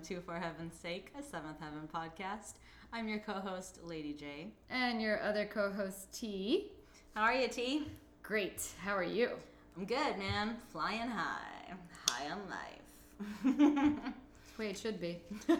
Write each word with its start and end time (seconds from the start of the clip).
welcome 0.00 0.16
to 0.16 0.22
For 0.22 0.38
Heaven's 0.38 0.72
Sake, 0.74 1.12
a 1.18 1.22
Seventh 1.22 1.58
Heaven 1.60 1.86
podcast. 1.94 2.54
I'm 2.90 3.06
your 3.06 3.18
co-host, 3.18 3.80
Lady 3.84 4.14
J. 4.14 4.46
And 4.70 5.02
your 5.02 5.22
other 5.22 5.44
co-host 5.44 6.10
T. 6.10 6.70
How 7.14 7.20
are 7.22 7.34
you, 7.34 7.48
T? 7.48 7.86
Great. 8.22 8.66
How 8.82 8.96
are 8.96 9.02
you? 9.02 9.32
I'm 9.76 9.84
good, 9.84 10.16
man. 10.16 10.56
Flying 10.72 11.08
high, 11.08 11.74
high 12.08 12.30
on 12.30 12.38
life. 12.48 12.80
That's 13.44 14.16
the 14.56 14.62
way 14.62 14.70
it 14.70 14.78
should 14.78 15.02
be. 15.02 15.18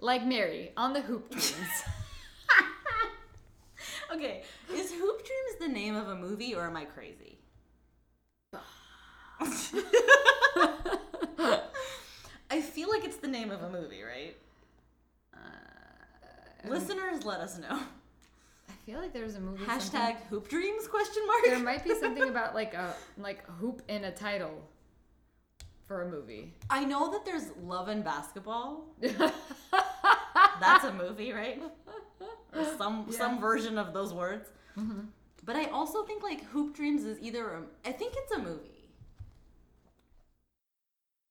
like 0.00 0.26
Mary 0.26 0.72
on 0.76 0.92
the 0.92 1.02
hoop 1.02 1.30
dreams. 1.30 1.84
okay, 4.14 4.42
is 4.74 4.90
Hoop 4.92 5.18
Dreams 5.18 5.58
the 5.60 5.68
name 5.68 5.94
of 5.94 6.08
a 6.08 6.16
movie, 6.16 6.56
or 6.56 6.66
am 6.66 6.76
I 6.76 6.86
crazy? 6.86 7.38
Feel 12.88 12.96
like 13.00 13.06
it's 13.06 13.18
the 13.18 13.28
name 13.28 13.50
of 13.50 13.62
a 13.62 13.68
movie, 13.68 14.02
right? 14.02 14.34
Uh, 15.34 15.38
Listeners, 16.70 17.22
let 17.22 17.38
us 17.38 17.58
know. 17.58 17.78
I 18.66 18.72
feel 18.86 18.98
like 18.98 19.12
there's 19.12 19.34
a 19.34 19.40
movie. 19.40 19.62
Hashtag 19.62 20.16
Hoop 20.30 20.48
Dreams? 20.48 20.88
Question 20.88 21.22
mark. 21.26 21.40
There 21.44 21.58
might 21.58 21.84
be 21.84 21.94
something 21.94 22.30
about 22.30 22.54
like 22.54 22.72
a 22.72 22.94
like 23.18 23.44
hoop 23.46 23.82
in 23.88 24.04
a 24.04 24.10
title 24.10 24.66
for 25.84 26.00
a 26.00 26.08
movie. 26.10 26.54
I 26.70 26.86
know 26.86 27.12
that 27.12 27.26
there's 27.26 27.50
Love 27.62 27.88
and 27.88 28.02
Basketball. 28.02 28.86
That's 29.02 30.84
a 30.84 30.92
movie, 30.94 31.32
right? 31.32 31.60
Or 32.56 32.64
some 32.78 33.04
some 33.10 33.38
version 33.38 33.76
of 33.76 33.92
those 33.92 34.14
words. 34.14 34.48
But 35.44 35.56
I 35.56 35.66
also 35.66 36.04
think 36.04 36.22
like 36.22 36.42
Hoop 36.46 36.74
Dreams 36.74 37.04
is 37.04 37.18
either 37.20 37.52
a, 37.52 37.62
I 37.84 37.92
think 37.92 38.14
it's 38.16 38.32
a 38.32 38.38
movie. 38.38 38.88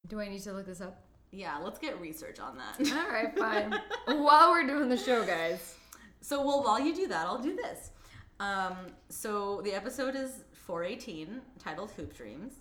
Do 0.07 0.19
I 0.19 0.27
need 0.27 0.43
to 0.43 0.53
look 0.53 0.67
this 0.67 0.81
up? 0.81 1.06
Yeah, 1.31 1.57
let's 1.61 1.79
get 1.79 1.99
research 1.99 2.39
on 2.39 2.57
that. 2.57 2.91
All 2.93 3.11
right, 3.11 3.37
fine. 3.37 3.75
While 4.05 4.51
we're 4.51 4.65
doing 4.67 4.89
the 4.89 4.97
show, 4.97 5.25
guys. 5.25 5.75
So, 6.21 6.45
well, 6.45 6.63
while 6.63 6.79
you 6.79 6.95
do 6.95 7.07
that, 7.07 7.25
I'll 7.27 7.41
do 7.41 7.55
this. 7.55 7.91
Um, 8.39 8.75
so 9.09 9.61
the 9.63 9.73
episode 9.73 10.15
is 10.15 10.43
418, 10.53 11.41
titled 11.59 11.91
Hoop 11.91 12.15
Dreams, 12.15 12.53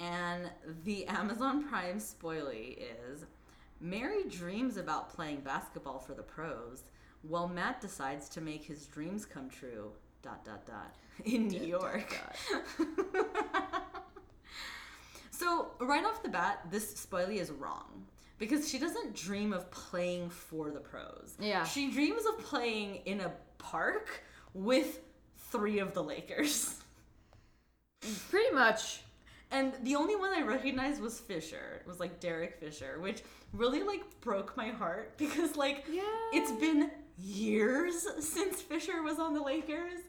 and 0.00 0.50
the 0.84 1.06
Amazon 1.06 1.64
Prime 1.68 1.98
spoilie 1.98 2.78
is 3.10 3.24
Mary 3.80 4.24
dreams 4.28 4.76
about 4.76 5.08
playing 5.14 5.40
basketball 5.40 5.98
for 5.98 6.14
the 6.14 6.22
pros, 6.22 6.82
while 7.22 7.48
Matt 7.48 7.80
decides 7.80 8.28
to 8.30 8.40
make 8.40 8.64
his 8.64 8.86
dreams 8.86 9.24
come 9.24 9.48
true. 9.48 9.90
Dot 10.20 10.44
dot 10.44 10.66
dot 10.66 10.96
in 11.24 11.46
New 11.46 11.62
York. 11.62 12.12
so 15.38 15.70
right 15.80 16.04
off 16.04 16.22
the 16.22 16.28
bat, 16.28 16.66
this 16.70 16.94
spoilie 16.94 17.36
is 17.40 17.50
wrong 17.50 18.06
because 18.38 18.68
she 18.68 18.78
doesn't 18.78 19.14
dream 19.14 19.52
of 19.52 19.70
playing 19.70 20.30
for 20.30 20.70
the 20.70 20.80
pros. 20.80 21.36
Yeah. 21.40 21.64
She 21.64 21.90
dreams 21.90 22.22
of 22.26 22.38
playing 22.44 22.96
in 23.04 23.20
a 23.20 23.32
park 23.58 24.22
with 24.54 25.00
three 25.50 25.78
of 25.78 25.94
the 25.94 26.02
Lakers. 26.02 26.76
Pretty 28.30 28.54
much. 28.54 29.00
And 29.50 29.72
the 29.82 29.96
only 29.96 30.14
one 30.14 30.30
I 30.30 30.42
recognized 30.42 31.00
was 31.00 31.18
Fisher. 31.18 31.80
It 31.80 31.86
was 31.88 31.98
like 32.00 32.20
Derek 32.20 32.60
Fisher, 32.60 32.98
which 33.00 33.22
really 33.52 33.82
like 33.82 34.02
broke 34.20 34.56
my 34.56 34.68
heart 34.68 35.14
because 35.18 35.56
like 35.56 35.84
Yeah. 35.90 36.02
it's 36.32 36.52
been 36.52 36.90
years 37.18 38.06
since 38.20 38.60
Fisher 38.60 39.02
was 39.02 39.18
on 39.18 39.34
the 39.34 39.42
Lakers. 39.42 40.00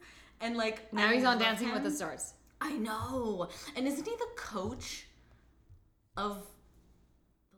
And 0.41 0.55
like 0.57 0.91
Now 0.93 1.07
I 1.09 1.15
he's 1.15 1.23
on 1.23 1.37
Dancing 1.39 1.71
with 1.73 1.83
the. 1.83 1.91
Stars. 1.91 2.33
I 2.61 2.73
know. 2.73 3.47
And 3.75 3.87
isn't 3.87 4.05
he 4.05 4.15
the 4.15 4.27
coach 4.35 5.05
of 6.19 6.45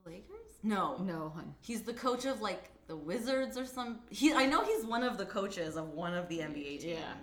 the 0.03 0.09
Lakers? 0.11 0.47
No. 0.63 0.97
No, 0.97 1.31
hun. 1.35 1.53
He's 1.61 1.81
the 1.81 1.93
coach 1.93 2.25
of 2.25 2.41
like 2.41 2.69
the 2.87 2.95
Wizards 2.95 3.57
or 3.57 3.65
some. 3.65 3.99
He 4.09 4.33
I 4.33 4.45
know 4.45 4.63
he's 4.63 4.85
one 4.85 5.03
of 5.03 5.17
the 5.17 5.25
coaches 5.25 5.75
of 5.77 5.89
one 5.89 6.13
of 6.13 6.27
the 6.27 6.39
NBA 6.39 6.81
teams. 6.81 6.83
Yeah. 6.85 7.13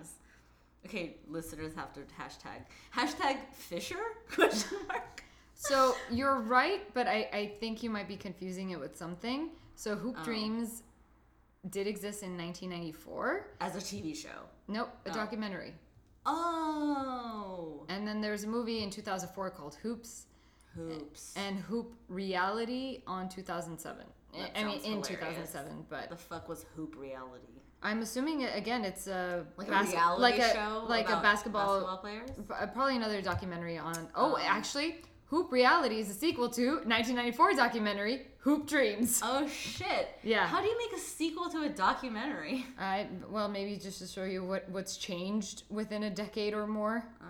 Okay, 0.85 1.17
listeners 1.27 1.73
have 1.75 1.91
to 1.93 2.01
hashtag 2.01 2.63
hashtag 2.95 3.37
Fisher 3.53 3.99
question 4.31 4.77
mark. 4.87 5.23
So 5.53 5.93
you're 6.09 6.39
right, 6.39 6.81
but 6.93 7.05
I, 7.07 7.29
I 7.33 7.51
think 7.59 7.83
you 7.83 7.89
might 7.89 8.07
be 8.07 8.15
confusing 8.15 8.69
it 8.71 8.79
with 8.79 8.95
something. 8.97 9.49
So 9.75 9.95
Hoop 9.95 10.15
Oh. 10.19 10.23
Dreams 10.23 10.83
did 11.69 11.85
exist 11.85 12.23
in 12.23 12.37
1994. 12.37 13.47
As 13.59 13.75
a 13.75 13.79
TV 13.79 14.15
show. 14.15 14.29
Nope, 14.69 14.89
a 15.05 15.09
Oh. 15.09 15.13
documentary. 15.13 15.73
Oh, 16.25 17.85
And 17.89 18.07
then 18.07 18.21
there's 18.21 18.43
a 18.43 18.47
movie 18.47 18.83
in 18.83 18.89
2004 18.89 19.49
called 19.51 19.75
Hoops 19.83 20.25
hoops. 20.75 21.33
and 21.37 21.57
Hoop 21.59 21.93
Reality 22.07 23.01
on 23.07 23.29
2007. 23.29 24.05
That 24.37 24.51
I 24.59 24.63
mean, 24.63 24.75
in 24.77 24.81
hilarious. 25.01 25.07
2007, 25.07 25.85
but 25.89 26.09
the 26.09 26.15
fuck 26.15 26.47
was 26.47 26.65
hoop 26.75 26.95
reality? 26.97 27.45
I'm 27.81 28.01
assuming 28.01 28.41
it, 28.41 28.55
again 28.55 28.83
it's 28.85 29.07
a 29.07 29.45
Like 29.57 29.69
bas- 29.69 29.87
a 29.89 29.91
reality 29.93 30.21
like 30.21 30.37
a, 30.39 30.53
show, 30.53 30.85
like 30.87 31.09
a 31.09 31.19
basketball, 31.21 31.79
basketball 31.81 31.97
players. 31.97 32.29
uh, 32.61 32.67
probably 32.67 32.95
another 32.97 33.21
documentary 33.21 33.77
on. 33.77 34.07
Oh, 34.15 34.35
Um, 34.35 34.41
actually, 34.45 34.97
Hoop 35.27 35.51
Reality 35.51 35.99
is 35.99 36.09
a 36.09 36.13
sequel 36.13 36.49
to 36.49 36.65
1994 36.85 37.53
documentary 37.53 38.27
Hoop 38.39 38.67
Dreams. 38.67 39.21
Oh 39.23 39.47
shit! 39.47 40.09
Yeah. 40.23 40.45
How 40.47 40.61
do 40.61 40.67
you 40.67 40.77
make 40.77 40.93
a 40.97 41.01
sequel 41.01 41.49
to 41.49 41.61
a 41.63 41.69
documentary? 41.69 42.65
I 42.79 43.07
well 43.29 43.47
maybe 43.49 43.77
just 43.77 43.99
to 43.99 44.07
show 44.07 44.23
you 44.25 44.43
what 44.45 44.69
what's 44.69 44.95
changed 44.97 45.63
within 45.69 46.03
a 46.03 46.09
decade 46.09 46.53
or 46.53 46.67
more. 46.67 47.03
Oh, 47.21 47.25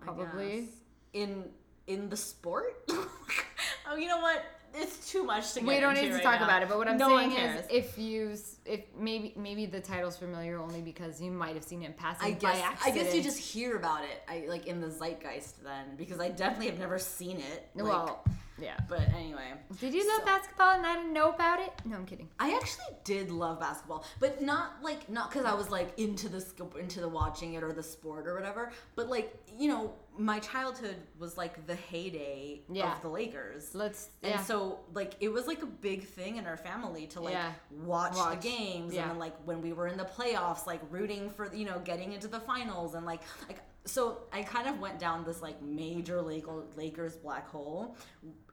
I 0.00 0.04
Probably. 0.04 0.68
in 1.12 1.44
in 1.88 2.08
the 2.08 2.16
sport. 2.16 2.84
oh, 2.90 3.96
you 3.96 4.06
know 4.06 4.18
what? 4.18 4.44
It's 4.74 5.10
too 5.10 5.24
much 5.24 5.54
to 5.54 5.60
get 5.60 5.62
into. 5.62 5.74
We 5.74 5.80
don't 5.80 5.94
need 5.94 6.08
to 6.08 6.14
right 6.14 6.22
talk 6.22 6.40
now. 6.40 6.44
about 6.44 6.62
it, 6.62 6.68
but 6.68 6.76
what 6.76 6.88
I'm 6.88 6.98
no 6.98 7.16
saying 7.16 7.32
is, 7.32 7.64
if 7.70 7.98
you 7.98 8.36
if 8.66 8.82
maybe 8.96 9.32
maybe 9.34 9.64
the 9.64 9.80
title's 9.80 10.18
familiar 10.18 10.58
only 10.58 10.82
because 10.82 11.22
you 11.22 11.30
might 11.30 11.54
have 11.54 11.64
seen 11.64 11.82
it 11.82 11.86
in 11.86 11.92
passing 11.94 12.26
I 12.26 12.34
by 12.34 12.38
guess 12.38 12.78
I 12.84 12.90
guess 12.90 13.14
you 13.14 13.22
just 13.22 13.38
hear 13.38 13.76
about 13.76 14.04
it. 14.04 14.22
I 14.28 14.44
like 14.46 14.66
in 14.66 14.80
the 14.80 14.88
zeitgeist 14.88 15.64
then 15.64 15.96
because 15.96 16.20
I 16.20 16.28
definitely 16.28 16.66
have 16.66 16.78
never 16.78 16.98
seen 16.98 17.38
it. 17.38 17.70
Like, 17.74 17.86
well, 17.86 18.24
yeah. 18.60 18.76
but 18.88 19.00
anyway, 19.14 19.52
Did 19.80 19.94
you 19.94 20.06
love 20.08 20.20
so- 20.20 20.26
basketball 20.26 20.70
and 20.76 20.86
I 20.86 20.94
didn't 20.96 21.12
know 21.12 21.30
about 21.30 21.60
it? 21.60 21.72
No, 21.84 21.96
I'm 21.96 22.06
kidding. 22.06 22.28
I 22.38 22.54
actually 22.54 22.86
did 23.04 23.30
love 23.30 23.60
basketball, 23.60 24.04
but 24.20 24.42
not 24.42 24.82
like 24.82 25.08
not 25.10 25.30
because 25.30 25.44
I 25.46 25.54
was 25.54 25.70
like 25.70 25.98
into 25.98 26.28
the 26.28 26.44
into 26.78 27.00
the 27.00 27.08
watching 27.08 27.54
it 27.54 27.62
or 27.62 27.72
the 27.72 27.82
sport 27.82 28.26
or 28.26 28.34
whatever. 28.34 28.72
But 28.96 29.08
like 29.08 29.34
you 29.58 29.68
know, 29.68 29.92
my 30.16 30.38
childhood 30.40 30.96
was 31.18 31.36
like 31.36 31.66
the 31.66 31.74
heyday 31.74 32.60
Yeah. 32.70 32.94
of 32.94 33.02
the 33.02 33.08
Lakers. 33.08 33.74
Let's 33.74 34.10
And 34.22 34.34
yeah. 34.34 34.42
so 34.42 34.80
like 34.94 35.14
it 35.20 35.28
was 35.28 35.46
like 35.46 35.62
a 35.62 35.66
big 35.66 36.04
thing 36.04 36.36
in 36.36 36.46
our 36.46 36.56
family 36.56 37.06
to 37.08 37.20
like 37.20 37.34
Yeah. 37.34 37.52
watch, 37.84 38.14
Watch. 38.16 38.40
the 38.40 38.48
games 38.48 38.94
and 38.94 39.10
then 39.10 39.18
like 39.18 39.34
when 39.44 39.62
we 39.62 39.72
were 39.72 39.86
in 39.88 39.96
the 39.96 40.04
playoffs 40.04 40.66
like 40.66 40.80
rooting 40.90 41.30
for 41.30 41.54
you 41.54 41.64
know 41.64 41.78
getting 41.84 42.12
into 42.12 42.28
the 42.28 42.40
finals 42.40 42.94
and 42.94 43.06
like 43.06 43.20
like 43.48 43.58
so 43.88 44.18
I 44.32 44.42
kind 44.42 44.68
of 44.68 44.78
went 44.80 44.98
down 44.98 45.24
this 45.24 45.40
like 45.42 45.60
major 45.62 46.20
Lakers 46.22 46.64
Lakers 46.76 47.16
black 47.16 47.48
hole 47.48 47.96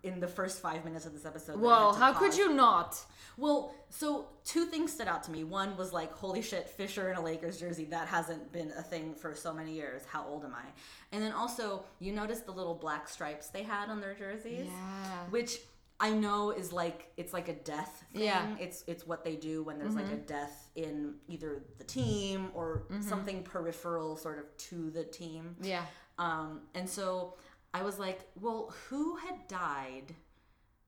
in 0.04 0.20
the 0.20 0.28
first 0.28 0.62
5 0.62 0.86
minutes 0.86 1.06
of 1.06 1.14
this 1.14 1.26
episode. 1.26 1.54
that 1.54 1.60
I 1.60 1.62
well, 1.62 1.94
had 1.94 2.00
to 2.00 2.14
how 2.14 2.20
could 2.20 2.38
you 2.38 2.54
not? 2.54 3.04
Well, 3.38 3.74
so 3.90 4.28
two 4.46 4.66
things 4.66 4.94
stood 4.94 5.08
out 5.08 5.24
to 5.24 5.32
me. 5.32 5.44
One 5.44 5.76
was 5.78 5.92
like, 5.92 6.14
holy 6.14 6.42
shit, 6.42 6.70
Fisher 6.70 7.10
in 7.10 7.18
a 7.18 7.22
Lakers 7.22 7.60
jersey. 7.60 7.86
That 7.86 8.08
hasn't 8.08 8.52
been 8.52 8.72
a 8.78 8.82
thing 8.84 9.14
for 9.16 9.34
so 9.36 9.52
many 9.54 9.74
years. 9.74 10.04
How 10.06 10.26
old 10.26 10.46
am 10.46 10.54
I? 10.54 10.64
And 11.12 11.24
then 11.24 11.32
also, 11.34 11.84
you 12.00 12.12
noticed 12.14 12.46
the 12.46 12.52
little 12.54 12.76
black 12.76 13.10
stripes 13.10 13.48
they 13.48 13.64
had 13.64 13.90
on 13.90 14.00
their 14.00 14.14
jerseys, 14.14 14.68
Yeah. 14.68 15.26
which 15.32 15.60
I 16.00 16.12
know 16.12 16.52
is 16.52 16.74
like 16.74 17.12
it's 17.16 17.32
like 17.32 17.48
a 17.48 17.54
death 17.54 18.04
thing. 18.14 18.24
Yeah. 18.24 18.42
Mm-hmm. 18.46 18.62
It's 18.62 18.84
it's 18.88 19.08
what 19.08 19.24
they 19.24 19.36
do 19.36 19.64
when 19.64 19.78
there's 19.80 19.96
like 19.96 20.12
a 20.12 20.18
death 20.18 20.70
in 20.76 21.16
either 21.30 21.64
the 21.78 21.84
team 21.86 22.50
or 22.54 22.84
something 23.02 23.44
peripheral 23.44 24.18
sort 24.18 24.40
of 24.40 24.56
to 24.58 24.90
the 24.92 25.04
team. 25.06 25.56
Yeah. 25.62 25.86
Um, 26.18 26.62
and 26.74 26.90
so 26.90 27.36
I 27.74 27.82
was 27.84 27.98
like, 28.00 28.22
well, 28.40 28.74
who 28.90 29.16
had 29.18 29.48
died? 29.48 30.14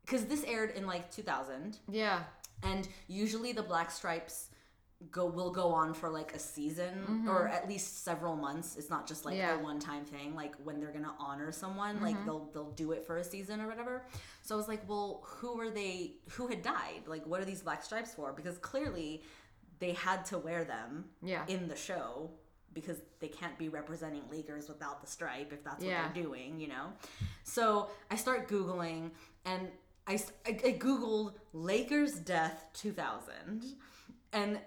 Because 0.05 0.25
this 0.25 0.43
aired 0.45 0.71
in 0.71 0.85
like 0.87 1.11
2000 1.11 1.77
Yeah. 1.89 2.23
and 2.63 2.87
usually 3.07 3.51
the 3.51 3.63
black 3.63 3.91
stripes 3.91 4.46
go 5.11 5.25
will 5.27 5.51
go 5.51 5.67
on 5.69 5.93
for 5.93 6.09
like 6.09 6.33
a 6.33 6.39
season 6.39 7.25
or 7.29 7.47
at 7.47 7.69
least 7.69 8.03
several 8.03 8.35
months 8.35 8.75
it's 8.77 8.89
not 8.89 9.07
just 9.07 9.25
like 9.25 9.35
Mm-hmm. 9.35 9.41
Yeah. 9.57 9.59
a 9.59 9.63
one 9.63 9.79
time 9.79 10.03
thing 10.05 10.33
like 10.33 10.55
when 10.63 10.79
they're 10.79 10.91
gonna 10.91 11.13
honor 11.19 11.51
someone 11.51 12.01
like 12.01 12.15
Mm-hmm. 12.15 12.25
they'll 12.25 12.49
they'll 12.53 12.71
do 12.71 12.93
it 12.93 13.05
for 13.05 13.17
a 13.17 13.23
season 13.23 13.61
or 13.61 13.67
whatever 13.67 14.05
so 14.41 14.55
i 14.55 14.57
was 14.57 14.67
like 14.67 14.81
well 14.89 15.21
who 15.23 15.59
are 15.61 15.69
they 15.69 16.15
who 16.31 16.47
had 16.47 16.63
died 16.63 17.01
like 17.05 17.23
what 17.27 17.39
are 17.39 17.45
these 17.45 17.61
black 17.61 17.83
stripes 17.83 18.15
for 18.15 18.33
because 18.33 18.57
clearly 18.57 19.21
they 19.79 19.91
had 19.93 20.25
to 20.25 20.39
wear 20.39 20.63
them 20.63 21.05
Yeah. 21.21 21.43
in 21.47 21.67
the 21.67 21.75
show 21.75 22.31
because 22.73 22.97
they 23.19 23.27
can't 23.27 23.57
be 23.59 23.69
representing 23.69 24.21
Lakers 24.31 24.67
without 24.67 25.01
the 25.01 25.07
stripe 25.07 25.53
if 25.53 25.63
that's 25.63 25.77
what 25.83 25.89
Yeah. 25.89 26.09
they're 26.13 26.23
doing, 26.23 26.59
you 26.59 26.67
know? 26.67 26.93
So 27.43 27.89
I 28.11 28.15
start 28.15 28.47
Googling 28.47 29.11
and 29.45 29.67
I 30.07 30.19
I 30.47 30.51
Googled 30.53 31.33
Lakers 31.53 32.13
death 32.19 32.65
2000. 32.73 33.63
And 34.33 34.59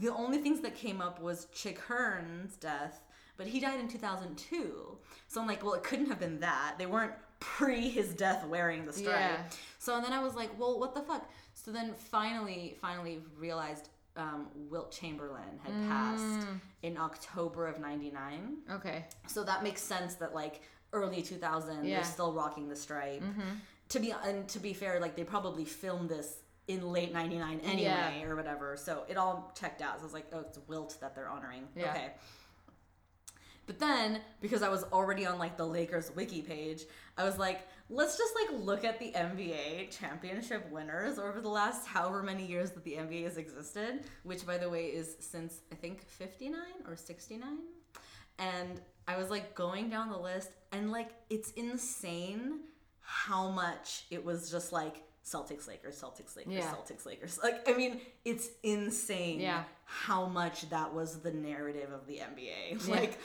the 0.00 0.12
only 0.14 0.38
things 0.38 0.60
that 0.60 0.74
came 0.74 1.00
up 1.00 1.20
was 1.20 1.46
Chick 1.54 1.78
Hearn's 1.80 2.56
death, 2.56 3.00
but 3.36 3.46
he 3.46 3.60
died 3.60 3.80
in 3.80 3.88
2002. 3.88 4.96
So 5.28 5.40
I'm 5.40 5.46
like, 5.46 5.64
well, 5.64 5.74
it 5.74 5.82
couldn't 5.82 6.06
have 6.06 6.20
been 6.20 6.40
that. 6.40 6.74
They 6.78 6.86
weren't 6.86 7.12
pre 7.40 7.88
his 7.88 8.14
death 8.14 8.46
wearing 8.46 8.86
the 8.86 8.92
stripe. 8.92 9.16
Yeah. 9.18 9.36
So 9.78 10.00
then 10.00 10.12
I 10.12 10.22
was 10.22 10.34
like, 10.34 10.50
well, 10.58 10.78
what 10.78 10.94
the 10.94 11.02
fuck? 11.02 11.28
So 11.54 11.70
then 11.72 11.92
finally, 11.94 12.76
finally 12.80 13.20
realized 13.38 13.88
um, 14.16 14.46
Wilt 14.70 14.90
Chamberlain 14.92 15.58
had 15.62 15.72
passed 15.88 16.22
Mm. 16.46 16.60
in 16.82 16.96
October 16.96 17.66
of 17.66 17.78
'99. 17.78 18.56
Okay. 18.72 19.04
So 19.26 19.44
that 19.44 19.62
makes 19.62 19.82
sense 19.82 20.14
that 20.14 20.34
like 20.34 20.62
early 20.94 21.20
2000 21.22 21.84
Yeah. 21.84 21.96
they're 21.96 22.04
still 22.04 22.32
rocking 22.32 22.68
the 22.68 22.76
stripe. 22.76 23.22
Mm-hmm. 23.22 23.40
To 23.90 24.00
be 24.00 24.14
and 24.24 24.48
to 24.48 24.58
be 24.58 24.72
fair, 24.72 24.98
like 25.00 25.16
they 25.16 25.24
probably 25.24 25.64
filmed 25.66 26.08
this 26.08 26.38
in 26.68 26.90
late 26.92 27.12
99 27.12 27.60
anyway 27.64 27.82
Yeah. 27.82 28.22
or 28.24 28.34
whatever. 28.36 28.76
So 28.76 29.04
it 29.08 29.16
all 29.16 29.52
checked 29.58 29.82
out. 29.82 29.96
So 29.96 30.00
I 30.00 30.04
was 30.04 30.12
like, 30.14 30.26
oh, 30.32 30.40
it's 30.40 30.58
Wilt 30.66 30.96
that 31.00 31.14
they're 31.14 31.28
honoring. 31.28 31.68
Yeah. 31.76 31.90
Okay. 31.92 32.10
But 33.66 33.80
then, 33.80 34.20
because 34.40 34.62
I 34.62 34.68
was 34.68 34.84
already 34.84 35.26
on 35.26 35.38
like 35.38 35.56
the 35.56 35.66
Lakers 35.66 36.12
wiki 36.14 36.40
page, 36.40 36.84
I 37.18 37.24
was 37.24 37.36
like, 37.36 37.66
let's 37.90 38.16
just 38.16 38.32
like 38.34 38.60
look 38.62 38.84
at 38.84 39.00
the 39.00 39.10
NBA 39.10 39.90
championship 39.90 40.70
winners 40.70 41.18
over 41.18 41.40
the 41.40 41.48
last 41.48 41.84
however 41.86 42.22
many 42.22 42.46
years 42.46 42.70
that 42.72 42.84
the 42.84 42.92
NBA 42.92 43.24
has 43.24 43.38
existed, 43.38 44.04
which 44.22 44.46
by 44.46 44.56
the 44.56 44.70
way 44.70 44.86
is 44.86 45.16
since 45.18 45.62
I 45.72 45.74
think 45.74 46.06
59 46.06 46.60
or 46.86 46.94
69. 46.94 47.42
And 48.38 48.80
I 49.08 49.16
was 49.16 49.30
like 49.30 49.54
going 49.56 49.88
down 49.90 50.10
the 50.10 50.18
list 50.18 50.50
and 50.70 50.92
like 50.92 51.10
it's 51.28 51.50
insane 51.52 52.60
how 53.00 53.48
much 53.50 54.04
it 54.10 54.24
was 54.24 54.48
just 54.50 54.72
like 54.72 55.02
Celtics 55.26 55.66
Lakers, 55.66 56.00
Celtics 56.00 56.36
Lakers, 56.36 56.54
Yeah. 56.54 56.72
Celtics 56.72 57.04
Lakers. 57.04 57.38
Like 57.42 57.68
I 57.68 57.74
mean, 57.76 58.00
it's 58.24 58.48
insane 58.62 59.40
Yeah. 59.40 59.64
how 59.84 60.26
much 60.26 60.68
that 60.70 60.94
was 60.94 61.20
the 61.20 61.32
narrative 61.32 61.90
of 61.92 62.06
the 62.06 62.18
NBA. 62.18 62.86
Yeah. 62.88 62.94
Like 62.94 63.18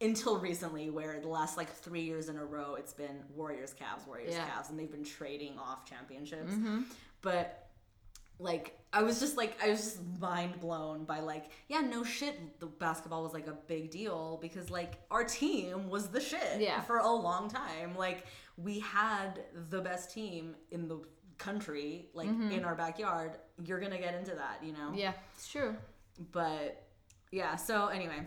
until 0.00 0.38
recently 0.38 0.90
where 0.90 1.20
the 1.20 1.28
last 1.28 1.56
like 1.56 1.70
3 1.72 2.00
years 2.00 2.28
in 2.28 2.36
a 2.36 2.44
row 2.44 2.74
it's 2.74 2.92
been 2.92 3.22
Warriors 3.34 3.74
Cavs, 3.74 4.06
Warriors 4.06 4.32
Yeah. 4.34 4.46
Cavs 4.48 4.70
and 4.70 4.78
they've 4.78 4.90
been 4.90 5.04
trading 5.04 5.58
off 5.58 5.84
championships. 5.88 6.52
Mm-hmm. 6.52 6.82
But 7.20 7.60
like 8.40 8.76
I 8.92 9.02
was 9.02 9.20
just 9.20 9.36
like 9.36 9.56
I 9.62 9.68
was 9.70 9.80
just 9.80 10.00
mind 10.18 10.58
blown 10.60 11.04
by 11.04 11.20
like 11.20 11.44
yeah 11.68 11.80
no 11.80 12.02
shit 12.02 12.58
the 12.58 12.66
basketball 12.66 13.22
was 13.22 13.32
like 13.32 13.46
a 13.46 13.52
big 13.68 13.90
deal 13.92 14.38
because 14.42 14.70
like 14.70 14.94
our 15.10 15.22
team 15.24 15.88
was 15.88 16.08
the 16.08 16.20
shit 16.20 16.58
Yeah. 16.60 16.80
for 16.82 16.96
a 16.98 17.08
long 17.12 17.48
time 17.48 17.94
like 17.96 18.26
we 18.56 18.80
had 18.80 19.44
the 19.70 19.80
best 19.80 20.12
team 20.12 20.56
in 20.72 20.88
the 20.88 20.98
country 21.38 22.06
like 22.14 22.28
in 22.28 22.64
our 22.64 22.74
backyard 22.74 23.32
you're 23.64 23.80
gonna 23.80 23.98
get 23.98 24.14
into 24.14 24.34
that 24.34 24.60
you 24.62 24.72
know? 24.72 24.92
Yeah, 24.94 25.12
it's 25.34 25.48
true. 25.48 25.74
but 26.32 26.86
yeah 27.32 27.56
so 27.56 27.86
anyway 27.88 28.20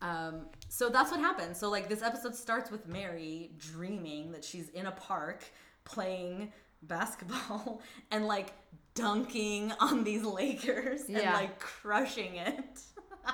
um 0.00 0.46
so 0.68 0.88
that's 0.88 1.10
what 1.10 1.20
happened. 1.20 1.56
So 1.56 1.68
like 1.70 1.88
this 1.88 2.02
episode 2.02 2.34
starts 2.34 2.70
with 2.70 2.88
mary 2.88 3.50
dreaming 3.58 4.32
that 4.32 4.44
she's 4.44 4.68
in 4.70 4.86
a 4.86 4.92
park 4.92 5.44
playing 5.84 6.52
basketball 6.82 7.82
and 8.10 8.26
like 8.26 8.52
dunking 8.94 9.72
on 9.80 10.02
these 10.04 10.22
lakers 10.24 11.02
and 11.08 11.16
like 11.22 11.58
crushing 11.60 12.36
it. 12.36 12.80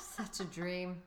Such 0.00 0.40
a 0.40 0.44
dream. 0.44 1.02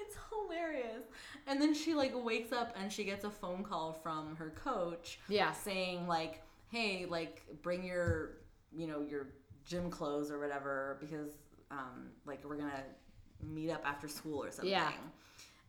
it's 0.00 0.16
hilarious 0.30 1.04
and 1.46 1.60
then 1.60 1.74
she 1.74 1.94
like 1.94 2.12
wakes 2.14 2.52
up 2.52 2.74
and 2.80 2.92
she 2.92 3.04
gets 3.04 3.24
a 3.24 3.30
phone 3.30 3.62
call 3.62 3.92
from 3.92 4.36
her 4.36 4.50
coach 4.50 5.18
Yeah. 5.28 5.52
saying 5.52 6.06
like 6.06 6.42
hey 6.70 7.06
like 7.08 7.42
bring 7.62 7.84
your 7.84 8.38
you 8.72 8.86
know 8.86 9.00
your 9.02 9.28
gym 9.64 9.90
clothes 9.90 10.30
or 10.30 10.38
whatever 10.38 10.96
because 11.00 11.30
um 11.70 12.08
like 12.26 12.44
we're 12.44 12.56
gonna 12.56 12.82
meet 13.42 13.70
up 13.70 13.82
after 13.84 14.08
school 14.08 14.42
or 14.42 14.50
something 14.50 14.70
Yeah. 14.70 14.92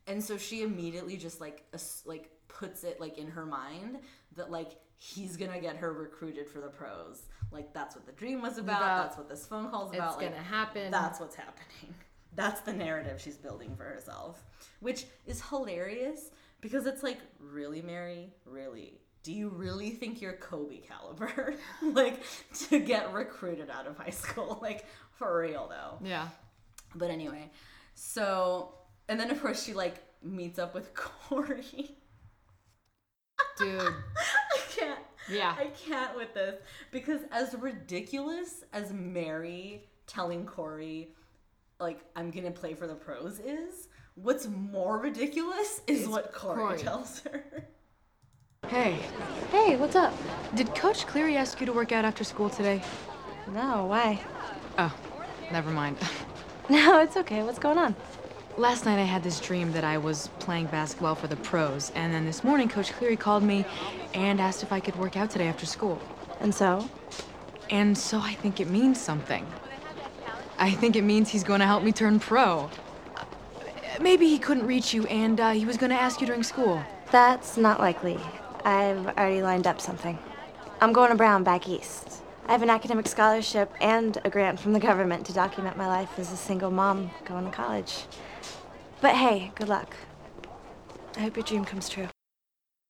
and 0.08 0.24
so 0.24 0.38
she 0.38 0.62
immediately 0.64 1.18
just 1.18 1.42
like 1.42 1.64
as- 1.74 2.04
like 2.06 2.30
puts 2.48 2.84
it 2.84 3.00
like 3.00 3.18
in 3.18 3.28
her 3.28 3.46
mind 3.46 4.00
that 4.36 4.50
like 4.52 4.78
he's 4.98 5.38
gonna 5.38 5.60
get 5.60 5.78
her 5.78 5.94
recruited 5.94 6.50
for 6.50 6.60
the 6.60 6.70
pros 6.70 7.24
like 7.52 7.72
that's 7.74 7.96
what 7.96 8.06
the 8.06 8.12
dream 8.14 8.42
was 8.42 8.58
about, 8.58 8.82
About- 8.82 9.04
that's 9.04 9.18
what 9.18 9.30
this 9.30 9.46
phone 9.46 9.70
call's 9.70 9.92
It's 9.92 10.00
about 10.00 10.18
like, 10.18 10.30
gonna 10.32 10.42
happen. 10.44 10.92
that's 10.92 11.20
what's 11.20 11.36
happening. 11.36 11.94
That's 12.38 12.62
the 12.62 12.72
narrative 12.72 13.20
she's 13.20 13.36
building 13.36 13.76
for 13.76 13.84
herself, 13.84 14.46
which 14.80 15.06
is 15.26 15.42
hilarious 15.50 16.30
because 16.62 16.86
it's 16.86 17.02
like, 17.02 17.18
really, 17.40 17.82
Mary? 17.82 18.32
Really? 18.46 19.02
Do 19.24 19.34
you 19.34 19.50
really 19.50 19.90
think 19.90 20.22
you're 20.22 20.34
Kobe 20.34 20.78
caliber? 20.78 21.56
like, 21.82 22.22
to 22.70 22.80
get 22.80 23.12
recruited 23.12 23.72
out 23.72 23.88
of 23.88 23.98
high 23.98 24.12
school? 24.12 24.60
Like, 24.68 24.86
for 25.18 25.40
real, 25.42 25.68
though. 25.68 25.98
Yeah. 26.08 26.28
But 26.94 27.10
anyway, 27.10 27.50
so, 27.96 28.76
and 29.10 29.20
then 29.20 29.32
of 29.32 29.42
course 29.42 29.64
she 29.64 29.74
like 29.74 30.04
meets 30.22 30.60
up 30.60 30.76
with 30.76 30.94
Corey. 30.94 31.98
Dude. 33.58 33.82
I 33.82 34.60
can't. 34.70 35.00
Yeah. 35.28 35.56
I 35.58 35.66
can't 35.68 36.16
with 36.16 36.36
this 36.36 36.56
because 36.92 37.22
as 37.32 37.56
ridiculous 37.56 38.64
as 38.74 38.94
Mary 38.94 39.88
telling 40.06 40.46
Corey, 40.46 41.16
like 41.80 42.00
I'm 42.16 42.32
gonna 42.32 42.52
play 42.52 42.74
for 42.74 42.88
the 42.88 42.96
pros 42.96 43.40
is, 43.40 43.88
what's 44.16 44.48
more 44.48 44.98
ridiculous 45.00 45.82
is 45.88 46.02
Is 46.04 46.08
what 46.08 46.34
Corey, 46.34 46.58
Corey. 46.58 46.78
tells 46.80 47.20
her. 47.22 47.44
Hey, 48.68 49.00
Hey, 49.52 49.78
what's 49.78 49.96
up? 49.96 50.14
did 50.56 50.74
Coach 50.76 51.06
Cleary 51.08 51.38
ask 51.38 51.60
you 51.62 51.66
to 51.68 51.72
work 51.72 51.92
out 51.94 52.04
after 52.04 52.24
school 52.26 52.50
today? 52.50 52.82
No, 53.54 53.86
why? 53.86 54.20
Oh, 54.78 54.94
never 55.52 55.70
mind. 55.72 55.98
No, 56.70 57.00
it's 57.00 57.16
okay. 57.16 57.44
What's 57.44 57.60
going 57.60 57.78
on? 57.78 57.96
Last 58.58 58.84
night 58.84 59.00
I 59.00 59.04
had 59.06 59.24
this 59.24 59.40
dream 59.40 59.72
that 59.72 59.86
I 59.86 59.98
was 59.98 60.28
playing 60.40 60.66
basketball 60.66 61.16
for 61.16 61.28
the 61.28 61.38
pros, 61.38 61.94
and 61.96 62.14
then 62.14 62.26
this 62.26 62.44
morning 62.44 62.68
Coach 62.68 62.92
Cleary 62.92 63.16
called 63.16 63.42
me 63.42 63.64
and 64.14 64.42
asked 64.42 64.64
if 64.64 64.74
I 64.74 64.82
could 64.82 64.98
work 64.98 65.16
out 65.16 65.30
today 65.30 65.48
after 65.48 65.66
school. 65.66 65.98
And 66.42 66.54
so? 66.54 66.90
And 67.70 67.98
so 67.98 68.20
I 68.20 68.34
think 68.34 68.60
it 68.60 68.70
means 68.70 69.00
something. 69.00 69.48
I 70.60 70.72
think 70.72 70.96
it 70.96 71.04
means 71.04 71.30
he's 71.30 71.44
going 71.44 71.60
to 71.60 71.66
help 71.66 71.84
me 71.84 71.92
turn 71.92 72.20
pro. 72.20 72.70
Uh, 73.16 73.24
Maybe 74.02 74.28
he 74.28 74.40
couldn't 74.40 74.66
reach 74.66 74.94
you 74.94 75.06
and 75.06 75.40
uh, 75.40 75.52
he 75.52 75.66
was 75.66 75.78
going 75.78 75.92
to 75.92 76.00
ask 76.00 76.20
you 76.20 76.28
during 76.28 76.44
school. 76.44 76.84
That's 77.12 77.58
not 77.58 77.80
likely. 77.80 78.20
I've 78.66 79.08
already 79.08 79.42
lined 79.42 79.68
up 79.68 79.80
something. 79.80 80.18
I'm 80.82 80.94
going 80.94 81.10
to 81.10 81.16
Brown 81.16 81.44
back 81.44 81.68
east. 81.70 82.22
I 82.48 82.52
have 82.54 82.62
an 82.64 82.70
academic 82.70 83.08
scholarship 83.08 83.72
and 83.82 84.18
a 84.24 84.30
grant 84.30 84.60
from 84.60 84.74
the 84.74 84.80
government 84.80 85.26
to 85.28 85.34
document 85.34 85.78
my 85.78 85.88
life 85.88 86.18
as 86.18 86.32
a 86.32 86.38
single 86.38 86.72
mom 86.72 87.12
going 87.26 87.46
to 87.46 87.52
college. 87.52 88.06
But 89.02 89.16
hey, 89.16 89.52
good 89.56 89.70
luck. 89.70 89.96
I 91.16 91.22
hope 91.22 91.36
your 91.36 91.44
dream 91.44 91.66
comes 91.66 91.90
true. 91.90 92.08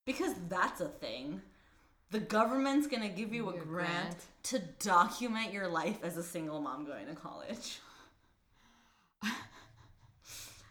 Because 0.06 0.36
that's 0.48 0.80
a 0.80 0.88
thing. 0.88 1.42
The 2.12 2.20
government's 2.20 2.88
gonna 2.88 3.10
give 3.10 3.34
you 3.34 3.50
a 3.50 3.54
grant, 3.54 3.66
grant. 3.68 4.26
to 4.44 4.60
document 4.80 5.52
your 5.52 5.68
life 5.68 5.98
as 6.04 6.18
a 6.18 6.24
single 6.24 6.62
mom 6.62 6.86
going 6.86 7.08
to 7.08 7.16
college. 7.16 7.80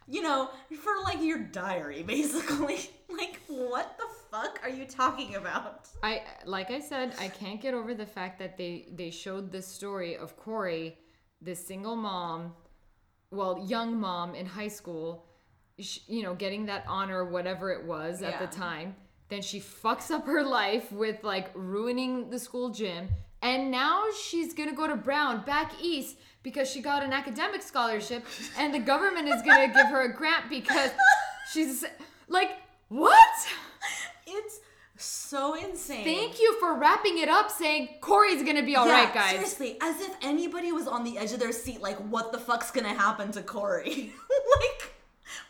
you 0.09 0.23
know, 0.23 0.50
for 0.81 0.93
like 1.05 1.23
your 1.23 1.38
diary, 1.38 2.02
basically. 2.02 2.90
like, 3.09 3.40
what 3.49 3.99
the 3.99 4.07
fuck 4.31 4.61
are 4.62 4.71
you 4.71 4.87
talking 4.87 5.35
about? 5.35 5.88
I 6.02 6.23
like 6.45 6.71
I 6.71 6.81
said, 6.81 7.14
I 7.19 7.28
can't 7.28 7.61
get 7.61 7.75
over 7.75 7.95
the 7.95 8.07
fact 8.07 8.38
that 8.38 8.57
they 8.57 8.88
they 8.95 9.11
showed 9.11 9.52
this 9.52 9.66
story 9.66 10.16
of 10.16 10.37
Corey, 10.37 10.97
this 11.40 11.64
single 11.66 11.97
mom, 11.97 12.55
well, 13.31 13.64
young 13.66 13.99
mom 13.99 14.35
in 14.35 14.47
high 14.47 14.69
school, 14.69 15.26
sh- 15.78 16.00
you 16.07 16.23
know, 16.23 16.35
getting 16.35 16.66
that 16.66 16.85
honor, 16.87 17.25
whatever 17.25 17.73
it 17.73 17.85
was 17.85 18.23
at 18.23 18.38
the 18.40 18.47
time. 18.47 18.95
Then 19.28 19.42
she 19.42 19.61
fucks 19.61 20.11
up 20.11 20.26
her 20.26 20.45
life 20.45 20.92
with 20.92 21.25
like 21.25 21.50
ruining 21.54 22.30
the 22.30 22.38
school 22.38 22.71
gym, 22.71 23.09
and 23.42 23.71
now 23.71 24.04
she's 24.25 24.54
gonna 24.54 24.75
go 24.75 24.87
to 24.87 24.97
Brown 24.97 25.45
back 25.45 25.73
east 25.83 26.16
because 26.42 26.71
she 26.71 26.80
got 26.80 27.02
an 27.02 27.12
academic 27.12 27.62
scholarship, 27.62 28.25
and 28.56 28.73
the 28.73 28.78
government 28.78 29.28
is 29.28 29.42
gonna 29.42 29.66
give 29.66 29.87
her 29.87 30.02
a 30.02 30.12
grant 30.12 30.49
because 30.49 30.90
she's 31.52 31.85
like, 32.28 32.50
what? 32.88 33.49
It's 34.28 34.61
so 34.97 35.54
insane. 35.54 36.04
Thank 36.04 36.40
you 36.40 36.59
for 36.59 36.75
wrapping 36.75 37.18
it 37.18 37.28
up 37.28 37.50
saying 37.50 37.88
Corey's 38.00 38.42
gonna 38.42 38.62
be 38.62 38.76
all 38.76 38.88
right, 38.88 39.09
yeah, 39.09 39.14
guys. 39.14 39.30
Seriously, 39.33 39.76
as 39.80 40.00
if 40.00 40.14
anybody 40.23 40.73
was 40.73 40.87
on 40.87 41.04
the 41.04 41.18
edge 41.18 41.33
of 41.33 41.40
their 41.40 41.52
seat, 41.52 41.80
like, 41.80 41.97
what 41.99 42.33
the 42.33 42.38
fuck's 42.38 42.71
gonna 42.71 42.95
happen 42.95 43.33
to 43.33 43.42
Corey? 43.42 44.12
like, 44.61 44.96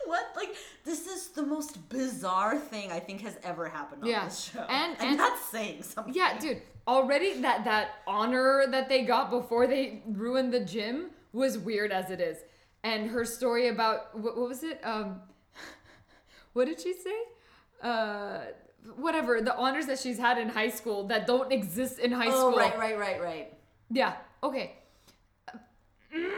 what? 0.07 0.25
Like, 0.35 0.55
this 0.85 1.05
is 1.07 1.27
the 1.29 1.43
most 1.43 1.89
bizarre 1.89 2.57
thing 2.57 2.91
I 2.91 2.99
think 2.99 3.21
has 3.21 3.37
ever 3.43 3.67
happened 3.67 4.03
on 4.03 4.09
Yeah, 4.09 4.25
this 4.25 4.39
show. 4.51 4.61
and- 4.61 4.97
and, 4.99 5.09
and- 5.11 5.19
that's 5.19 5.43
saying 5.45 5.83
something. 5.83 6.13
Yeah, 6.13 6.37
dude. 6.39 6.61
Already 6.87 7.41
that 7.41 7.65
that 7.65 7.89
honor 8.07 8.65
that 8.71 8.87
they 8.87 9.03
got 9.03 9.29
before 9.29 9.67
they 9.67 10.01
ruined 10.07 10.53
the 10.53 10.61
gym 10.61 11.11
was 11.33 11.57
weird 11.57 11.91
as 11.91 12.09
it 12.11 12.21
is. 12.21 12.37
And 12.83 13.09
her 13.09 13.25
story 13.25 13.67
about 13.67 14.17
what, 14.17 14.37
what 14.37 14.47
was 14.47 14.63
it? 14.63 14.79
Um 14.83 15.19
what 16.53 16.65
did 16.65 16.79
she 16.79 16.93
say? 16.93 17.17
Uh 17.83 18.39
whatever, 18.95 19.41
the 19.41 19.53
honors 19.57 19.85
that 19.87 19.99
she's 19.99 20.17
had 20.17 20.37
in 20.37 20.47
high 20.47 20.69
school 20.69 21.07
that 21.07 21.27
don't 21.27 21.51
exist 21.51 21.99
in 21.99 22.11
high 22.13 22.27
Oh, 22.29 22.51
school. 22.51 22.57
right, 22.57 22.77
right, 22.79 22.97
right, 22.97 23.21
right. 23.21 23.53
Yeah. 23.91 24.13
Okay. 24.41 24.77
Mm, 26.15 26.31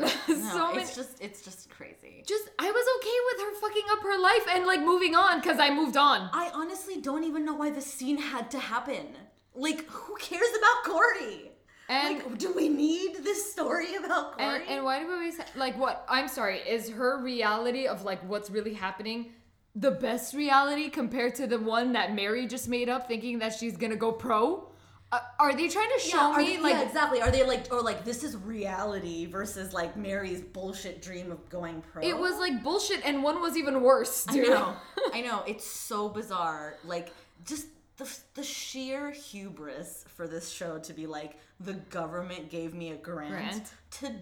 so 0.26 0.34
No, 0.34 0.68
many 0.72 0.82
it's 0.82 0.94
just 0.96 1.20
it's 1.20 1.42
just 1.42 1.70
crazy. 1.70 2.24
just 2.26 2.44
I 2.58 2.70
was 2.70 2.86
okay 2.98 3.18
with 3.28 3.40
her 3.46 3.60
fucking 3.60 3.82
up 3.90 4.02
her 4.02 4.18
life 4.20 4.46
and 4.54 4.66
like 4.66 4.80
moving 4.80 5.14
on 5.14 5.40
because 5.40 5.58
I 5.58 5.70
moved 5.74 5.96
on. 5.96 6.28
I 6.32 6.50
honestly 6.54 7.00
don't 7.00 7.24
even 7.24 7.44
know 7.44 7.54
why 7.54 7.70
this 7.70 7.86
scene 7.86 8.18
had 8.18 8.50
to 8.52 8.58
happen. 8.58 9.06
Like, 9.54 9.86
who 9.90 10.16
cares 10.16 10.48
about 10.58 10.92
Corey? 10.92 11.50
And 11.88 12.18
like, 12.18 12.38
do 12.38 12.52
we 12.54 12.68
need 12.70 13.16
this 13.22 13.52
story 13.52 13.94
about 13.96 14.38
Corey? 14.38 14.46
and, 14.46 14.62
and 14.68 14.84
why 14.84 15.00
do 15.00 15.08
we 15.08 15.12
always 15.14 15.38
like 15.56 15.76
what? 15.78 16.04
I'm 16.08 16.28
sorry. 16.28 16.58
Is 16.60 16.88
her 16.90 17.22
reality 17.22 17.86
of 17.86 18.04
like 18.04 18.26
what's 18.28 18.50
really 18.50 18.74
happening 18.74 19.32
the 19.74 19.90
best 19.90 20.34
reality 20.34 20.90
compared 20.90 21.34
to 21.34 21.46
the 21.46 21.58
one 21.58 21.92
that 21.94 22.14
Mary 22.14 22.46
just 22.46 22.68
made 22.68 22.88
up, 22.90 23.08
thinking 23.08 23.38
that 23.40 23.54
she's 23.54 23.76
gonna 23.76 23.96
go 23.96 24.12
pro? 24.12 24.68
Uh, 25.12 25.20
are 25.38 25.54
they 25.54 25.68
trying 25.68 25.90
to 25.94 26.00
show 26.00 26.30
yeah, 26.32 26.36
me 26.38 26.56
they- 26.56 26.62
like 26.62 26.72
yeah, 26.74 26.82
exactly? 26.82 27.20
Are 27.20 27.30
they 27.30 27.44
like, 27.44 27.66
or 27.70 27.82
like, 27.82 28.02
this 28.02 28.24
is 28.24 28.34
reality 28.34 29.26
versus 29.26 29.74
like 29.74 29.94
Mary's 29.94 30.40
bullshit 30.40 31.02
dream 31.02 31.30
of 31.30 31.46
going 31.50 31.82
pro? 31.92 32.02
it 32.02 32.16
was 32.16 32.38
like 32.38 32.62
bullshit, 32.62 33.04
and 33.04 33.22
one 33.22 33.42
was 33.42 33.56
even 33.58 33.82
worse, 33.82 34.24
I 34.28 34.36
know, 34.36 34.74
I 35.12 35.20
know. 35.20 35.42
It's 35.46 35.66
so 35.66 36.08
bizarre. 36.08 36.76
Like, 36.84 37.12
just 37.44 37.66
the 37.98 38.10
the 38.34 38.42
sheer 38.42 39.10
hubris 39.10 40.04
for 40.08 40.26
this 40.26 40.48
show 40.48 40.78
to 40.78 40.92
be 40.94 41.06
like, 41.06 41.36
the 41.60 41.74
government 41.74 42.48
gave 42.48 42.72
me 42.72 42.92
a 42.92 42.96
grant, 42.96 43.30
Grant. 43.30 43.70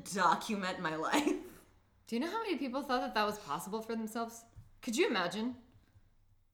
to 0.05 0.13
document 0.13 0.81
my 0.81 0.97
life. 1.09 1.35
Do 2.09 2.17
you 2.17 2.21
know 2.21 2.31
how 2.31 2.43
many 2.43 2.57
people 2.57 2.83
thought 2.83 3.03
that 3.03 3.15
that 3.15 3.25
was 3.25 3.39
possible 3.39 3.81
for 3.81 3.95
themselves? 3.95 4.43
Could 4.83 4.97
you 4.97 5.07
imagine? 5.07 5.55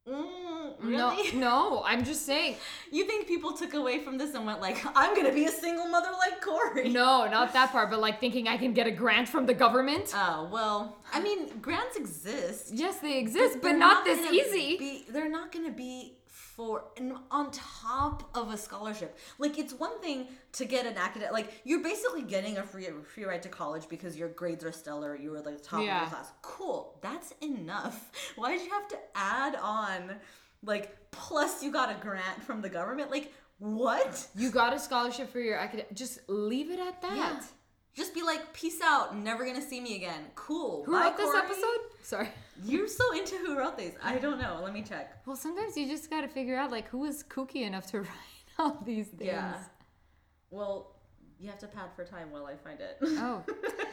Mm, 0.08 0.74
really? 0.80 1.32
No, 1.32 1.38
no. 1.80 1.82
I'm 1.84 2.04
just 2.04 2.24
saying. 2.24 2.56
You 2.92 3.04
think 3.06 3.26
people 3.26 3.52
took 3.52 3.74
away 3.74 4.00
from 4.00 4.18
this 4.18 4.34
and 4.34 4.46
went 4.46 4.60
like, 4.60 4.84
I'm 4.94 5.14
gonna 5.16 5.32
be 5.32 5.46
a 5.46 5.50
single 5.50 5.88
mother 5.88 6.10
like 6.18 6.40
Corey? 6.40 6.88
No, 6.88 7.28
not 7.28 7.52
that 7.52 7.72
part, 7.72 7.90
but 7.90 8.00
like 8.00 8.20
thinking 8.20 8.46
I 8.48 8.56
can 8.56 8.72
get 8.72 8.86
a 8.86 8.90
grant 8.90 9.28
from 9.28 9.46
the 9.46 9.54
government. 9.54 10.12
Oh 10.14 10.48
well, 10.52 10.98
I 11.12 11.20
mean, 11.20 11.58
grants 11.60 11.96
exist. 11.96 12.72
yes, 12.72 12.98
they 13.00 13.18
exist, 13.18 13.58
but, 13.60 13.62
they're 13.62 13.78
not, 13.78 14.04
this 14.04 14.30
easy. 14.30 14.76
Be, 14.76 15.04
they're 15.08 15.30
not 15.30 15.50
gonna 15.52 15.70
be 15.70 16.15
for 16.56 16.84
and 16.96 17.12
on 17.30 17.50
top 17.50 18.30
of 18.34 18.50
a 18.50 18.56
scholarship. 18.56 19.16
Like 19.38 19.58
it's 19.58 19.74
one 19.74 20.00
thing 20.00 20.26
to 20.52 20.64
get 20.64 20.86
an 20.86 20.96
academic, 20.96 21.32
like 21.32 21.52
you're 21.64 21.82
basically 21.82 22.22
getting 22.22 22.56
a 22.58 22.62
free 22.62 22.88
free 23.14 23.24
ride 23.24 23.42
to 23.42 23.48
college 23.50 23.88
because 23.88 24.16
your 24.16 24.28
grades 24.30 24.64
are 24.64 24.72
stellar. 24.72 25.14
You 25.14 25.30
were 25.32 25.40
like 25.40 25.58
the 25.58 25.64
top 25.64 25.80
of 25.80 25.86
Yeah. 25.86 26.00
your 26.00 26.08
class. 26.10 26.30
Cool, 26.42 26.98
that's 27.02 27.32
enough. 27.42 28.10
Why 28.36 28.56
did 28.56 28.64
you 28.66 28.72
have 28.72 28.88
to 28.88 28.98
add 29.14 29.54
on 29.56 30.14
like 30.62 30.96
plus 31.10 31.62
you 31.62 31.70
got 31.70 31.90
a 31.90 32.00
grant 32.00 32.42
from 32.42 32.62
the 32.62 32.68
government? 32.70 33.10
Like 33.10 33.32
what? 33.58 34.26
You 34.34 34.50
got 34.50 34.74
a 34.74 34.78
scholarship 34.78 35.30
for 35.30 35.40
your 35.40 35.56
academic. 35.56 35.94
Just 35.94 36.20
leave 36.28 36.70
it 36.70 36.78
at 36.80 37.00
that. 37.02 37.16
Yeah. 37.16 37.40
Just 37.94 38.12
be 38.14 38.22
like, 38.22 38.52
peace 38.52 38.80
out, 38.84 39.16
never 39.16 39.46
gonna 39.46 39.62
see 39.62 39.80
me 39.80 39.96
again. 39.96 40.26
Cool. 40.34 40.84
Who 40.84 40.92
Bye, 40.92 41.04
wrote 41.04 41.16
this 41.16 41.30
Corey. 41.30 41.38
episode? 41.44 41.78
Sorry. 42.06 42.28
You're 42.64 42.86
so 42.86 43.12
into 43.14 43.34
who 43.38 43.58
wrote 43.58 43.76
these. 43.76 43.94
I 44.00 44.18
don't 44.18 44.38
know. 44.38 44.60
Let 44.62 44.72
me 44.72 44.82
check. 44.82 45.26
Well, 45.26 45.34
sometimes 45.34 45.76
you 45.76 45.88
just 45.88 46.08
gotta 46.08 46.28
figure 46.28 46.56
out 46.56 46.70
like 46.70 46.86
who 46.86 47.04
is 47.04 47.24
kooky 47.24 47.66
enough 47.66 47.90
to 47.90 48.00
write 48.02 48.48
all 48.60 48.80
these 48.86 49.08
things. 49.08 49.24
Yeah. 49.24 49.56
Well, 50.50 50.94
you 51.40 51.50
have 51.50 51.58
to 51.58 51.66
pad 51.66 51.88
for 51.96 52.04
time 52.04 52.30
while 52.30 52.46
I 52.46 52.54
find 52.54 52.78
it. 52.80 52.98
Oh. 53.02 53.42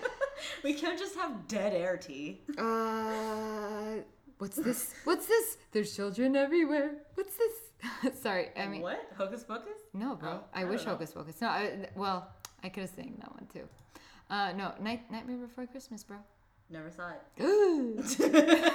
we 0.64 0.76
can't 0.76 1.00
just 1.00 1.16
have 1.16 1.48
dead 1.48 1.74
air 1.74 1.98
T. 1.98 2.42
Uh, 2.56 4.04
what's 4.38 4.58
this? 4.58 4.94
What's 5.06 5.26
this? 5.26 5.58
There's 5.72 5.96
children 5.96 6.36
everywhere. 6.36 6.98
What's 7.16 7.36
this? 7.36 8.22
Sorry, 8.22 8.50
I 8.56 8.68
mean, 8.68 8.82
what? 8.84 9.10
Hocus 9.18 9.44
pocus? 9.44 9.74
no, 9.92 10.16
bro. 10.16 10.30
Oh, 10.30 10.44
I, 10.54 10.62
I 10.62 10.66
wish. 10.66 10.84
Hocus 10.84 11.12
Pocus. 11.12 11.42
No, 11.42 11.48
I, 11.48 11.90
well, 11.96 12.32
I 12.64 12.70
could 12.70 12.82
have 12.82 12.92
sang 12.92 13.18
that 13.22 13.32
one 13.34 13.48
too. 13.52 13.68
Uh, 14.30 14.54
no, 14.54 14.74
Night 14.80 15.12
Nightmare 15.12 15.38
Before 15.38 15.66
Christmas, 15.66 16.04
bro. 16.04 16.18
Never 16.74 16.92
saw 16.92 17.12
it. 17.12 17.22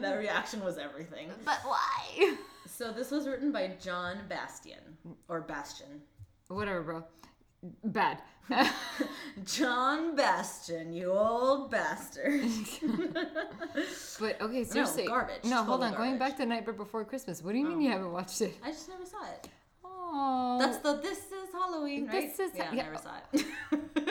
That 0.00 0.14
reaction 0.14 0.64
was 0.64 0.78
everything. 0.78 1.28
but 1.44 1.58
why? 1.62 2.36
So 2.66 2.90
this 2.90 3.10
was 3.10 3.26
written 3.26 3.52
by 3.52 3.72
John 3.82 4.16
Bastian 4.30 4.96
or 5.28 5.42
Bastion. 5.42 6.00
Whatever, 6.48 6.82
bro. 6.82 7.04
Bad. 7.84 8.18
John 9.44 10.16
Bastion, 10.16 10.94
you 10.94 11.12
old 11.12 11.70
bastard. 11.70 12.40
but 14.20 14.40
okay, 14.40 14.64
seriously. 14.64 15.04
No, 15.04 15.08
garbage. 15.10 15.44
No, 15.44 15.64
hold 15.64 15.82
on. 15.82 15.94
Going 15.94 16.16
back 16.16 16.38
to 16.38 16.46
Nightmare 16.46 16.74
Before 16.74 17.04
Christmas. 17.04 17.42
What 17.42 17.52
do 17.52 17.58
you 17.58 17.66
mean 17.66 17.78
oh. 17.78 17.80
you 17.80 17.90
haven't 17.90 18.12
watched 18.12 18.40
it? 18.40 18.56
I 18.64 18.70
just 18.70 18.88
never 18.88 19.04
saw 19.04 19.22
it. 19.24 19.48
Oh. 19.84 20.56
That's 20.58 20.78
the 20.78 20.94
this 20.94 21.18
is 21.18 21.52
Halloween, 21.52 22.06
right? 22.06 22.34
This 22.34 22.40
is- 22.40 22.56
yeah, 22.56 22.72
yeah. 22.72 22.82
never 22.84 22.96
saw 22.96 23.12
it. 23.32 23.44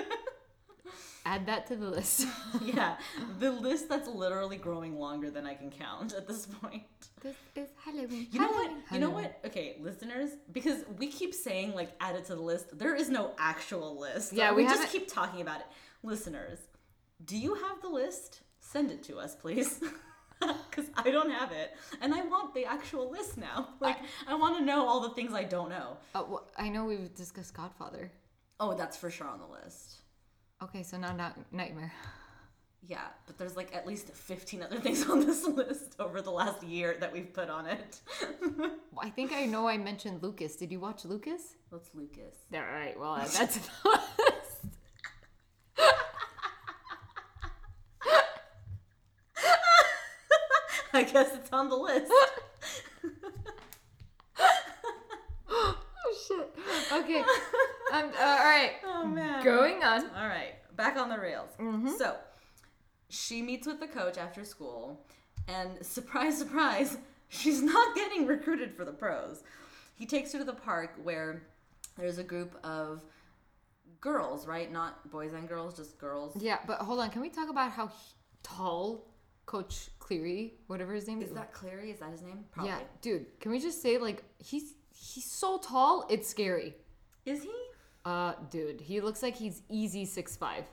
Add 1.30 1.46
that 1.46 1.68
to 1.68 1.76
the 1.76 1.86
list. 1.88 2.26
yeah, 2.64 2.98
the 3.38 3.52
list 3.52 3.88
that's 3.88 4.08
literally 4.08 4.58
growing 4.58 4.98
longer 4.98 5.30
than 5.30 5.46
I 5.46 5.54
can 5.54 5.70
count 5.70 6.12
at 6.14 6.28
this 6.28 6.48
point. 6.48 6.82
this 7.22 7.36
is 7.56 7.70
Halloween. 7.86 8.28
You 8.32 8.40
know 8.40 8.48
what? 8.48 8.56
Halloween, 8.66 8.84
You 8.94 9.00
know 9.00 9.10
what? 9.12 9.40
Okay, 9.46 9.76
listeners, 9.80 10.32
because 10.52 10.86
we 10.98 11.06
keep 11.06 11.36
saying 11.36 11.76
like 11.76 11.92
add 12.02 12.16
it 12.16 12.26
to 12.26 12.36
the 12.36 12.42
list. 12.42 12.76
There 12.76 12.96
is 12.96 13.10
no 13.10 13.34
actual 13.38 14.00
list. 14.00 14.34
Yeah, 14.34 14.54
we, 14.54 14.64
we 14.64 14.70
just 14.70 14.92
keep 14.92 15.08
talking 15.08 15.42
about 15.42 15.60
it. 15.60 15.68
Listeners, 16.02 16.58
do 17.24 17.38
you 17.38 17.54
have 17.54 17.80
the 17.84 17.90
list? 17.90 18.42
Send 18.60 18.90
it 18.90 19.04
to 19.04 19.20
us, 19.20 19.36
please. 19.36 19.80
Because 20.70 20.90
I 20.96 21.12
don't 21.12 21.32
have 21.32 21.52
it, 21.52 21.76
and 22.00 22.14
I 22.14 22.22
want 22.22 22.54
the 22.54 22.64
actual 22.64 23.12
list 23.12 23.38
now. 23.38 23.72
Like, 23.82 23.98
I 24.26 24.36
want 24.36 24.58
to 24.58 24.64
know 24.64 24.88
all 24.88 25.02
the 25.02 25.10
things 25.10 25.34
I 25.34 25.44
don't 25.44 25.68
know. 25.68 25.98
Uh, 26.16 26.24
well, 26.30 26.48
I 26.58 26.70
know 26.70 26.86
we've 26.86 27.14
discussed 27.14 27.54
Godfather. 27.54 28.10
Oh, 28.58 28.74
that's 28.74 28.96
for 28.96 29.10
sure 29.10 29.28
on 29.28 29.40
the 29.40 29.46
list. 29.46 29.98
Okay, 30.62 30.84
so 30.84 30.98
now 30.98 31.14
not 31.16 31.38
Nightmare. 31.54 31.94
Yeah, 32.86 33.06
but 33.28 33.38
there's 33.38 33.56
like 33.56 33.74
at 33.76 33.88
least 33.88 34.10
15 34.10 34.62
other 34.64 34.78
things 34.80 35.08
on 35.10 35.26
this 35.26 35.46
list 35.46 35.96
over 36.00 36.22
the 36.22 36.32
last 36.32 36.64
year 36.64 36.98
that 37.00 37.14
we've 37.14 37.32
put 37.34 37.50
on 37.50 37.66
it. 37.66 38.00
Well, 38.92 39.06
I 39.06 39.12
think 39.12 39.32
I 39.32 39.46
know 39.46 39.68
I 39.68 39.78
mentioned 39.78 40.22
Lucas. 40.24 40.56
Did 40.58 40.72
you 40.72 40.80
watch 40.80 41.06
Lucas? 41.06 41.54
What's 41.70 41.90
Lucas? 41.94 42.36
All 42.54 42.60
right, 42.60 43.00
well, 43.00 43.16
that's 43.16 43.38
that 43.38 43.52
the 43.52 43.60
list. 43.90 44.66
I 50.94 51.04
guess 51.04 51.34
it's 51.36 51.50
on 51.54 51.70
the 51.70 51.76
list. 51.78 52.12
oh, 55.50 55.78
shit. 56.28 56.54
Okay. 56.92 57.24
Uh, 57.92 58.12
all 58.20 58.38
right. 58.38 58.72
Oh 58.86 59.06
man. 59.06 59.44
Going 59.44 59.82
on. 59.84 60.06
All 60.16 60.28
right, 60.28 60.54
back 60.76 60.98
on 60.98 61.08
the 61.10 61.18
rails. 61.18 61.50
So, 61.98 62.16
she 63.10 63.42
meets 63.42 63.66
with 63.66 63.80
the 63.80 63.88
coach 63.88 64.18
after 64.18 64.44
school, 64.44 65.06
and 65.48 65.84
surprise, 65.86 66.38
surprise, 66.38 66.98
she's 67.30 67.62
not 67.62 67.96
getting 67.96 68.26
recruited 68.28 68.76
for 68.76 68.84
the 68.84 68.92
pros. 68.92 69.42
He 69.96 70.06
takes 70.06 70.34
her 70.34 70.40
to 70.40 70.44
the 70.46 70.54
park 70.54 70.96
where 71.04 71.44
there's 71.98 72.18
a 72.18 72.24
group 72.24 72.56
of 72.64 73.02
girls, 74.02 74.46
right? 74.48 74.72
Not 74.72 75.10
boys 75.12 75.34
and 75.34 75.48
girls, 75.48 75.76
just 75.78 75.98
girls. 75.98 76.36
Yeah, 76.42 76.60
but 76.68 76.80
hold 76.80 77.00
on. 77.00 77.10
Can 77.10 77.22
we 77.22 77.30
talk 77.30 77.50
about 77.50 77.72
how 77.72 77.88
he- 77.88 77.94
tall 78.44 79.06
Coach 79.46 79.90
Cleary, 80.00 80.54
whatever 80.68 80.94
his 80.94 81.08
name 81.08 81.22
is? 81.22 81.30
Is 81.30 81.36
that 81.36 81.54
Clary? 81.54 81.92
Is 81.92 82.00
that 82.00 82.12
his 82.12 82.22
name? 82.22 82.46
Probably. 82.52 82.72
Yeah, 82.72 82.80
dude. 83.02 83.40
Can 83.40 83.52
we 83.52 83.60
just 83.60 83.82
say 83.82 83.98
like 83.98 84.24
he's 84.44 84.74
he's 84.94 85.26
so 85.32 85.58
tall, 85.58 86.06
it's 86.10 86.28
scary. 86.30 86.76
Is 87.26 87.44
he? 87.44 87.52
Uh, 88.06 88.34
dude, 88.50 88.82
he 88.82 89.02
looks 89.02 89.22
like 89.22 89.36
he's 89.36 89.62
easy 89.70 90.06
six 90.06 90.36
five. 90.36 90.64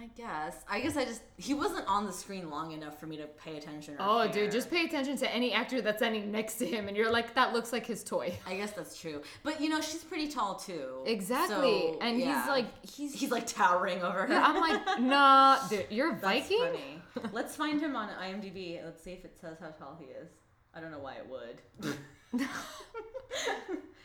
I 0.00 0.06
guess. 0.16 0.54
I 0.70 0.78
guess 0.80 0.96
I 0.96 1.04
just 1.04 1.22
he 1.38 1.54
wasn't 1.54 1.84
on 1.88 2.06
the 2.06 2.12
screen 2.12 2.50
long 2.50 2.70
enough 2.70 3.00
for 3.00 3.06
me 3.08 3.16
to 3.16 3.26
pay 3.26 3.56
attention. 3.56 3.96
Oh, 3.98 4.22
care. 4.30 4.44
dude, 4.44 4.52
just 4.52 4.70
pay 4.70 4.84
attention 4.84 5.16
to 5.16 5.34
any 5.34 5.52
actor 5.52 5.80
that's 5.82 5.98
standing 5.98 6.30
next 6.30 6.54
to 6.58 6.66
him, 6.66 6.86
and 6.86 6.96
you're 6.96 7.10
like, 7.10 7.34
that 7.34 7.52
looks 7.52 7.72
like 7.72 7.84
his 7.84 8.04
toy. 8.04 8.32
I 8.46 8.54
guess 8.54 8.70
that's 8.70 8.96
true. 8.96 9.22
But 9.42 9.60
you 9.60 9.68
know, 9.68 9.80
she's 9.80 10.04
pretty 10.04 10.28
tall 10.28 10.54
too. 10.54 11.02
Exactly, 11.04 11.56
So, 11.94 11.98
and 12.00 12.20
yeah. 12.20 12.40
he's 12.42 12.48
like, 12.48 12.66
he's 12.88 13.12
he's 13.12 13.30
like 13.32 13.48
towering 13.48 14.00
over 14.02 14.20
her. 14.26 14.28
Yeah, 14.32 14.44
I'm 14.46 14.60
like, 14.60 15.00
nah, 15.00 15.58
dude, 15.68 15.86
you're 15.90 16.10
a 16.12 16.20
That's 16.20 16.48
Viking. 16.48 16.58
funny. 16.60 17.30
Let's 17.32 17.56
find 17.56 17.80
him 17.80 17.96
on 17.96 18.08
IMDb. 18.10 18.80
Let's 18.84 19.02
see 19.02 19.10
if 19.10 19.24
it 19.24 19.36
says 19.40 19.56
how 19.60 19.70
tall 19.70 19.96
he 19.98 20.06
is. 20.06 20.28
I 20.74 20.80
don't 20.80 20.92
know 20.92 21.00
why 21.00 21.14
it 21.16 21.26
would. 21.28 21.96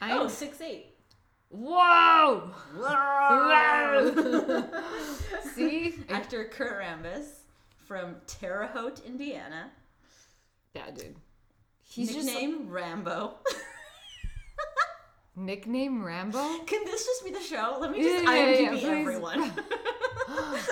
Oh, 0.01 0.27
six 0.27 0.59
eight. 0.59 0.92
Whoa! 1.53 2.50
See? 5.55 5.93
Actor 6.10 6.45
Kurt 6.45 6.81
Rambis 6.81 7.27
from 7.86 8.15
Terre 8.25 8.65
Haute, 8.74 9.01
Indiana. 9.05 9.69
Yeah, 10.74 10.89
dude. 10.89 11.15
He's 11.83 12.12
just 12.12 12.25
Nickname 12.25 12.69
Rambo. 12.69 13.36
nickname 15.36 16.03
Rambo. 16.03 16.39
Can 16.65 16.83
this 16.86 17.05
just 17.05 17.24
be 17.24 17.29
the 17.31 17.39
show? 17.39 17.77
Let 17.79 17.91
me 17.91 18.00
Yeah, 18.00 18.03
just 18.13 18.24
yeah, 18.24 18.33
yeah, 18.33 18.57
IMDb 18.57 18.79
please. 18.79 18.86
everyone. 18.86 19.51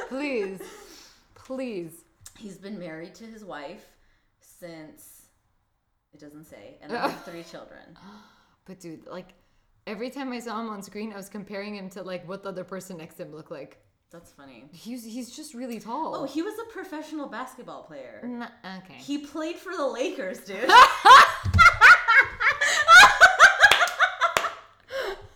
please, 0.10 0.62
please. 1.36 1.92
He's 2.40 2.58
been 2.58 2.80
married 2.80 3.14
to 3.16 3.26
his 3.26 3.46
wife 3.46 3.86
since 4.40 5.26
it 6.12 6.20
doesn't 6.20 6.46
say, 6.46 6.78
and 6.82 6.92
they 6.92 6.98
have 6.98 7.24
three 7.24 7.44
children. 7.44 7.96
But 8.66 8.80
dude, 8.80 9.06
like, 9.06 9.28
every 9.88 10.10
time 10.10 10.32
I 10.32 10.40
saw 10.40 10.60
him 10.60 10.70
on 10.70 10.82
screen, 10.82 11.14
I 11.14 11.18
was 11.18 11.30
comparing 11.30 11.76
him 11.76 11.90
to 11.92 12.04
like 12.04 12.28
what 12.28 12.44
the 12.44 12.50
other 12.50 12.64
person 12.64 12.98
next 12.98 13.16
to 13.16 13.24
him 13.24 13.34
looked 13.36 13.52
like. 13.52 13.78
That's 14.12 14.32
funny. 14.32 14.66
He's 14.74 15.06
he's 15.06 15.34
just 15.34 15.54
really 15.54 15.80
tall. 15.80 16.16
Oh, 16.16 16.26
he 16.26 16.42
was 16.42 16.54
a 16.60 16.66
professional 16.72 17.28
basketball 17.28 17.84
player. 17.84 18.20
N- 18.24 18.50
okay. 18.84 18.96
He 18.96 19.20
played 19.20 19.56
for 19.56 19.74
the 19.76 19.88
Lakers, 19.88 20.40
dude. 20.40 20.70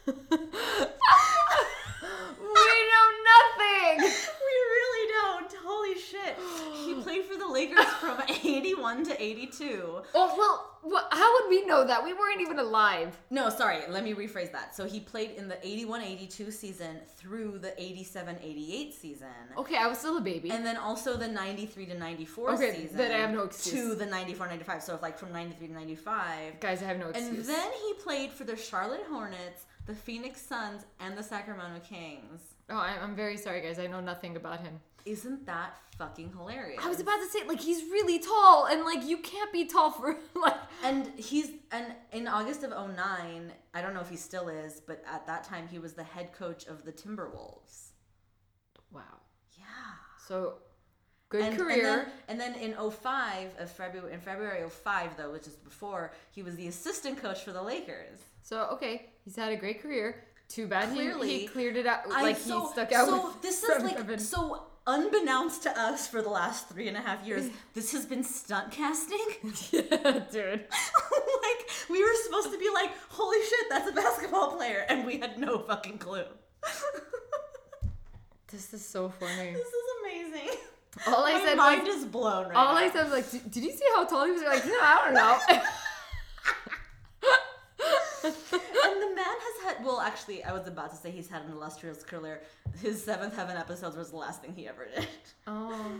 we 0.07 0.13
know 2.91 3.07
nothing. 3.31 3.97
we 3.99 4.53
really 4.75 5.11
don't. 5.13 5.53
Holy 5.63 5.95
shit. 5.95 6.35
He 6.85 6.95
played 7.01 7.23
for 7.25 7.37
the 7.37 7.47
Lakers 7.47 7.85
from 7.99 8.17
81 9.01 9.05
to 9.17 9.23
82. 9.23 10.01
Oh 10.13 10.35
well, 10.83 11.07
how 11.11 11.33
would 11.33 11.49
we 11.49 11.65
know 11.65 11.85
that? 11.85 12.03
We 12.03 12.13
weren't 12.13 12.41
even 12.41 12.59
alive. 12.59 13.17
No, 13.29 13.49
sorry, 13.49 13.79
let 13.89 14.03
me 14.03 14.13
rephrase 14.13 14.51
that. 14.51 14.75
So 14.75 14.85
he 14.85 14.99
played 14.99 15.31
in 15.31 15.47
the 15.47 15.57
81 15.65 16.01
82 16.01 16.51
season 16.51 16.97
through 17.17 17.59
the 17.59 17.79
87 17.81 18.37
88 18.41 18.93
season. 18.93 19.27
Okay, 19.57 19.77
I 19.77 19.87
was 19.87 19.97
still 19.97 20.17
a 20.17 20.21
baby. 20.21 20.51
And 20.51 20.65
then 20.65 20.77
also 20.77 21.17
the 21.17 21.27
93 21.27 21.87
to 21.87 21.97
94 21.97 22.51
Okay, 22.53 22.75
season. 22.75 22.97
then 22.97 23.11
I 23.11 23.17
have 23.17 23.31
no 23.31 23.43
excuse. 23.43 23.89
To 23.89 23.95
the 23.95 24.05
94 24.05 24.47
95. 24.47 24.83
So, 24.83 24.99
like 25.01 25.17
from 25.17 25.31
93 25.31 25.67
to 25.67 25.73
95. 25.73 26.59
Guys, 26.59 26.81
I 26.83 26.85
have 26.85 26.97
no 26.99 27.09
excuse. 27.09 27.29
And 27.29 27.45
then 27.45 27.71
he 27.85 27.93
played 27.95 28.31
for 28.31 28.43
the 28.43 28.55
Charlotte 28.55 29.03
Hornets, 29.09 29.65
the 29.87 29.95
Phoenix 29.95 30.41
Suns, 30.41 30.83
and 30.99 31.17
the 31.17 31.23
Sacramento 31.23 31.81
Kings. 31.87 32.41
oh, 32.69 32.75
I'm 32.77 33.15
very 33.15 33.37
sorry, 33.37 33.61
guys. 33.61 33.79
I 33.79 33.87
know 33.87 34.01
nothing 34.01 34.35
about 34.35 34.59
him. 34.61 34.79
Isn't 35.05 35.45
that 35.45 35.77
fucking 35.97 36.31
hilarious? 36.35 36.81
I 36.83 36.89
was 36.89 36.99
about 36.99 37.17
to 37.19 37.27
say, 37.29 37.45
like, 37.47 37.59
he's 37.59 37.83
really 37.91 38.17
tall, 38.19 38.65
and 38.65 38.83
like, 38.83 39.05
you 39.05 39.17
can't 39.17 39.51
be 39.53 39.65
tall 39.65 39.91
for 39.91 40.17
like. 40.35 40.55
And 40.83 41.11
he's 41.17 41.49
and 41.71 41.93
in 42.11 42.27
August 42.27 42.63
of 42.63 42.71
09, 42.71 43.51
I 43.73 43.81
don't 43.81 43.93
know 43.93 43.99
if 44.01 44.09
he 44.09 44.17
still 44.17 44.49
is, 44.49 44.81
but 44.85 45.03
at 45.11 45.27
that 45.27 45.43
time 45.43 45.67
he 45.67 45.77
was 45.79 45.93
the 45.93 46.03
head 46.03 46.33
coach 46.33 46.65
of 46.65 46.83
the 46.85 46.91
Timberwolves. 46.91 47.89
Wow. 48.91 49.01
Yeah. 49.57 49.65
So, 50.27 50.55
good 51.29 51.43
And, 51.43 51.57
career. 51.57 52.07
And 52.27 52.39
then, 52.39 52.55
and 52.55 52.55
then 52.55 52.73
in 52.73 52.91
05 52.91 53.49
of 53.59 53.69
February 53.71 54.13
in 54.13 54.19
February 54.19 54.67
05 54.69 55.17
though, 55.17 55.31
which 55.31 55.47
is 55.47 55.53
before, 55.55 56.13
he 56.31 56.41
was 56.41 56.55
the 56.55 56.67
assistant 56.67 57.21
coach 57.21 57.43
for 57.43 57.51
the 57.51 57.61
Lakers. 57.61 58.19
so 58.41 58.69
okay, 58.73 59.09
he's 59.23 59.35
had 59.35 59.51
a 59.51 59.55
great 59.55 59.81
career. 59.81 60.23
Too 60.47 60.67
bad 60.67 60.89
he- 60.95 61.39
he, 61.39 61.47
cleared 61.47 61.75
it 61.75 61.87
out. 61.87 62.01
I- 62.11 62.21
Like 62.21 62.37
so, 62.37 62.61
he 62.67 62.71
stuck 62.73 62.91
out. 62.91 63.07
So 63.07 63.33
this 63.41 63.63
is 63.69 63.83
like 63.83 64.19
so 64.19 64.67
unbeknownst 64.87 65.63
to 65.63 65.79
us 65.79 66.07
for 66.07 66.21
the 66.21 66.29
last 66.29 66.69
three 66.69 66.87
and 66.87 66.95
a 66.97 67.01
half 67.01 67.25
years. 67.25 67.49
This 67.73 67.91
has 67.91 68.05
been 68.05 68.23
stunt 68.23 68.71
casting. 68.71 69.25
yeah, 69.71 70.23
dude. 70.31 70.65
like 71.43 71.69
we 71.89 72.01
were 72.03 72.13
supposed 72.23 72.51
to 72.51 72.57
be 72.59 72.69
like, 72.73 72.91
holy 73.09 73.39
shit, 73.43 73.65
that's 73.69 73.89
a 73.89 73.93
basketball 73.93 74.55
player, 74.55 74.85
and 74.89 75.05
we 75.05 75.17
had 75.19 75.37
no 75.37 75.59
fucking 75.59 75.97
clue. 75.97 76.23
This 78.51 78.73
is 78.73 78.85
so 78.85 79.09
funny. 79.09 79.51
this 79.53 79.67
is 79.67 79.83
amazing. 80.01 80.49
All 81.07 81.25
I 81.25 81.33
My 81.33 81.45
said 81.45 81.57
mind 81.57 81.87
was. 81.87 81.95
is 81.97 82.05
blown 82.05 82.45
right 82.47 82.55
All 82.55 82.73
now. 82.75 82.79
I 82.79 82.89
said 82.91 83.03
was 83.03 83.11
like, 83.11 83.29
"Did- 83.29 83.51
did 83.51 83.63
you 83.63 83.71
see 83.71 83.83
how 83.95 84.05
tall 84.05 84.25
he 84.25 84.31
was? 84.31 84.41
You're 84.41 84.53
like, 84.53 84.65
no, 84.65 84.77
I 84.81 85.01
don't 85.03 85.13
know. 85.13 85.61
And 88.33 89.01
the 89.01 89.15
man 89.15 89.25
has 89.25 89.63
had 89.75 89.85
well 89.85 89.99
actually 90.01 90.43
i 90.43 90.51
was 90.51 90.67
about 90.67 90.89
to 90.89 90.95
say 90.95 91.11
he's 91.11 91.27
had 91.29 91.41
an 91.43 91.51
illustrious 91.51 92.03
career 92.03 92.41
his 92.81 93.03
seventh 93.03 93.35
heaven 93.35 93.57
episodes 93.57 93.95
was 93.95 94.11
the 94.11 94.17
last 94.17 94.41
thing 94.41 94.53
he 94.55 94.67
ever 94.67 94.87
did 94.95 95.07
oh. 95.47 95.91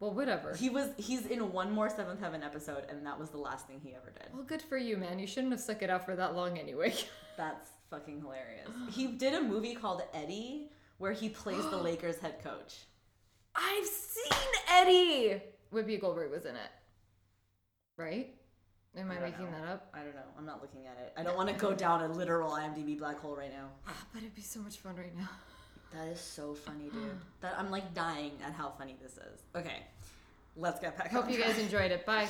Well, 0.00 0.12
whatever. 0.12 0.54
he 0.54 0.68
was 0.68 0.90
he's 0.98 1.24
in 1.26 1.52
one 1.52 1.70
more 1.72 1.88
seventh 1.88 2.20
heaven 2.20 2.42
episode 2.42 2.84
and 2.90 3.06
that 3.06 3.18
was 3.18 3.30
the 3.30 3.38
last 3.38 3.66
thing 3.66 3.80
he 3.82 3.94
ever 3.94 4.10
did 4.10 4.28
Well, 4.34 4.42
good 4.42 4.60
for 4.60 4.76
you, 4.76 4.96
man. 4.98 5.18
You 5.18 5.26
shouldn't 5.26 5.52
have 5.52 5.60
stuck 5.60 5.82
it 5.82 5.88
out 5.88 6.04
for 6.04 6.14
that 6.16 6.34
long 6.34 6.58
anyway. 6.58 6.92
that's 7.38 7.68
fucking 7.90 8.20
hilarious 8.20 8.68
he 8.90 9.06
did 9.06 9.34
a 9.34 9.40
movie 9.40 9.74
called 9.74 10.02
eddie 10.12 10.68
where 10.98 11.12
he 11.12 11.28
plays 11.28 11.62
the 11.70 11.76
lakers 11.88 12.18
head 12.18 12.42
coach 12.42 12.80
I've 13.56 13.86
seen 13.86 14.48
Eddie. 14.68 15.40
Whoopi 15.72 16.00
Goldberg 16.00 16.30
was 16.32 16.44
in 16.44 16.56
it, 16.56 16.70
right? 17.96 18.34
Am 18.96 19.10
I, 19.10 19.16
I 19.16 19.20
making 19.20 19.44
know. 19.46 19.50
that 19.60 19.68
up? 19.72 19.88
i 19.94 19.98
don't 19.98 20.14
know 20.14 20.22
i'm 20.38 20.46
not 20.46 20.60
looking 20.62 20.86
at 20.86 20.96
it 21.04 21.12
i 21.16 21.22
don't 21.22 21.36
want 21.36 21.48
to 21.48 21.54
go 21.54 21.72
down 21.74 22.02
a 22.02 22.08
literal 22.08 22.50
imdb 22.52 22.98
black 22.98 23.18
hole 23.18 23.34
right 23.36 23.52
now 23.52 23.66
Ah, 23.88 23.92
but 24.12 24.22
it'd 24.22 24.34
be 24.34 24.42
so 24.42 24.60
much 24.60 24.76
fun 24.78 24.96
right 24.96 25.16
now. 25.16 25.28
that 25.94 26.08
is 26.08 26.20
so 26.20 26.54
funny 26.54 26.84
dude 26.92 27.02
that 27.40 27.54
i'm 27.58 27.70
like 27.70 27.92
dying 27.94 28.32
at 28.46 28.52
how 28.52 28.70
funny 28.78 28.96
this 29.02 29.12
is 29.12 29.42
okay 29.56 29.82
let's 30.56 30.78
get 30.80 30.96
back 30.96 31.10
Hope 31.12 31.30
you 31.30 31.38
guys 31.38 31.58
enjoyed 31.58 31.90
it. 31.90 32.06
Bye. 32.06 32.28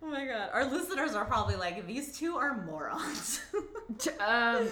Oh 0.00 0.06
my 0.06 0.24
god. 0.26 0.50
Our 0.52 0.64
listeners 0.64 1.14
are 1.14 1.24
probably 1.24 1.56
like, 1.56 1.84
these 1.86 2.16
two 2.16 2.36
are 2.36 2.64
morons. 2.64 3.40
um, 4.20 4.68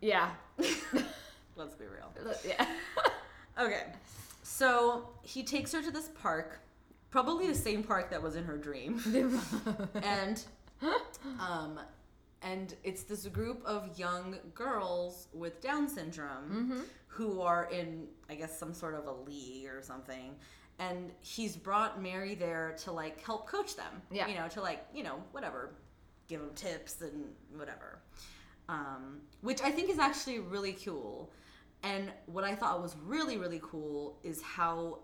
yeah, 0.00 0.30
Let's 1.56 1.74
be 1.74 1.86
real. 1.86 2.12
yeah. 2.46 2.66
Okay. 3.60 3.82
So 4.44 5.08
he 5.22 5.42
takes 5.42 5.72
her 5.72 5.82
to 5.82 5.90
this 5.90 6.08
park, 6.22 6.60
probably 7.10 7.46
the 7.46 7.54
same 7.54 7.82
park 7.82 8.10
that 8.10 8.22
was 8.22 8.36
in 8.36 8.44
her 8.44 8.56
dream. 8.56 9.00
and 10.02 10.44
um 11.40 11.80
and 12.42 12.74
it's 12.84 13.02
this 13.02 13.26
group 13.26 13.62
of 13.64 13.98
young 13.98 14.36
girls 14.54 15.28
with 15.32 15.60
Down 15.60 15.88
syndrome 15.88 16.84
who 17.16 17.40
are 17.40 17.68
in, 17.72 18.06
I 18.28 18.34
guess, 18.34 18.56
some 18.58 18.74
sort 18.74 18.94
of 18.94 19.06
a 19.06 19.12
league 19.12 19.66
or 19.66 19.80
something. 19.82 20.36
And 20.78 21.10
he's 21.20 21.56
brought 21.56 22.02
Mary 22.02 22.34
there 22.34 22.76
to 22.84 22.92
like 22.92 23.24
help 23.24 23.48
coach 23.48 23.74
them. 23.74 24.02
Yeah. 24.10 24.28
You 24.28 24.34
know, 24.34 24.48
to 24.48 24.60
like, 24.60 24.84
you 24.94 25.02
know, 25.02 25.22
whatever, 25.32 25.70
give 26.28 26.40
them 26.40 26.50
tips 26.54 27.00
and 27.00 27.24
whatever. 27.56 28.00
Um, 28.68 29.22
which 29.40 29.62
I 29.62 29.70
think 29.70 29.88
is 29.88 29.98
actually 29.98 30.40
really 30.40 30.74
cool. 30.74 31.32
And 31.82 32.12
what 32.26 32.44
I 32.44 32.54
thought 32.54 32.82
was 32.82 32.96
really, 33.04 33.38
really 33.38 33.60
cool 33.62 34.18
is 34.22 34.42
how 34.42 34.98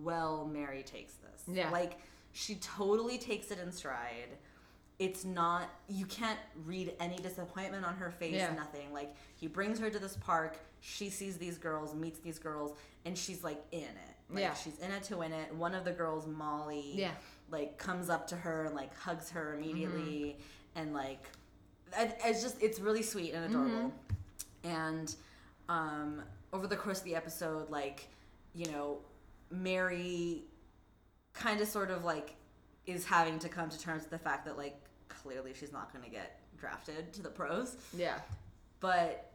well 0.00 0.44
Mary 0.50 0.82
takes 0.82 1.14
this. 1.14 1.42
Yeah. 1.46 1.70
Like, 1.70 1.98
she 2.32 2.54
totally 2.56 3.18
takes 3.18 3.50
it 3.50 3.58
in 3.58 3.70
stride. 3.72 4.30
It's 4.98 5.24
not, 5.24 5.68
you 5.88 6.06
can't 6.06 6.38
read 6.64 6.94
any 7.00 7.16
disappointment 7.16 7.84
on 7.84 7.94
her 7.94 8.10
face, 8.10 8.34
Yeah. 8.34 8.54
nothing. 8.54 8.92
Like, 8.92 9.14
he 9.34 9.48
brings 9.48 9.78
her 9.80 9.90
to 9.90 9.98
this 9.98 10.16
park, 10.16 10.58
she 10.80 11.10
sees 11.10 11.36
these 11.36 11.58
girls, 11.58 11.94
meets 11.94 12.20
these 12.20 12.38
girls, 12.38 12.76
and 13.04 13.16
she's 13.18 13.42
like 13.42 13.62
in 13.72 13.80
it. 13.82 14.14
Like, 14.30 14.40
Yeah. 14.42 14.54
She's 14.54 14.78
in 14.78 14.90
it 14.92 15.02
to 15.04 15.16
win 15.18 15.32
it. 15.32 15.52
One 15.54 15.74
of 15.74 15.84
the 15.84 15.92
girls, 15.92 16.26
Molly, 16.26 16.92
Yeah. 16.94 17.10
like 17.50 17.78
comes 17.78 18.08
up 18.10 18.26
to 18.28 18.36
her 18.36 18.64
and 18.66 18.74
like 18.74 18.96
hugs 18.96 19.30
her 19.30 19.54
immediately 19.54 20.36
Mm-hmm. 20.38 20.78
and 20.80 20.94
like 20.94 21.26
it's 22.24 22.40
just 22.42 22.62
it's 22.62 22.80
really 22.80 23.02
sweet 23.02 23.34
and 23.34 23.44
adorable 23.44 23.92
Mm-hmm. 24.64 24.68
and 24.70 25.14
um 25.68 26.22
over 26.54 26.66
the 26.66 26.76
course 26.76 27.00
of 27.00 27.04
the 27.04 27.14
episode 27.14 27.68
like 27.68 28.08
you 28.54 28.64
know 28.72 28.98
mary 29.52 30.42
kind 31.34 31.60
of 31.60 31.68
sort 31.68 31.90
of 31.90 32.04
like 32.04 32.34
is 32.86 33.04
having 33.04 33.38
to 33.38 33.48
come 33.48 33.68
to 33.68 33.78
terms 33.78 34.02
with 34.02 34.10
the 34.10 34.18
fact 34.18 34.44
that 34.46 34.56
like 34.58 34.76
clearly 35.08 35.52
she's 35.54 35.72
not 35.72 35.92
going 35.92 36.04
to 36.04 36.10
get 36.10 36.40
drafted 36.58 37.12
to 37.12 37.22
the 37.22 37.28
pros 37.28 37.76
Yeah. 37.96 38.18
but 38.80 39.30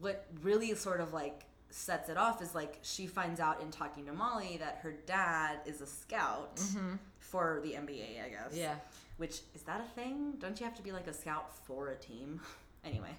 what 0.00 0.26
really 0.42 0.74
sort 0.74 1.00
of 1.00 1.12
like 1.12 1.42
sets 1.70 2.08
it 2.08 2.16
off 2.16 2.40
is 2.42 2.54
like 2.54 2.78
she 2.82 3.06
finds 3.06 3.38
out 3.40 3.60
in 3.60 3.70
talking 3.70 4.06
to 4.06 4.12
Molly 4.12 4.56
that 4.58 4.78
her 4.82 4.92
dad 5.06 5.58
is 5.66 5.80
a 5.80 5.86
scout 5.86 6.60
for 7.18 7.60
the 7.62 7.72
NBA, 7.72 8.24
I 8.24 8.28
guess. 8.28 8.54
Yeah. 8.56 8.74
Which 9.18 9.40
is 9.54 9.62
that 9.62 9.80
a 9.80 10.00
thing? 10.00 10.34
Don't 10.40 10.58
you 10.58 10.66
have 10.66 10.74
to 10.76 10.82
be 10.82 10.90
like 10.90 11.06
a 11.06 11.12
scout 11.12 11.54
for 11.64 11.88
a 11.90 11.96
team? 11.96 12.40
anyway, 12.84 13.10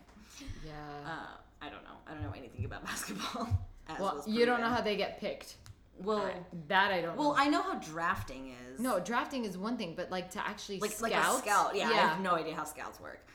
Yeah. 0.66 0.72
uh, 1.06 1.66
I 1.66 1.70
don't 1.70 1.84
know. 1.84 1.96
I 2.08 2.14
don't 2.14 2.24
know 2.24 2.34
anything 2.38 2.66
about 2.66 2.84
basketball. 2.92 3.48
as 3.88 4.00
well, 4.00 4.24
you 4.28 4.46
don't 4.46 4.60
know 4.60 4.70
how 4.70 4.82
they 4.82 4.98
get 4.98 5.20
picked. 5.22 5.56
Well, 6.04 6.20
I- 6.26 6.36
that 6.68 6.92
I 6.92 7.02
don't 7.02 7.18
well, 7.18 7.32
know. 7.34 7.38
I 7.38 7.48
know 7.48 7.62
how 7.62 7.76
drafting 7.76 8.54
is. 8.72 8.80
no, 8.80 9.00
drafting 9.00 9.46
is 9.46 9.58
one 9.58 9.78
thing, 9.78 9.94
but 9.96 10.10
like 10.12 10.32
to 10.32 10.46
actually 10.48 10.80
like 10.80 10.92
scout. 10.92 11.12
like 11.12 11.14
a 11.24 11.38
scout. 11.40 11.76
Yeah, 11.76 11.90
I 11.90 11.94
have 11.94 12.22
no 12.22 12.32
idea 12.36 12.56
how 12.56 12.64
scouts 12.64 13.00
work. 13.00 13.26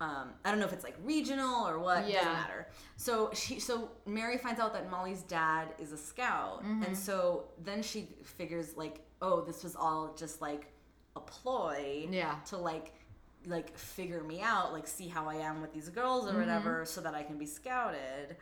Um, 0.00 0.30
I 0.44 0.50
don't 0.50 0.58
know 0.58 0.66
if 0.66 0.72
it's 0.72 0.84
like 0.84 0.96
regional 1.04 1.66
or 1.66 1.78
what. 1.78 2.08
Yeah. 2.08 2.16
Doesn't 2.18 2.32
matter. 2.32 2.68
So 2.96 3.30
she, 3.32 3.60
so 3.60 3.90
Mary 4.06 4.36
finds 4.38 4.58
out 4.60 4.72
that 4.74 4.90
Molly's 4.90 5.22
dad 5.22 5.68
is 5.78 5.92
a 5.92 5.96
scout, 5.96 6.62
Mm-hmm. 6.64 6.82
and 6.82 6.96
so 6.98 7.44
then 7.62 7.82
she 7.82 8.08
figures 8.24 8.76
like, 8.76 9.00
oh, 9.22 9.40
this 9.42 9.62
was 9.62 9.76
all 9.76 10.14
just 10.18 10.40
like 10.42 10.72
a 11.16 11.20
ploy. 11.20 12.06
Yeah. 12.10 12.34
To 12.46 12.56
like, 12.58 12.92
like 13.46 13.76
figure 13.78 14.22
me 14.24 14.40
out, 14.42 14.72
like 14.72 14.86
see 14.88 15.06
how 15.06 15.28
I 15.28 15.36
am 15.36 15.62
with 15.62 15.72
these 15.72 15.88
girls 15.88 16.26
or 16.26 16.30
Mm-hmm. 16.30 16.40
whatever, 16.40 16.84
so 16.84 17.00
that 17.00 17.14
I 17.14 17.22
can 17.22 17.38
be 17.38 17.46
scouted. 17.46 18.36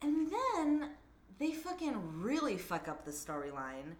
And 0.00 0.28
then 0.30 0.88
they 1.42 1.52
fucking 1.52 1.94
really 2.22 2.56
fuck 2.56 2.88
up 2.88 3.04
the 3.04 3.10
storyline 3.10 3.94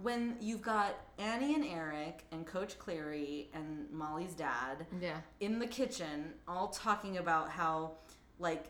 when 0.00 0.36
you've 0.40 0.60
got 0.62 0.94
Annie 1.18 1.54
and 1.54 1.64
Eric 1.64 2.24
and 2.30 2.46
Coach 2.46 2.78
Cleary 2.78 3.48
and 3.54 3.90
Molly's 3.90 4.34
dad 4.34 4.86
Yeah. 5.00 5.18
in 5.40 5.58
the 5.58 5.66
kitchen 5.66 6.34
all 6.46 6.68
talking 6.68 7.16
about 7.18 7.50
how 7.50 7.92
like 8.38 8.66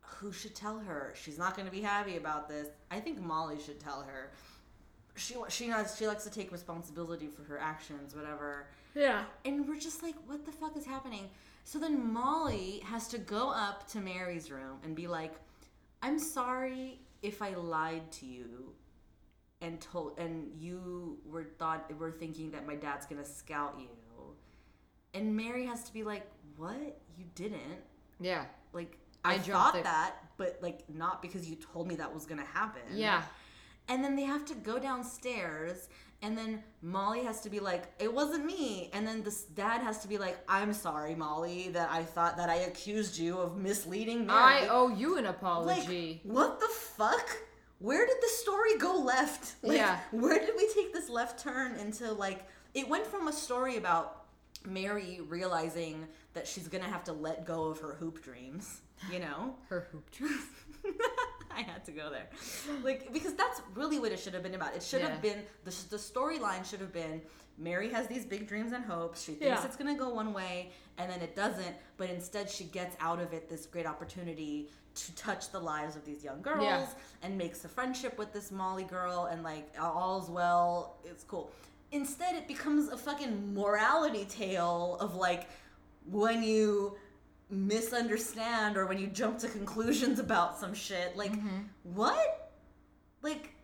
who 0.00 0.32
should 0.32 0.54
tell 0.54 0.78
her 0.80 1.12
she's 1.16 1.38
not 1.38 1.54
going 1.56 1.66
to 1.66 1.72
be 1.72 1.80
happy 1.80 2.16
about 2.16 2.48
this. 2.48 2.68
I 2.90 3.00
think 3.00 3.20
Molly 3.20 3.58
should 3.60 3.78
tell 3.80 4.02
her. 4.02 4.32
She 5.14 5.34
she 5.48 5.68
knows 5.68 5.96
she 5.96 6.06
likes 6.06 6.24
to 6.24 6.30
take 6.30 6.52
responsibility 6.52 7.28
for 7.28 7.42
her 7.44 7.58
actions, 7.58 8.14
whatever. 8.14 8.66
Yeah. 8.94 9.24
And 9.44 9.66
we're 9.68 9.78
just 9.78 10.02
like, 10.02 10.14
what 10.26 10.44
the 10.44 10.52
fuck 10.52 10.76
is 10.76 10.84
happening? 10.84 11.28
So 11.64 11.78
then 11.78 12.12
Molly 12.12 12.80
has 12.84 13.08
to 13.08 13.18
go 13.18 13.50
up 13.50 13.86
to 13.92 13.98
Mary's 14.00 14.50
room 14.50 14.78
and 14.84 14.94
be 14.94 15.06
like, 15.06 15.34
I'm 16.02 16.18
sorry 16.18 17.00
if 17.26 17.42
I 17.42 17.54
lied 17.54 18.10
to 18.12 18.26
you 18.26 18.72
and 19.60 19.80
told 19.80 20.18
and 20.18 20.52
you 20.56 21.18
were 21.26 21.44
thought 21.58 21.90
were 21.98 22.12
thinking 22.12 22.52
that 22.52 22.66
my 22.66 22.76
dad's 22.76 23.04
gonna 23.06 23.24
scout 23.24 23.74
you. 23.78 23.88
And 25.12 25.34
Mary 25.34 25.64
has 25.66 25.82
to 25.84 25.92
be 25.92 26.02
like, 26.04 26.26
What? 26.56 27.00
You 27.18 27.24
didn't. 27.34 27.80
Yeah. 28.20 28.44
Like 28.72 28.98
I 29.24 29.34
I, 29.34 29.38
thought 29.38 29.74
it. 29.76 29.84
that, 29.84 30.14
but 30.36 30.58
like 30.62 30.80
not 30.88 31.20
because 31.20 31.48
you 31.48 31.56
told 31.56 31.88
me 31.88 31.96
that 31.96 32.14
was 32.14 32.26
gonna 32.26 32.44
happen. 32.44 32.82
Yeah. 32.94 33.22
And 33.88 34.02
then 34.02 34.16
they 34.16 34.22
have 34.24 34.44
to 34.46 34.54
go 34.54 34.78
downstairs, 34.78 35.88
and 36.22 36.36
then 36.36 36.62
Molly 36.82 37.22
has 37.24 37.40
to 37.42 37.50
be 37.50 37.60
like, 37.60 37.84
"It 38.00 38.12
wasn't 38.12 38.44
me." 38.44 38.90
And 38.92 39.06
then 39.06 39.22
this 39.22 39.42
dad 39.42 39.80
has 39.82 39.98
to 40.00 40.08
be 40.08 40.18
like, 40.18 40.36
"I'm 40.48 40.72
sorry, 40.72 41.14
Molly, 41.14 41.68
that 41.70 41.90
I 41.90 42.02
thought 42.02 42.36
that 42.38 42.48
I 42.48 42.56
accused 42.56 43.16
you 43.18 43.38
of 43.38 43.56
misleading 43.56 44.26
Mary." 44.26 44.38
I 44.38 44.68
owe 44.68 44.88
you 44.88 45.18
an 45.18 45.24
like, 45.24 45.36
apology. 45.36 46.20
what 46.24 46.58
the 46.58 46.68
fuck? 46.68 47.28
Where 47.78 48.06
did 48.06 48.16
the 48.20 48.28
story 48.28 48.76
go 48.78 48.98
left? 48.98 49.54
Like, 49.62 49.76
Yeah. 49.78 50.00
Where 50.10 50.38
did 50.38 50.54
we 50.56 50.68
take 50.74 50.92
this 50.92 51.08
left 51.08 51.38
turn 51.42 51.76
into 51.76 52.10
like? 52.12 52.46
It 52.74 52.88
went 52.88 53.06
from 53.06 53.28
a 53.28 53.32
story 53.32 53.76
about 53.76 54.24
Mary 54.64 55.20
realizing 55.28 56.08
that 56.34 56.46
she's 56.46 56.68
gonna 56.68 56.84
have 56.84 57.04
to 57.04 57.12
let 57.12 57.44
go 57.44 57.64
of 57.64 57.78
her 57.80 57.94
hoop 57.94 58.22
dreams. 58.22 58.80
You 59.12 59.20
know. 59.20 59.56
Her 59.68 59.88
hoop 59.92 60.10
dreams. 60.10 60.40
I 61.56 61.62
had 61.62 61.84
to 61.86 61.92
go 61.92 62.10
there, 62.10 62.28
like 62.82 63.12
because 63.12 63.34
that's 63.34 63.62
really 63.74 63.98
what 63.98 64.12
it 64.12 64.18
should 64.20 64.34
have 64.34 64.42
been 64.42 64.54
about. 64.54 64.74
It 64.74 64.82
should 64.82 65.00
Yeah. 65.00 65.08
have 65.10 65.22
been 65.22 65.42
the 65.64 65.70
the 65.90 65.96
storyline 65.96 66.64
should 66.68 66.80
have 66.80 66.92
been 66.92 67.22
Mary 67.58 67.90
has 67.90 68.06
these 68.06 68.26
big 68.26 68.46
dreams 68.46 68.72
and 68.72 68.84
hopes. 68.84 69.22
She 69.22 69.32
thinks 69.32 69.60
Yeah. 69.60 69.64
it's 69.64 69.76
gonna 69.76 69.94
go 69.96 70.10
one 70.10 70.34
way, 70.34 70.72
and 70.98 71.10
then 71.10 71.22
it 71.22 71.34
doesn't. 71.34 71.74
But 71.96 72.10
instead, 72.10 72.50
she 72.50 72.64
gets 72.64 72.94
out 73.00 73.18
of 73.18 73.32
it 73.32 73.48
this 73.48 73.64
great 73.64 73.86
opportunity 73.86 74.70
to 74.94 75.14
touch 75.14 75.50
the 75.50 75.58
lives 75.58 75.96
of 75.96 76.04
these 76.04 76.22
young 76.22 76.42
girls 76.42 76.64
Yeah. 76.64 76.86
and 77.22 77.38
makes 77.38 77.64
a 77.64 77.68
friendship 77.68 78.18
with 78.18 78.32
this 78.34 78.50
Molly 78.50 78.84
girl, 78.84 79.24
and 79.24 79.42
like 79.42 79.74
all's 79.80 80.28
well. 80.28 80.98
It's 81.04 81.24
cool. 81.24 81.50
Instead, 81.92 82.34
it 82.36 82.46
becomes 82.46 82.88
a 82.88 82.96
fucking 82.98 83.54
morality 83.54 84.26
tale 84.26 84.98
of 85.00 85.14
like 85.14 85.48
when 86.04 86.42
you 86.42 86.98
misunderstand 87.50 88.76
or 88.76 88.86
when 88.86 88.98
you 88.98 89.06
jump 89.06 89.38
to 89.38 89.48
conclusions 89.48 90.18
about 90.18 90.58
some 90.58 90.74
shit. 90.74 91.16
Like, 91.16 91.32
mm-hmm. 91.32 91.60
what? 91.82 92.52
Like, 93.22 93.54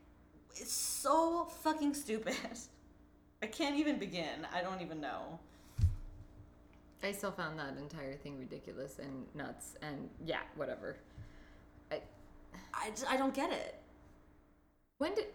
it's 0.54 0.72
so 0.72 1.46
fucking 1.62 1.94
stupid. 1.94 2.36
I 3.42 3.46
can't 3.46 3.76
even 3.76 3.98
begin. 3.98 4.46
I 4.54 4.62
don't 4.62 4.80
even 4.80 5.00
know. 5.00 5.38
I 7.02 7.10
still 7.10 7.32
found 7.32 7.58
that 7.58 7.76
entire 7.76 8.14
thing 8.14 8.38
ridiculous 8.38 9.00
and 9.00 9.26
nuts 9.34 9.76
and 9.82 10.08
yeah, 10.24 10.42
whatever. 10.54 10.96
I, 11.90 12.00
I, 12.72 12.90
just, 12.90 13.10
I 13.10 13.16
don't 13.16 13.34
get 13.34 13.50
it. 13.50 13.80
when 14.98 15.14
did 15.14 15.26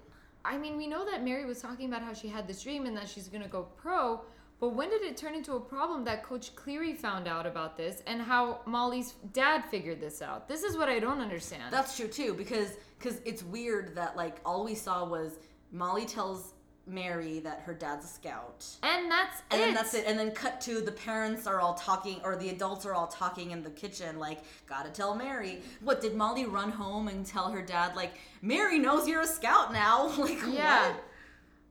I 0.46 0.58
mean, 0.58 0.78
we 0.78 0.88
know 0.88 1.06
that 1.06 1.26
Mary 1.26 1.44
was 1.44 1.62
talking 1.62 1.88
about 1.88 2.02
how 2.02 2.14
she 2.14 2.30
had 2.30 2.48
this 2.48 2.64
dream 2.64 2.86
and 2.86 2.96
that 2.96 3.10
she's 3.10 3.28
to 3.28 3.50
go 3.50 3.64
pro, 3.76 4.22
but 4.60 4.70
when 4.70 4.90
did 4.90 5.02
it 5.04 5.18
turn 5.18 5.36
into 5.36 5.54
a 5.54 5.60
problem 5.60 6.04
that 6.06 6.24
Coach 6.24 6.56
Cleary 6.56 6.94
found 6.94 7.28
out 7.28 7.46
about 7.46 7.78
this 7.78 8.02
and 8.08 8.22
how 8.22 8.60
Molly's 8.66 9.14
dad 9.34 9.64
figured 9.70 10.00
this 10.02 10.22
out? 10.22 10.48
This 10.48 10.64
is 10.64 10.76
what 10.78 10.90
I 10.90 11.00
don't 11.00 11.20
understand. 11.22 11.72
That's 11.72 11.96
true 11.98 12.08
too, 12.08 12.34
because 12.34 12.74
because 12.98 13.22
it's 13.26 13.44
weird 13.44 13.96
that 13.96 14.16
like 14.18 14.38
all 14.46 14.64
we 14.66 14.74
saw 14.76 15.06
was 15.06 15.38
Molly 15.72 16.06
tells 16.06 16.54
Mary 16.90 17.40
that 17.42 17.60
her 17.66 17.74
dad's 17.74 18.06
a 18.06 18.08
scout. 18.08 18.66
and 18.82 19.12
that's 19.12 19.42
And 19.52 19.60
it. 19.62 19.66
then 19.66 19.74
that's 19.74 19.94
it. 19.94 20.06
And 20.08 20.18
then 20.18 20.32
cut 20.32 20.62
to 20.62 20.80
the 20.80 20.94
parents 20.94 21.46
are 21.46 21.60
all 21.60 21.74
talking, 21.74 22.22
or 22.24 22.38
the 22.38 22.48
adults 22.50 22.86
are 22.86 22.94
all 22.94 23.08
talking 23.08 23.52
in 23.52 23.62
the 23.62 23.70
kitchen, 23.72 24.18
like, 24.20 24.40
gotta 24.68 24.90
tell 24.90 25.14
Mary. 25.14 25.60
What, 25.82 26.00
did 26.00 26.16
Molly 26.16 26.46
run 26.46 26.72
home 26.72 27.10
and 27.10 27.26
tell 27.26 27.50
her 27.52 27.62
dad, 27.62 27.98
like, 27.98 28.14
Mary 28.42 28.80
knows 28.80 29.06
you're 29.06 29.20
a 29.20 29.28
scout 29.28 29.74
now? 29.74 30.08
like, 30.18 30.40
Yeah. 30.50 30.92
what? 30.92 31.04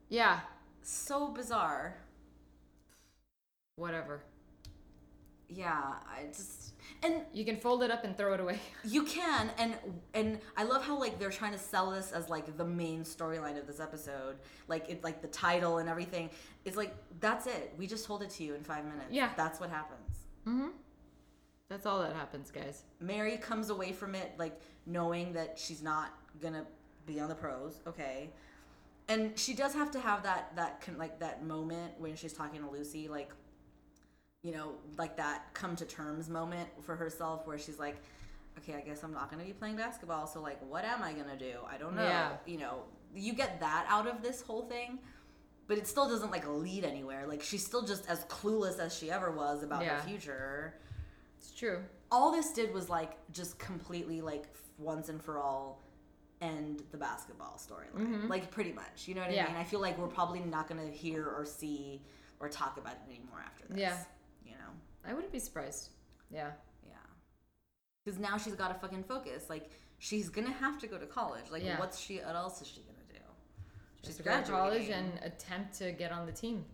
Yeah. 0.09 0.39
So 0.83 1.29
bizarre. 1.29 1.95
Whatever. 3.77 4.21
Yeah, 5.49 5.71
I 6.09 6.25
just. 6.25 6.73
And 7.03 7.21
You 7.31 7.45
can 7.45 7.57
fold 7.57 7.83
it 7.83 7.91
up 7.91 8.03
and 8.03 8.17
throw 8.17 8.33
it 8.33 8.39
away. 8.39 8.59
you 8.83 9.03
can, 9.03 9.49
and 9.57 9.75
and 10.13 10.39
I 10.57 10.63
love 10.63 10.83
how 10.85 10.99
like 10.99 11.19
they're 11.19 11.29
trying 11.29 11.53
to 11.53 11.57
sell 11.59 11.91
this 11.91 12.11
as 12.11 12.27
like 12.27 12.57
the 12.57 12.65
main 12.65 13.03
storyline 13.03 13.57
of 13.57 13.65
this 13.65 13.79
episode, 13.79 14.37
like 14.67 14.85
it's 14.89 15.03
like 15.03 15.21
the 15.21 15.27
title 15.29 15.77
and 15.77 15.87
everything. 15.87 16.29
It's 16.65 16.75
like 16.75 16.93
that's 17.21 17.47
it. 17.47 17.73
We 17.77 17.87
just 17.87 18.05
told 18.05 18.23
it 18.23 18.29
to 18.31 18.43
you 18.43 18.55
in 18.55 18.63
five 18.63 18.83
minutes. 18.83 19.07
Yeah. 19.11 19.29
that's 19.37 19.59
what 19.59 19.69
happens. 19.69 20.17
Mhm. 20.45 20.71
That's 21.69 21.85
all 21.85 22.01
that 22.01 22.13
happens, 22.15 22.49
guys. 22.51 22.83
Mary 22.99 23.37
comes 23.37 23.69
away 23.69 23.91
from 23.91 24.15
it 24.15 24.33
like 24.37 24.59
knowing 24.85 25.33
that 25.33 25.57
she's 25.59 25.81
not 25.83 26.13
gonna 26.41 26.65
be 27.05 27.19
on 27.19 27.29
the 27.29 27.35
pros, 27.35 27.79
okay. 27.87 28.31
And 29.07 29.37
she 29.39 29.53
does 29.53 29.73
have 29.73 29.91
to 29.91 29.99
have 29.99 30.23
that 30.23 30.55
that 30.57 30.83
like 30.97 31.19
that 31.19 31.45
moment 31.45 31.93
when 31.99 32.15
she's 32.15 32.33
talking 32.33 32.61
to 32.63 32.69
Lucy, 32.69 33.07
like 33.07 33.31
you 34.43 34.51
know, 34.51 34.73
like 34.97 35.17
that 35.17 35.53
come 35.53 35.75
to 35.75 35.85
terms 35.85 36.29
moment 36.29 36.69
for 36.81 36.95
herself 36.95 37.45
where 37.47 37.57
she's 37.57 37.79
like, 37.79 37.97
okay, 38.59 38.73
I 38.75 38.81
guess 38.81 39.03
I'm 39.03 39.13
not 39.13 39.29
gonna 39.29 39.43
be 39.43 39.53
playing 39.53 39.75
basketball, 39.77 40.27
so 40.27 40.41
like, 40.41 40.59
what 40.69 40.83
am 40.85 41.03
I 41.03 41.13
gonna 41.13 41.37
do? 41.37 41.53
I 41.69 41.77
don't 41.77 41.95
know. 41.95 42.03
Yeah. 42.03 42.31
You 42.45 42.57
know, 42.59 42.83
you 43.15 43.33
get 43.33 43.59
that 43.59 43.85
out 43.89 44.07
of 44.07 44.21
this 44.21 44.41
whole 44.41 44.63
thing. 44.63 44.99
But 45.67 45.77
it 45.77 45.85
still 45.85 46.07
doesn't 46.07 46.31
like 46.31 46.47
lead 46.47 46.85
anywhere. 46.85 47.27
Like 47.27 47.43
she's 47.43 47.65
still 47.65 47.81
just 47.85 48.09
as 48.09 48.23
clueless 48.25 48.79
as 48.79 48.97
she 48.97 49.11
ever 49.11 49.31
was 49.31 49.63
about 49.63 49.83
Yeah. 49.83 49.99
her 49.99 50.07
future 50.07 50.75
It's 51.37 51.51
true. 51.51 51.79
all 52.09 52.31
this 52.31 52.53
did 52.53 52.73
was 52.73 52.87
like 52.89 53.17
just 53.33 53.59
completely 53.59 54.21
like 54.21 54.45
once 54.77 55.09
and 55.09 55.21
for 55.21 55.39
all 55.39 55.83
end 56.39 56.83
the 56.91 56.97
basketball 56.97 57.59
storyline 57.59 57.99
mm-hmm. 58.07 58.27
like 58.27 58.49
pretty 58.51 58.71
much 58.71 59.07
you 59.07 59.15
know 59.15 59.21
what 59.21 59.33
Yeah. 59.33 59.45
i 59.45 59.47
mean 59.47 59.55
i 59.57 59.63
feel 59.63 59.79
like 59.81 59.97
we're 59.97 60.07
probably 60.07 60.39
not 60.39 60.69
going 60.69 60.79
to 60.79 60.95
hear 60.95 61.25
or 61.27 61.43
see 61.45 61.99
or 62.39 62.47
talk 62.47 62.77
about 62.77 62.93
it 62.93 62.99
anymore 63.09 63.43
after 63.43 63.65
this 63.67 63.79
Yeah. 63.79 63.97
I 65.07 65.13
wouldn't 65.13 65.31
be 65.31 65.39
surprised. 65.39 65.89
Yeah. 66.29 66.51
yeah 66.85 66.95
because 68.03 68.19
now 68.19 68.37
she's 68.37 68.53
got 68.55 68.67
to 68.67 68.73
fucking 68.75 69.03
focus 69.03 69.49
like 69.49 69.71
she's 69.99 70.27
gonna 70.29 70.51
have 70.51 70.77
to 70.79 70.87
go 70.87 70.97
to 70.97 71.05
college 71.05 71.45
like 71.51 71.63
Yeah. 71.63 71.79
what's 71.79 71.97
she 71.99 72.17
what 72.17 72.35
else 72.35 72.61
is 72.61 72.67
she 72.67 72.81
gonna 72.81 72.97
do 73.09 73.19
she's 74.03 74.17
Just 74.17 74.25
go 74.25 74.41
to 74.41 74.51
college 74.51 74.89
and 74.89 75.11
attempt 75.23 75.73
to 75.79 75.91
get 75.93 76.11
on 76.11 76.25
the 76.25 76.31
team. 76.33 76.65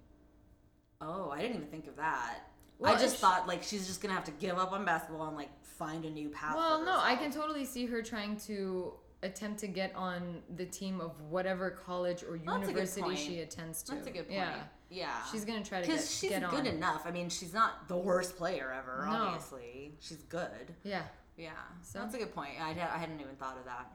oh 1.02 1.30
i 1.32 1.42
didn't 1.42 1.58
even 1.58 1.68
think 1.68 1.88
of 1.88 1.96
that 1.98 2.40
Well, 2.80 2.96
i 2.96 3.00
just 3.00 3.16
if- 3.16 3.20
thought 3.22 3.48
like 3.48 3.62
she's 3.64 3.86
just 3.88 4.02
gonna 4.02 4.14
have 4.16 4.24
to 4.26 4.32
give 4.32 4.58
up 4.58 4.72
on 4.72 4.86
basketball 4.86 5.28
and 5.28 5.38
like 5.38 5.52
find 5.64 6.04
a 6.06 6.10
new 6.10 6.30
path 6.30 6.56
Well, 6.56 6.84
no, 6.86 7.00
I 7.00 7.16
can 7.16 7.32
totally 7.32 7.66
see 7.66 7.86
her 7.88 8.02
trying 8.04 8.38
to 8.42 8.94
attempt 9.24 9.60
to 9.62 9.68
get 9.68 9.94
on 9.96 10.42
the 10.56 10.66
team 10.66 11.00
of 11.02 11.20
whatever 11.30 11.70
college 11.72 12.24
or 12.24 12.40
Well, 12.46 12.60
that's 12.60 12.70
a 12.70 12.74
good 12.74 12.88
university 12.88 13.16
she 13.16 13.40
attends 13.40 13.82
to. 13.84 13.96
That's 13.96 14.08
a 14.08 14.12
good 14.12 14.28
point. 14.28 14.40
Yeah. 14.40 14.64
Yeah. 14.94 15.12
She's 15.32 15.44
gonna 15.44 15.64
try 15.64 15.82
to 15.82 15.88
Because 15.88 16.02
get, 16.02 16.10
she's 16.10 16.30
get 16.30 16.50
good 16.52 16.60
on. 16.62 16.66
enough. 16.68 17.04
I 17.06 17.12
mean, 17.12 17.30
she's 17.30 17.54
not 17.54 17.88
the 17.88 17.98
worst 17.98 18.38
player 18.38 18.72
ever, 18.72 19.06
No. 19.10 19.12
obviously. 19.12 19.96
She's 20.00 20.22
good. 20.24 20.76
Yeah. 20.84 21.04
Yeah. 21.36 21.52
So- 21.82 22.00
That's 22.00 22.14
a 22.14 22.20
good 22.20 22.34
point. 22.34 22.52
I, 22.62 22.70
I 22.72 22.98
hadn't 22.98 23.20
even 23.20 23.36
thought 23.38 23.58
of 23.58 23.66
that. 23.66 23.92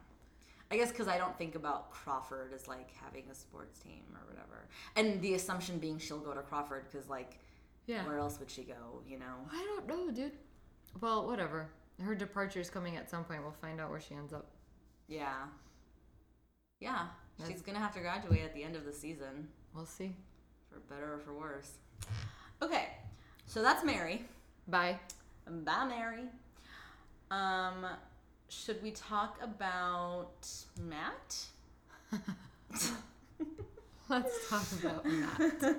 I 0.70 0.76
guess 0.76 0.90
because 0.90 1.06
I 1.08 1.16
don't 1.16 1.36
think 1.38 1.54
about 1.54 1.92
Crawford 1.92 2.52
as 2.52 2.66
like 2.66 2.90
having 3.02 3.24
a 3.30 3.34
sports 3.34 3.78
team 3.78 4.02
or 4.12 4.26
whatever. 4.28 4.68
And 4.96 5.22
the 5.22 5.34
assumption 5.34 5.78
being 5.78 5.98
she'll 5.98 6.18
go 6.18 6.34
to 6.34 6.42
Crawford 6.42 6.86
because, 6.90 7.08
like, 7.08 7.38
Yeah. 7.86 8.04
where 8.06 8.18
else 8.18 8.38
would 8.40 8.50
she 8.50 8.64
go, 8.64 9.02
you 9.06 9.18
know? 9.18 9.48
I 9.52 9.62
don't 9.64 9.86
know, 9.86 10.10
dude. 10.10 10.32
Well, 11.00 11.26
whatever. 11.26 11.70
Her 12.02 12.14
departure 12.14 12.60
is 12.60 12.68
coming 12.70 12.96
at 12.96 13.08
some 13.08 13.24
point. 13.24 13.42
We'll 13.42 13.52
find 13.52 13.80
out 13.80 13.90
where 13.90 14.00
she 14.00 14.14
ends 14.14 14.32
up. 14.32 14.50
Yeah. 15.06 15.46
Yeah. 16.80 17.06
That's- 17.38 17.52
She's 17.56 17.62
going 17.62 17.76
to 17.76 17.80
have 17.80 17.94
to 17.94 18.00
graduate 18.00 18.42
at 18.42 18.52
the 18.54 18.62
end 18.64 18.74
of 18.76 18.84
the 18.84 18.92
season, 18.92 19.48
We'll 19.74 19.86
see. 19.86 20.16
For 20.70 20.80
better 20.92 21.14
or 21.14 21.18
for 21.18 21.32
worse. 21.32 21.72
Okay. 22.62 22.88
So 23.46 23.62
that's 23.62 23.84
Mary. 23.84 24.24
Bye. 24.66 24.98
Bye, 25.46 25.86
Mary. 25.88 26.24
Um, 27.30 27.86
should 28.48 28.82
we 28.82 28.90
talk 28.90 29.38
about 29.42 30.48
Matt? 30.82 31.44
Let's 34.08 34.48
talk 34.48 34.64
about 34.82 35.04
Matt. 35.06 35.76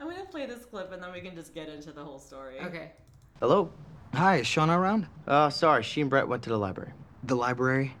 I'm 0.00 0.08
gonna 0.08 0.24
play 0.30 0.46
this 0.46 0.64
clip 0.64 0.92
and 0.92 1.02
then 1.02 1.12
we 1.12 1.20
can 1.20 1.34
just 1.34 1.54
get 1.54 1.68
into 1.68 1.92
the 1.92 2.02
whole 2.02 2.18
story. 2.18 2.60
Okay. 2.60 2.92
Hello? 3.40 3.70
Hi, 4.14 4.36
is 4.36 4.46
Shauna 4.46 4.76
around? 4.76 5.06
Uh, 5.26 5.50
sorry, 5.50 5.82
she 5.82 6.00
and 6.00 6.10
Brett 6.10 6.26
went 6.26 6.42
to 6.44 6.50
the 6.50 6.58
library. 6.58 6.92
The 7.24 7.36
library? 7.36 7.94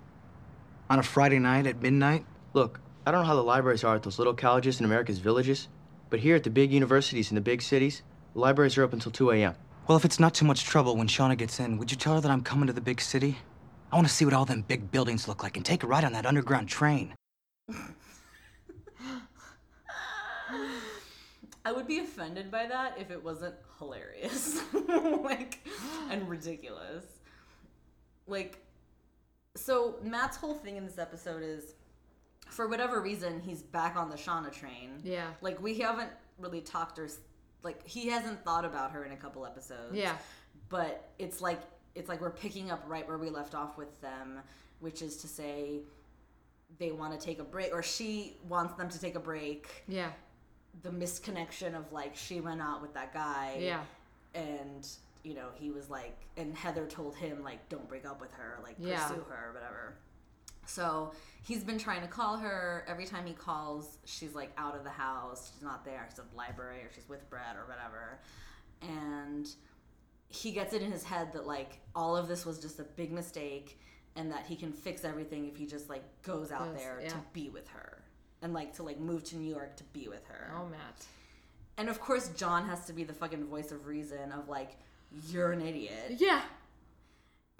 On 0.88 0.98
a 0.98 1.02
Friday 1.02 1.38
night 1.38 1.66
at 1.66 1.80
midnight? 1.80 2.24
Look, 2.52 2.80
I 3.06 3.10
don't 3.10 3.22
know 3.22 3.26
how 3.26 3.34
the 3.34 3.42
libraries 3.42 3.82
are 3.82 3.96
at 3.96 4.02
those 4.02 4.18
little 4.18 4.34
colleges 4.34 4.78
in 4.78 4.84
America's 4.84 5.18
villages, 5.18 5.68
but 6.10 6.20
here 6.20 6.36
at 6.36 6.44
the 6.44 6.50
big 6.50 6.70
universities 6.70 7.30
in 7.30 7.34
the 7.34 7.40
big 7.40 7.62
cities, 7.62 8.02
the 8.34 8.40
libraries 8.40 8.76
are 8.76 8.82
open 8.82 8.98
until 8.98 9.12
2 9.12 9.30
a.m. 9.30 9.54
Well, 9.88 9.96
if 9.96 10.04
it's 10.04 10.20
not 10.20 10.34
too 10.34 10.44
much 10.44 10.64
trouble 10.64 10.96
when 10.96 11.08
Shauna 11.08 11.36
gets 11.36 11.58
in, 11.60 11.78
would 11.78 11.90
you 11.90 11.96
tell 11.96 12.14
her 12.14 12.20
that 12.20 12.30
I'm 12.30 12.42
coming 12.42 12.66
to 12.66 12.74
the 12.74 12.80
big 12.80 13.00
city? 13.00 13.38
I 13.90 13.96
want 13.96 14.06
to 14.06 14.12
see 14.12 14.26
what 14.26 14.34
all 14.34 14.44
them 14.44 14.62
big 14.62 14.90
buildings 14.90 15.26
look 15.26 15.42
like 15.42 15.56
and 15.56 15.64
take 15.64 15.82
a 15.82 15.86
ride 15.86 16.04
on 16.04 16.12
that 16.12 16.26
underground 16.26 16.68
train. 16.68 17.14
I 21.64 21.72
would 21.72 21.86
be 21.86 21.98
offended 22.00 22.50
by 22.50 22.66
that 22.66 22.96
if 22.98 23.10
it 23.10 23.22
wasn't 23.22 23.54
hilarious, 23.78 24.60
like, 25.22 25.66
and 26.10 26.28
ridiculous. 26.28 27.04
Like, 28.26 28.58
so 29.56 29.96
Matt's 30.02 30.36
whole 30.36 30.54
thing 30.54 30.76
in 30.76 30.84
this 30.84 30.98
episode 30.98 31.42
is, 31.42 31.74
for 32.50 32.68
whatever 32.68 33.00
reason, 33.00 33.40
he's 33.40 33.62
back 33.62 33.96
on 33.96 34.10
the 34.10 34.16
Shauna 34.16 34.52
train. 34.52 35.00
Yeah. 35.02 35.26
Like 35.40 35.60
we 35.62 35.78
haven't 35.78 36.10
really 36.38 36.60
talked 36.60 36.98
or, 36.98 37.08
like 37.62 37.86
he 37.86 38.08
hasn't 38.08 38.44
thought 38.44 38.64
about 38.64 38.90
her 38.92 39.04
in 39.04 39.12
a 39.12 39.16
couple 39.16 39.44
episodes. 39.46 39.94
Yeah. 39.94 40.16
But 40.68 41.10
it's 41.18 41.40
like 41.40 41.60
it's 41.94 42.08
like 42.08 42.20
we're 42.20 42.30
picking 42.30 42.70
up 42.70 42.84
right 42.86 43.06
where 43.06 43.18
we 43.18 43.30
left 43.30 43.54
off 43.54 43.76
with 43.76 44.00
them, 44.00 44.40
which 44.80 45.02
is 45.02 45.16
to 45.18 45.28
say, 45.28 45.80
they 46.78 46.92
want 46.92 47.18
to 47.18 47.24
take 47.26 47.40
a 47.40 47.44
break, 47.44 47.72
or 47.74 47.82
she 47.82 48.36
wants 48.48 48.74
them 48.74 48.88
to 48.88 49.00
take 49.00 49.16
a 49.16 49.20
break 49.20 49.84
Yeah. 49.88 50.10
the 50.82 50.90
misconnection 50.90 51.74
of 51.76 51.92
like 51.92 52.14
she 52.16 52.40
went 52.40 52.60
out 52.62 52.80
with 52.80 52.94
that 52.94 53.12
guy 53.12 53.56
Yeah. 53.60 53.80
and 54.34 54.86
you 55.24 55.34
know 55.34 55.48
he 55.54 55.70
was 55.72 55.90
like 55.90 56.16
and 56.36 56.56
heather 56.56 56.86
told 56.86 57.14
him 57.16 57.42
like 57.42 57.68
don't 57.68 57.86
break 57.88 58.06
up 58.06 58.20
with 58.20 58.30
her 58.34 58.58
like 58.62 58.76
Yeah. 58.78 59.02
pursue 59.08 59.24
her 59.28 59.48
or 59.50 59.52
whatever 59.52 59.96
so 60.70 61.12
he's 61.42 61.64
been 61.64 61.78
trying 61.78 62.00
to 62.02 62.08
call 62.08 62.36
her 62.36 62.84
every 62.88 63.04
time 63.04 63.26
he 63.26 63.32
calls 63.32 63.98
she's 64.04 64.34
like 64.34 64.52
out 64.56 64.76
of 64.76 64.84
the 64.84 64.90
house 64.90 65.50
she's 65.52 65.62
not 65.62 65.84
there 65.84 66.06
she's 66.08 66.18
at 66.18 66.30
the 66.30 66.36
library 66.36 66.78
or 66.78 66.90
she's 66.94 67.08
with 67.08 67.28
brett 67.30 67.56
or 67.56 67.66
whatever 67.66 68.18
and 68.82 69.48
he 70.28 70.52
gets 70.52 70.72
it 70.72 70.82
in 70.82 70.92
his 70.92 71.02
head 71.02 71.32
that 71.32 71.46
like 71.46 71.80
all 71.94 72.16
of 72.16 72.28
this 72.28 72.46
was 72.46 72.58
just 72.58 72.78
a 72.78 72.84
big 72.84 73.10
mistake 73.10 73.78
and 74.16 74.30
that 74.30 74.44
he 74.46 74.56
can 74.56 74.72
fix 74.72 75.04
everything 75.04 75.46
if 75.46 75.56
he 75.56 75.66
just 75.66 75.88
like 75.88 76.04
goes 76.22 76.52
out 76.52 76.72
Goes- 76.72 76.76
there 76.76 77.00
to 77.08 77.16
be 77.32 77.48
with 77.48 77.68
her 77.68 78.02
and 78.42 78.52
like 78.52 78.74
to 78.76 78.82
like 78.82 78.98
move 78.98 79.24
to 79.24 79.36
New 79.36 79.48
York 79.52 79.76
to 79.76 79.84
be 79.84 80.08
with 80.08 80.26
her. 80.28 80.52
Oh, 80.56 80.66
Matt. 80.66 81.04
And 81.76 81.88
of 81.88 82.00
course 82.00 82.28
John 82.36 82.66
has 82.66 82.86
to 82.86 82.92
be 82.92 83.04
the 83.04 83.12
fucking 83.12 83.44
voice 83.46 83.70
of 83.70 83.86
reason 83.86 84.32
of 84.32 84.48
like 84.48 84.76
you're 85.28 85.52
an 85.52 85.60
idiot. 85.60 86.16
Yeah. 86.18 86.42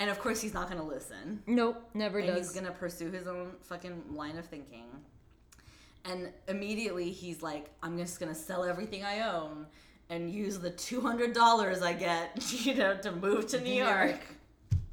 And 0.01 0.11
of 0.11 0.19
course 0.19 0.41
he's 0.41 0.55
not 0.55 0.69
going 0.69 0.81
to 0.81 0.87
listen. 0.87 1.43
Nope. 1.47 1.89
Never 1.95 2.19
And 2.19 2.29
does. 2.29 2.39
he's 2.39 2.53
going 2.53 2.67
to 2.67 2.73
pursue 2.73 3.11
his 3.13 3.29
own 3.29 3.53
fucking 3.61 4.03
line 4.15 4.37
of 4.39 4.47
thinking. 4.47 4.87
And 6.05 6.33
immediately 6.49 7.11
he's 7.13 7.43
like 7.43 7.71
I'm 7.83 7.97
just 7.99 8.19
going 8.19 8.33
to 8.33 8.39
sell 8.39 8.65
everything 8.65 9.05
I 9.05 9.21
own 9.21 9.67
and 10.09 10.29
use 10.31 10.59
the 10.59 10.71
$200 10.71 11.83
I 11.83 11.93
get, 11.93 12.53
you 12.65 12.75
know, 12.75 12.97
to 12.97 13.13
move 13.13 13.47
to 13.49 13.61
New 13.61 13.73
York. 13.73 14.09
York. 14.09 14.21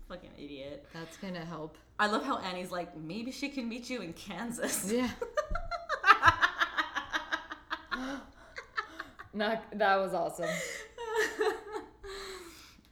Fucking 0.08 0.30
idiot. 0.38 0.86
That's 0.94 1.18
gonna 1.18 1.44
help. 1.44 1.78
I 2.00 2.08
love 2.08 2.24
how 2.24 2.38
Annie's 2.38 2.72
like, 2.72 2.96
maybe 2.96 3.32
she 3.32 3.50
can 3.50 3.68
meet 3.68 3.90
you 3.90 4.02
in 4.02 4.14
Kansas. 4.14 4.90
Yeah. 4.90 5.10
Not, 9.34 9.64
that 9.74 9.96
was 9.98 10.14
awesome. 10.14 10.50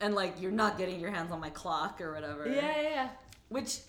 And 0.01 0.15
like, 0.15 0.41
you're 0.41 0.51
not 0.51 0.77
getting 0.77 0.99
your 0.99 1.11
hands 1.11 1.31
on 1.31 1.39
my 1.39 1.49
clock 1.49 2.01
or 2.01 2.13
whatever. 2.13 2.47
Yeah, 2.47 2.81
yeah. 2.81 3.09
Which, 3.49 3.79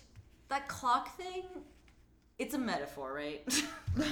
that 0.49 0.67
clock 0.67 1.17
thing, 1.17 1.43
it's 2.39 2.53
a 2.53 2.59
metaphor, 2.59 3.13
right? 3.13 3.43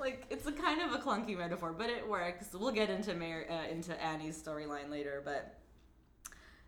like, 0.00 0.26
it's 0.30 0.46
a 0.46 0.52
kind 0.52 0.80
of 0.80 0.92
a 0.92 0.98
clunky 0.98 1.36
metaphor, 1.36 1.74
but 1.76 1.90
it 1.90 2.08
works. 2.08 2.46
We'll 2.52 2.72
get 2.72 2.90
into 2.90 3.14
Mar- 3.14 3.46
uh, 3.50 3.70
into 3.70 4.00
Annie's 4.02 4.40
storyline 4.40 4.90
later, 4.90 5.22
but 5.24 5.58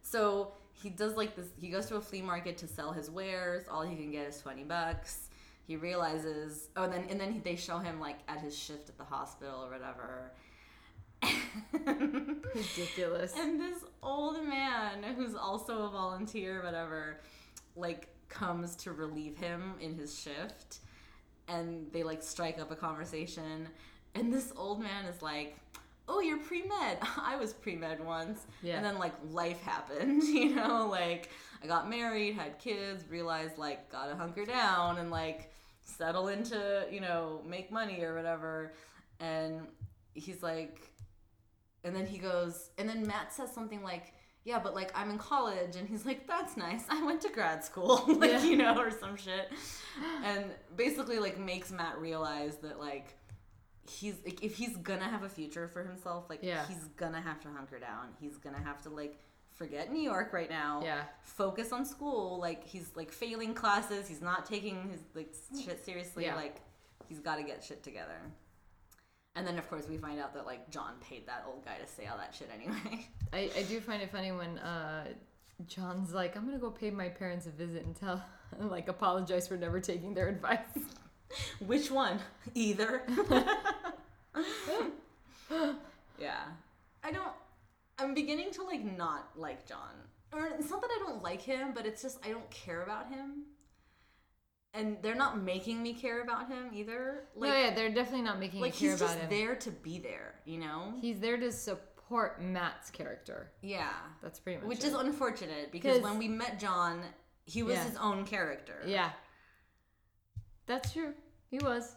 so 0.02 0.52
he 0.72 0.90
does 0.90 1.16
like 1.16 1.34
this. 1.34 1.46
He 1.58 1.68
goes 1.68 1.86
to 1.86 1.96
a 1.96 2.00
flea 2.00 2.22
market 2.22 2.58
to 2.58 2.68
sell 2.68 2.92
his 2.92 3.10
wares. 3.10 3.64
All 3.70 3.82
he 3.82 3.96
can 3.96 4.10
get 4.10 4.28
is 4.28 4.40
twenty 4.40 4.62
bucks. 4.62 5.28
He 5.66 5.76
realizes. 5.76 6.68
Oh, 6.76 6.84
and 6.84 6.92
then 6.92 7.06
and 7.08 7.20
then 7.20 7.40
they 7.44 7.56
show 7.56 7.78
him 7.78 7.98
like 8.00 8.18
at 8.28 8.40
his 8.40 8.56
shift 8.56 8.88
at 8.90 8.98
the 8.98 9.04
hospital 9.04 9.64
or 9.64 9.70
whatever. 9.70 10.32
Ridiculous. 12.54 13.34
And 13.36 13.60
this 13.60 13.84
old 14.02 14.44
man, 14.46 15.02
who's 15.16 15.34
also 15.34 15.84
a 15.84 15.90
volunteer, 15.90 16.62
whatever, 16.62 17.20
like 17.76 18.08
comes 18.28 18.76
to 18.76 18.92
relieve 18.92 19.36
him 19.36 19.74
in 19.80 19.94
his 19.94 20.18
shift, 20.18 20.78
and 21.48 21.90
they 21.92 22.02
like 22.02 22.22
strike 22.22 22.58
up 22.58 22.70
a 22.70 22.76
conversation. 22.76 23.68
And 24.14 24.32
this 24.32 24.52
old 24.56 24.80
man 24.80 25.04
is 25.06 25.22
like, 25.22 25.56
"Oh, 26.08 26.20
you're 26.20 26.38
pre 26.38 26.62
med. 26.62 26.98
I 27.20 27.36
was 27.36 27.52
pre 27.52 27.76
med 27.76 28.04
once." 28.04 28.46
Yeah. 28.62 28.76
And 28.76 28.84
then 28.84 28.98
like 28.98 29.14
life 29.30 29.60
happened, 29.62 30.22
you 30.24 30.54
know, 30.54 30.88
like 30.90 31.30
I 31.62 31.66
got 31.66 31.88
married, 31.88 32.34
had 32.34 32.58
kids, 32.58 33.04
realized 33.08 33.58
like 33.58 33.90
gotta 33.90 34.14
hunker 34.14 34.44
down 34.44 34.98
and 34.98 35.10
like 35.10 35.50
settle 35.82 36.28
into, 36.28 36.86
you 36.90 37.00
know, 37.00 37.42
make 37.46 37.70
money 37.70 38.02
or 38.02 38.14
whatever. 38.14 38.72
And 39.20 39.66
he's 40.14 40.42
like, 40.42 40.90
and 41.84 41.94
then 41.94 42.06
he 42.06 42.18
goes, 42.18 42.70
and 42.78 42.88
then 42.88 43.06
Matt 43.06 43.32
says 43.32 43.52
something 43.52 43.82
like, 43.82 44.12
yeah, 44.44 44.58
but 44.58 44.74
like 44.74 44.90
I'm 44.94 45.10
in 45.10 45.18
college, 45.18 45.76
and 45.76 45.88
he's 45.88 46.04
like, 46.04 46.26
that's 46.26 46.56
nice. 46.56 46.84
I 46.90 47.02
went 47.04 47.20
to 47.22 47.28
grad 47.30 47.64
school, 47.64 48.04
like 48.08 48.30
Yeah. 48.30 48.44
you 48.44 48.56
know, 48.56 48.78
or 48.78 48.90
some 48.90 49.16
shit, 49.16 49.50
and 50.24 50.44
basically 50.76 51.18
like 51.18 51.38
makes 51.38 51.70
Matt 51.70 51.98
realize 51.98 52.56
that 52.58 52.78
like 52.80 53.14
he's 53.88 54.14
like 54.24 54.42
if 54.42 54.56
he's 54.56 54.76
gonna 54.78 55.08
have 55.08 55.22
a 55.22 55.28
future 55.28 55.68
for 55.68 55.82
himself, 55.84 56.28
like 56.30 56.40
Yeah. 56.42 56.66
he's 56.66 56.84
gonna 56.96 57.20
have 57.20 57.40
to 57.42 57.48
hunker 57.48 57.78
down. 57.78 58.08
He's 58.20 58.36
gonna 58.38 58.62
have 58.62 58.80
to 58.82 58.90
like 58.90 59.18
forget 59.52 59.92
New 59.92 60.02
York 60.02 60.32
right 60.32 60.50
now. 60.50 60.80
Yeah. 60.82 61.02
Focus 61.22 61.72
on 61.72 61.84
school. 61.84 62.38
Like 62.40 62.66
he's 62.66 62.90
like 62.96 63.12
failing 63.12 63.54
classes. 63.54 64.08
He's 64.08 64.20
not 64.22 64.44
taking 64.46 64.88
his 64.90 65.00
like 65.14 65.32
shit 65.64 65.84
seriously. 65.84 66.24
Yeah. 66.24 66.34
Like 66.34 66.56
he's 67.08 67.20
got 67.20 67.36
to 67.36 67.42
get 67.44 67.62
shit 67.62 67.82
together. 67.82 68.18
And 69.36 69.46
then 69.46 69.58
of 69.58 69.68
course 69.68 69.88
we 69.88 69.96
find 69.96 70.20
out 70.20 70.32
that 70.34 70.46
like 70.46 70.70
John 70.70 70.94
paid 71.00 71.26
that 71.26 71.44
old 71.48 71.64
guy 71.64 71.76
to 71.78 71.86
say 71.86 72.06
all 72.06 72.16
that 72.18 72.34
shit 72.34 72.50
anyway. 72.54 73.08
I, 73.32 73.50
I 73.56 73.62
do 73.64 73.80
find 73.80 74.00
it 74.02 74.10
funny 74.10 74.32
when 74.32 74.58
uh, 74.58 75.06
John's 75.66 76.12
like, 76.14 76.36
I'm 76.36 76.44
gonna 76.44 76.58
go 76.58 76.70
pay 76.70 76.90
my 76.90 77.08
parents 77.08 77.46
a 77.46 77.50
visit 77.50 77.84
and 77.84 77.96
tell, 77.96 78.22
like, 78.58 78.88
apologize 78.88 79.48
for 79.48 79.56
never 79.56 79.80
taking 79.80 80.14
their 80.14 80.28
advice. 80.28 80.60
Which 81.66 81.90
one? 81.90 82.20
Either. 82.54 83.02
yeah. 86.18 86.44
I 87.02 87.10
don't 87.10 87.32
I'm 87.98 88.14
beginning 88.14 88.50
to 88.52 88.62
like 88.62 88.84
not 88.84 89.30
like 89.36 89.66
John. 89.66 89.94
Or 90.32 90.46
it's 90.46 90.70
not 90.70 90.80
that 90.80 90.90
I 90.90 90.98
don't 91.06 91.22
like 91.22 91.40
him, 91.40 91.72
but 91.74 91.86
it's 91.86 92.02
just 92.02 92.18
I 92.24 92.30
don't 92.30 92.48
care 92.50 92.82
about 92.82 93.08
him. 93.08 93.44
And 94.76 94.96
they're 95.02 95.14
not 95.14 95.40
making 95.40 95.82
me 95.82 95.94
care 95.94 96.22
about 96.22 96.48
him 96.48 96.70
either. 96.74 97.24
Like 97.36 97.50
no, 97.52 97.56
yeah, 97.56 97.74
they're 97.74 97.94
definitely 97.94 98.22
not 98.22 98.40
making 98.40 98.60
like 98.60 98.74
he's 98.74 98.98
just 98.98 99.16
him. 99.18 99.30
there 99.30 99.54
to 99.54 99.70
be 99.70 100.00
there, 100.00 100.34
you 100.44 100.58
know? 100.58 100.94
He's 101.00 101.20
there 101.20 101.36
to 101.36 101.52
support 101.52 102.42
Matt's 102.42 102.90
character. 102.90 103.52
yeah. 103.62 103.90
That's 104.20 104.40
pretty 104.40 104.58
much 104.58 104.68
Which 104.68 104.78
it. 104.80 104.86
is 104.88 104.94
unfortunate 104.94 105.70
because 105.70 106.02
when 106.02 106.18
we 106.18 106.26
met 106.26 106.58
John, 106.58 107.02
he 107.44 107.62
was 107.62 107.74
Yeah. 107.76 107.84
his 107.84 107.96
own 107.98 108.24
character. 108.24 108.82
Yeah. 108.84 109.10
That's 110.66 110.92
true. 110.92 111.14
He 111.50 111.58
was. 111.58 111.94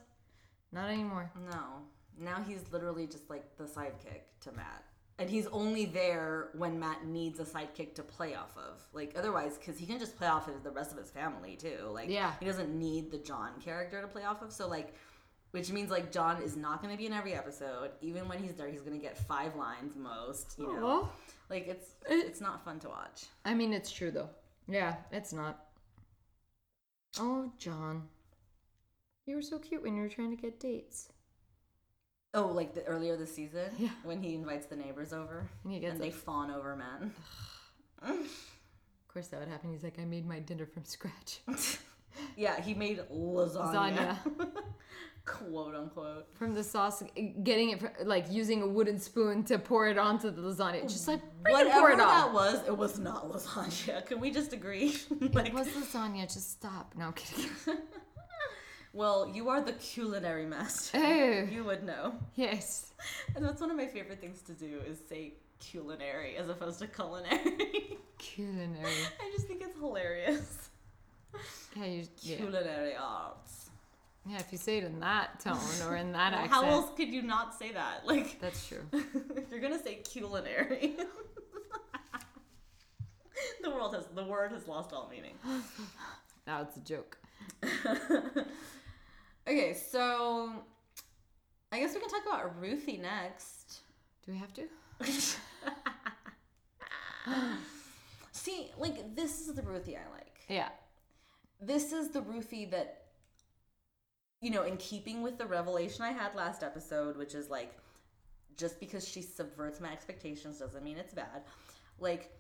Not 0.72 0.90
anymore. 0.90 1.32
No. 1.52 1.82
Now 2.20 2.44
he's 2.48 2.64
literally 2.72 3.08
just 3.08 3.30
like 3.30 3.58
the 3.58 3.64
sidekick 3.64 4.22
to 4.42 4.52
Matt. 4.52 4.84
And 5.20 5.30
he's 5.30 5.48
only 5.48 5.86
there 5.86 6.50
when 6.54 6.80
Matt 6.80 7.06
needs 7.06 7.40
a 7.40 7.44
sidekick 7.44 7.96
to 7.96 8.04
play 8.04 8.36
off 8.36 8.56
of. 8.56 8.84
Like, 8.94 9.14
otherwise, 9.18 9.58
because 9.58 9.78
he 9.80 9.88
can 9.88 9.98
just 9.98 10.16
play 10.16 10.28
off 10.28 10.48
of 10.48 10.64
the 10.64 10.70
rest 10.70 10.92
of 10.92 10.98
his 11.00 11.10
family 11.10 11.56
too. 11.56 11.90
Like, 11.92 12.10
Yeah. 12.10 12.34
he 12.40 12.46
doesn't 12.46 12.70
need 12.78 13.10
the 13.10 13.18
John 13.18 13.60
character 13.60 14.00
to 14.00 14.08
play 14.08 14.24
off 14.24 14.44
of. 14.44 14.54
So, 14.54 14.68
like, 14.68 14.94
which 15.52 15.72
means 15.72 15.90
like 15.90 16.12
John 16.12 16.42
is 16.44 16.56
not 16.56 16.82
going 16.82 16.94
to 16.94 16.98
be 16.98 17.08
in 17.08 17.14
every 17.14 17.34
episode. 17.34 17.92
Even 18.02 18.28
when 18.28 18.38
he's 18.44 18.54
there, 18.54 18.68
he's 18.68 18.82
going 18.82 19.00
to 19.00 19.02
get 19.02 19.18
five 19.18 19.56
lines 19.56 19.96
most. 19.96 20.54
You 20.60 20.70
oh, 20.70 20.76
know, 20.80 20.88
Aw. 20.88 21.10
like 21.50 21.68
it's 21.68 21.88
it's 22.08 22.42
not 22.42 22.64
fun 22.64 22.80
to 22.82 22.90
watch. 22.90 23.26
I 23.46 23.54
mean, 23.54 23.74
it's 23.74 23.90
true 23.92 24.12
though. 24.12 24.30
Yeah, 24.68 24.98
it's 25.12 25.34
not. 25.34 25.66
Oh, 27.20 27.52
John. 27.58 28.04
You 29.26 29.36
were 29.36 29.42
so 29.42 29.58
cute 29.58 29.82
when 29.82 29.96
you 29.96 30.04
were 30.04 30.10
trying 30.10 30.36
to 30.36 30.42
get 30.42 30.60
dates. 30.60 31.10
Oh, 32.38 32.48
like 32.54 32.76
the 32.76 32.84
earlier 32.84 33.18
this 33.18 33.34
season, 33.34 33.72
Yeah. 33.80 33.90
when 34.04 34.22
he 34.22 34.36
invites 34.36 34.68
the 34.68 34.76
neighbors 34.76 35.12
over 35.12 35.50
And 35.64 35.74
he 35.74 35.80
gets 35.80 35.94
and 35.94 36.02
they 36.04 36.12
fawn 36.12 36.52
over 36.52 36.76
men. 36.76 37.12
Of 38.04 39.08
course, 39.12 39.28
that 39.30 39.40
would 39.40 39.50
happen. 39.50 39.72
He's 39.72 39.84
like, 39.84 39.98
I 40.00 40.06
made 40.06 40.28
my 40.28 40.40
dinner 40.40 40.66
from 40.66 40.86
scratch. 40.86 41.42
Yeah, 42.36 42.60
he 42.60 42.74
made 42.74 43.00
lasagna. 43.14 44.18
Lasagna. 44.26 44.50
Quote 45.26 45.76
unquote. 45.76 46.26
From 46.34 46.56
the 46.56 46.64
sauce, 46.64 47.04
eh, 47.16 47.30
getting 47.44 47.70
it, 47.70 47.80
from, 47.80 47.90
like 48.06 48.26
using 48.32 48.64
a 48.64 48.68
wooden 48.68 48.98
spoon 48.98 49.44
to 49.44 49.60
pour 49.60 49.88
it 49.88 50.00
onto 50.00 50.32
the 50.32 50.42
lasagna. 50.42 50.82
Just 50.90 51.08
like, 51.08 51.22
Whatever 51.48 51.92
it 51.92 51.98
that 51.98 52.34
was, 52.34 52.66
it 52.66 52.76
was 52.76 52.98
not 52.98 53.32
lasagna. 53.32 54.04
Can 54.06 54.20
we 54.20 54.32
just 54.32 54.52
agree? 54.52 54.96
like, 55.34 55.48
It 55.50 55.54
was 55.54 55.68
lasagna. 55.68 56.24
Just 56.34 56.50
stop. 56.54 56.96
No 56.98 57.08
I'm 57.08 57.14
kidding. 57.14 57.52
Well, 58.94 59.30
you 59.34 59.50
are 59.50 59.62
the 59.62 59.74
culinary 59.74 60.46
master. 60.46 60.98
Oh. 60.98 61.48
You 61.52 61.64
would 61.64 61.84
know. 61.84 62.16
yes. 62.36 62.94
And 63.36 63.44
that's 63.46 63.62
one 63.62 63.70
of 63.72 63.78
my 63.78 63.88
favorite 63.88 64.20
things 64.20 64.42
to 64.44 64.54
do 64.54 64.80
is 64.90 64.98
say 65.08 65.34
culinary 65.60 66.38
as 66.38 66.50
opposed 66.50 66.80
to 66.80 66.88
culinary. 66.88 67.98
Culinary. 68.18 68.92
I 69.22 69.32
just 69.32 69.48
think 69.48 69.62
it's 69.62 69.78
hilarious. 69.78 70.70
Yeah, 71.76 71.86
you, 71.86 72.04
yeah. 72.22 72.38
Culinary 72.38 72.96
arts. 73.00 73.70
Yeah, 74.28 74.40
if 74.40 74.52
you 74.52 74.58
say 74.58 74.80
it 74.80 74.84
in 74.84 75.00
that 75.02 75.40
tone 75.40 75.60
or 75.88 75.96
in 75.96 76.12
that 76.14 76.34
accent. 76.34 76.52
How 76.52 76.66
else 76.66 76.90
could 76.98 77.10
you 77.10 77.22
not 77.22 77.58
say 77.58 77.72
that? 77.74 78.06
Like, 78.08 78.40
That's 78.42 78.68
true. 78.68 78.82
if 78.92 79.52
you're 79.52 79.60
gonna 79.60 79.82
say 79.82 79.96
culinary, 79.96 80.96
the 83.64 83.70
world 83.70 83.94
has 83.94 84.06
the 84.08 84.24
word 84.24 84.52
has 84.52 84.68
lost 84.68 84.94
all 84.94 85.10
meaning. 85.12 85.34
Now 86.48 86.62
it's 86.62 86.78
a 86.78 86.80
joke. 86.80 87.18
Okay, 89.48 89.74
so 89.74 90.52
I 91.72 91.80
guess 91.80 91.94
we 91.94 92.02
can 92.02 92.10
talk 92.10 92.26
about 92.26 92.60
Ruthie 92.60 92.98
next. 92.98 93.80
Do 94.26 94.34
we 94.34 94.38
have 94.38 94.54
to? 94.56 94.64
See, 98.34 98.72
like 98.78 99.16
this 99.16 99.48
is 99.48 99.54
the 99.54 99.62
Ruthie 99.62 99.96
I 99.96 100.02
like. 100.14 100.42
Yeah. 100.50 100.68
This 101.62 101.94
is 101.94 102.10
the 102.10 102.22
Ruthie 102.22 102.66
that 102.66 103.04
you 104.42 104.52
know, 104.52 104.64
in 104.64 104.76
keeping 104.78 105.22
with 105.22 105.38
the 105.38 105.46
revelation 105.46 106.04
I 106.04 106.12
had 106.12 106.36
last 106.36 106.62
episode, 106.62 107.18
which 107.18 107.34
is 107.34 107.50
like 107.50 107.78
just 108.58 108.82
because 108.82 109.08
she 109.08 109.22
subverts 109.22 109.80
my 109.80 109.92
expectations 109.92 110.60
doesn't 110.60 110.84
mean 110.84 110.98
it's 110.98 111.14
bad. 111.14 111.44
Like 112.00 112.32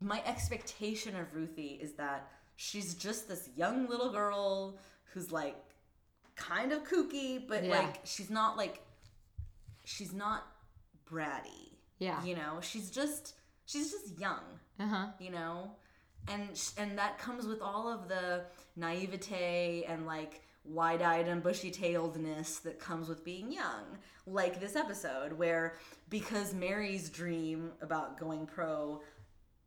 my 0.00 0.20
expectation 0.26 1.14
of 1.14 1.32
Ruthie 1.34 1.78
is 1.80 1.92
that 1.92 2.28
she's 2.56 2.94
just 2.94 3.28
this 3.28 3.48
young 3.56 3.88
little 3.88 4.10
girl 4.10 4.78
who's 5.12 5.30
like 5.30 5.56
kind 6.36 6.72
of 6.72 6.84
kooky, 6.84 7.46
but 7.46 7.64
Yeah. 7.64 7.78
like 7.78 8.00
she's 8.04 8.30
not 8.30 8.56
like 8.56 8.82
she's 9.84 10.12
not 10.12 10.46
bratty. 11.10 11.72
Yeah. 11.98 12.22
You 12.24 12.34
know, 12.36 12.58
she's 12.60 12.90
just 12.90 13.34
she's 13.66 13.90
just 13.90 14.18
young 14.18 14.42
Uh 14.78 14.86
huh. 14.86 15.06
you 15.18 15.30
know 15.30 15.70
and 16.28 16.56
sh- 16.56 16.70
and 16.78 16.98
that 16.98 17.18
comes 17.18 17.46
with 17.46 17.60
all 17.62 17.86
of 17.92 18.08
the 18.08 18.44
naivete 18.76 19.84
and 19.88 20.06
like 20.06 20.42
wide-eyed 20.64 21.28
and 21.28 21.42
bushy-tailedness 21.42 22.62
that 22.62 22.78
comes 22.78 23.08
with 23.08 23.22
being 23.24 23.52
young 23.52 23.84
like 24.26 24.58
this 24.60 24.76
episode 24.76 25.32
where 25.34 25.74
because 26.08 26.54
mary's 26.54 27.10
dream 27.10 27.70
about 27.82 28.18
going 28.18 28.46
pro 28.46 29.00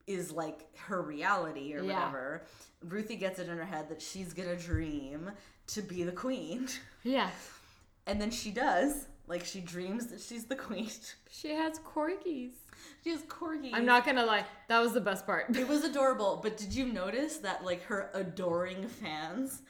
is 0.07 0.31
like 0.31 0.67
her 0.77 1.01
reality 1.03 1.73
or 1.75 1.83
Yeah. 1.83 1.93
whatever 1.99 2.43
ruthie 2.83 3.15
gets 3.17 3.37
it 3.39 3.47
in 3.49 3.57
her 3.57 3.65
head 3.65 3.89
that 3.89 4.01
she's 4.01 4.33
gonna 4.33 4.55
dream 4.55 5.31
to 5.67 5.81
be 5.81 6.03
the 6.03 6.11
queen 6.11 6.67
Yeah. 7.03 7.29
and 8.05 8.19
then 8.21 8.31
she 8.31 8.51
does 8.51 9.07
like 9.27 9.43
she 9.45 9.59
dreams 9.59 10.07
that 10.07 10.21
she's 10.21 10.45
the 10.45 10.55
queen 10.55 10.89
She 11.29 11.49
has 11.49 11.79
corgis. 11.79 12.51
she 13.03 13.09
has 13.11 13.21
corgis 13.23 13.71
I'm 13.73 13.85
not 13.85 14.05
gonna 14.05 14.25
lie, 14.25 14.45
that 14.69 14.79
was 14.79 14.93
the 14.93 15.01
best 15.01 15.25
part. 15.25 15.55
It 15.55 15.67
was 15.67 15.83
adorable, 15.83 16.39
but 16.41 16.55
did 16.57 16.73
you 16.73 16.85
notice 16.85 17.37
that 17.37 17.63
like 17.65 17.83
her 17.83 18.09
adoring 18.13 18.87
fans 18.87 19.61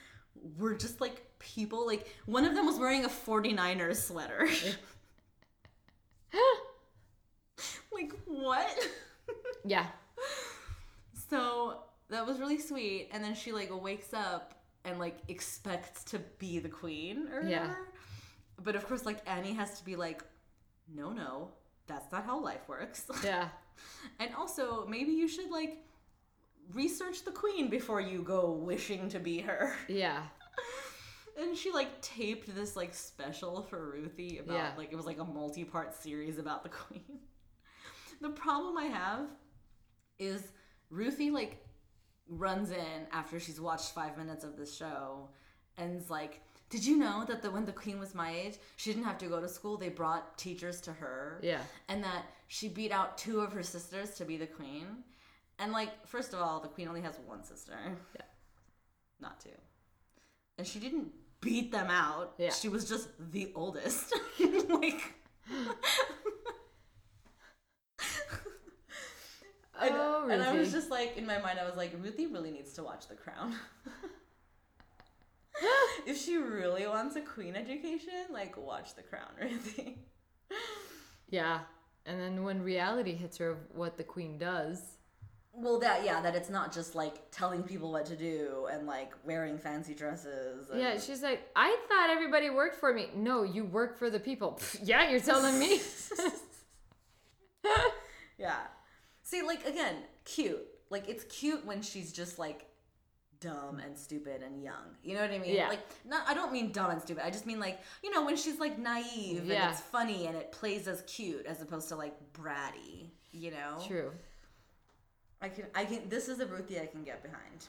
were 0.58 0.74
just 0.74 1.00
like 1.00 1.24
people 1.40 1.84
like 1.86 2.06
one 2.26 2.44
of 2.44 2.54
them 2.54 2.66
was 2.66 2.78
wearing 2.78 3.04
a 3.04 3.08
49ers 3.08 3.96
sweater. 4.06 4.48
like 7.92 8.12
what? 8.26 8.88
Yeah. 9.64 9.86
so 11.30 11.80
that 12.10 12.26
was 12.26 12.38
really 12.38 12.58
sweet 12.60 13.08
and 13.12 13.22
then 13.22 13.34
she 13.34 13.52
like 13.52 13.70
wakes 13.82 14.12
up 14.14 14.54
and 14.88 14.98
like 14.98 15.18
expects 15.28 16.04
to 16.04 16.18
be 16.38 16.58
the 16.58 16.68
queen 16.68 17.28
or 17.32 17.42
Yeah. 17.42 17.60
whatever. 17.60 17.88
But 18.62 18.74
of 18.76 18.86
course 18.86 19.04
like 19.06 19.20
Annie 19.26 19.54
has 19.54 19.78
to 19.78 19.84
be 19.84 19.96
like 19.96 20.22
no 20.94 21.10
no, 21.12 21.50
that's 21.86 22.10
not 22.12 22.24
how 22.24 22.40
life 22.40 22.68
works. 22.68 23.06
Yeah. 23.24 23.48
And 24.18 24.34
also, 24.34 24.84
maybe 24.86 25.12
you 25.12 25.28
should 25.28 25.50
like 25.50 25.84
research 26.72 27.24
the 27.24 27.30
queen 27.30 27.70
before 27.70 28.00
you 28.00 28.22
go 28.22 28.50
wishing 28.52 29.08
to 29.10 29.18
be 29.20 29.38
her. 29.40 29.74
Yeah. 29.88 30.22
And 31.40 31.56
she 31.56 31.70
like 31.70 32.00
taped 32.02 32.52
this 32.52 32.74
like 32.74 32.92
special 32.92 33.62
for 33.62 33.92
Ruthie 33.92 34.38
about 34.38 34.54
Yeah. 34.56 34.72
like 34.76 34.90
it 34.92 34.96
was 34.96 35.06
like 35.06 35.20
a 35.20 35.24
multi-part 35.24 35.94
series 35.94 36.36
about 36.38 36.64
the 36.64 36.68
queen. 36.80 37.20
The 38.20 38.30
problem 38.30 38.76
I 38.76 38.86
have 38.86 39.26
is 40.18 40.42
Ruthie 40.90 41.30
like 41.30 41.64
runs 42.28 42.70
in 42.70 43.06
after 43.12 43.40
she's 43.40 43.60
watched 43.60 43.94
5 43.94 44.16
minutes 44.18 44.44
of 44.44 44.56
the 44.56 44.66
show 44.66 45.28
and's 45.76 46.10
like 46.10 46.42
did 46.70 46.84
you 46.84 46.96
know 46.98 47.24
that 47.26 47.40
the, 47.42 47.50
when 47.50 47.64
the 47.64 47.72
queen 47.72 47.98
was 47.98 48.14
my 48.14 48.30
age, 48.30 48.58
she 48.76 48.92
didn't 48.92 49.06
have 49.06 49.16
to 49.18 49.26
go 49.26 49.40
to 49.40 49.48
school? 49.48 49.78
They 49.78 49.88
brought 49.88 50.36
teachers 50.36 50.80
to 50.82 50.92
her 50.92 51.40
Yeah. 51.42 51.60
and 51.88 52.04
that 52.04 52.26
she 52.46 52.68
beat 52.68 52.92
out 52.92 53.16
two 53.16 53.40
of 53.40 53.52
her 53.52 53.62
sisters 53.62 54.10
to 54.16 54.26
be 54.26 54.36
the 54.36 54.46
queen. 54.46 54.86
And 55.58 55.72
like, 55.72 56.06
first 56.06 56.34
of 56.34 56.40
all, 56.40 56.60
the 56.60 56.68
queen 56.68 56.86
only 56.88 57.00
has 57.00 57.18
one 57.26 57.42
sister. 57.42 57.72
Yeah. 58.14 58.22
Not 59.20 59.40
two. 59.40 59.48
And 60.58 60.66
she 60.66 60.78
didn't 60.78 61.08
beat 61.40 61.72
them 61.72 61.88
out. 61.90 62.34
Yeah. 62.36 62.50
She 62.52 62.68
was 62.68 62.86
just 62.86 63.08
the 63.32 63.50
oldest. 63.54 64.12
like 64.68 65.14
and, 69.80 69.90
Oh, 69.94 70.28
and 70.30 70.42
I 70.42 70.56
was 70.56 70.72
just 70.72 70.90
like 70.90 71.16
in 71.16 71.26
my 71.26 71.38
mind 71.38 71.58
I 71.58 71.64
was 71.64 71.76
like 71.76 71.92
Ruthie 72.02 72.26
really 72.26 72.50
needs 72.50 72.72
to 72.74 72.82
watch 72.82 73.08
The 73.08 73.14
Crown. 73.14 73.54
if 76.06 76.16
she 76.18 76.36
really 76.36 76.86
wants 76.86 77.16
a 77.16 77.20
queen 77.20 77.56
education, 77.56 78.26
like 78.32 78.56
watch 78.56 78.94
The 78.94 79.02
Crown, 79.02 79.28
Ruthie. 79.40 79.98
Yeah. 81.28 81.60
And 82.06 82.18
then 82.20 82.44
when 82.44 82.62
reality 82.62 83.14
hits 83.14 83.36
her 83.38 83.50
of 83.50 83.58
what 83.74 83.96
the 83.98 84.04
queen 84.04 84.38
does. 84.38 84.80
Well, 85.52 85.80
that 85.80 86.04
yeah, 86.04 86.20
that 86.22 86.36
it's 86.36 86.48
not 86.48 86.72
just 86.72 86.94
like 86.94 87.30
telling 87.32 87.64
people 87.64 87.90
what 87.90 88.06
to 88.06 88.16
do 88.16 88.68
and 88.72 88.86
like 88.86 89.12
wearing 89.24 89.58
fancy 89.58 89.92
dresses. 89.94 90.70
and- 90.70 90.80
Yeah, 90.80 90.98
she's 90.98 91.22
like, 91.22 91.42
I 91.56 91.76
thought 91.88 92.10
everybody 92.10 92.48
worked 92.48 92.76
for 92.76 92.94
me. 92.94 93.08
No, 93.14 93.42
you 93.42 93.64
work 93.64 93.98
for 93.98 94.08
the 94.08 94.20
people. 94.20 94.60
Yeah, 94.82 95.10
you're 95.10 95.20
telling 95.20 95.58
me. 95.58 95.80
yeah. 98.38 98.56
See, 99.28 99.42
like 99.42 99.66
again, 99.66 99.96
cute. 100.24 100.66
Like 100.88 101.06
it's 101.06 101.24
cute 101.24 101.66
when 101.66 101.82
she's 101.82 102.12
just 102.12 102.38
like 102.38 102.64
dumb 103.40 103.78
and 103.78 103.96
stupid 103.98 104.42
and 104.42 104.62
young. 104.62 104.96
You 105.02 105.16
know 105.16 105.20
what 105.20 105.30
I 105.30 105.38
mean? 105.38 105.54
Yeah. 105.54 105.68
Like 105.68 105.86
not 106.06 106.26
I 106.26 106.32
don't 106.32 106.50
mean 106.50 106.72
dumb 106.72 106.90
and 106.90 107.02
stupid. 107.02 107.26
I 107.26 107.28
just 107.28 107.44
mean 107.44 107.60
like, 107.60 107.78
you 108.02 108.10
know, 108.10 108.24
when 108.24 108.38
she's 108.38 108.58
like 108.58 108.78
naive 108.78 109.50
and 109.50 109.70
it's 109.70 109.82
funny 109.82 110.28
and 110.28 110.34
it 110.34 110.50
plays 110.50 110.88
as 110.88 111.02
cute 111.02 111.44
as 111.44 111.60
opposed 111.60 111.90
to 111.90 111.96
like 111.96 112.14
bratty, 112.32 113.10
you 113.30 113.50
know? 113.50 113.76
True. 113.86 114.12
I 115.42 115.50
can 115.50 115.66
I 115.74 115.84
can 115.84 116.08
this 116.08 116.28
is 116.28 116.40
a 116.40 116.46
Ruthie 116.46 116.80
I 116.80 116.86
can 116.86 117.02
get 117.02 117.22
behind. 117.22 117.66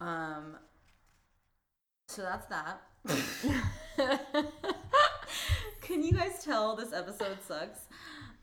Um 0.00 0.56
so 2.06 2.22
that's 2.22 2.46
that. 2.46 2.80
can 5.82 6.02
you 6.02 6.12
guys 6.12 6.42
tell 6.42 6.76
this 6.76 6.94
episode 6.94 7.36
sucks? 7.46 7.80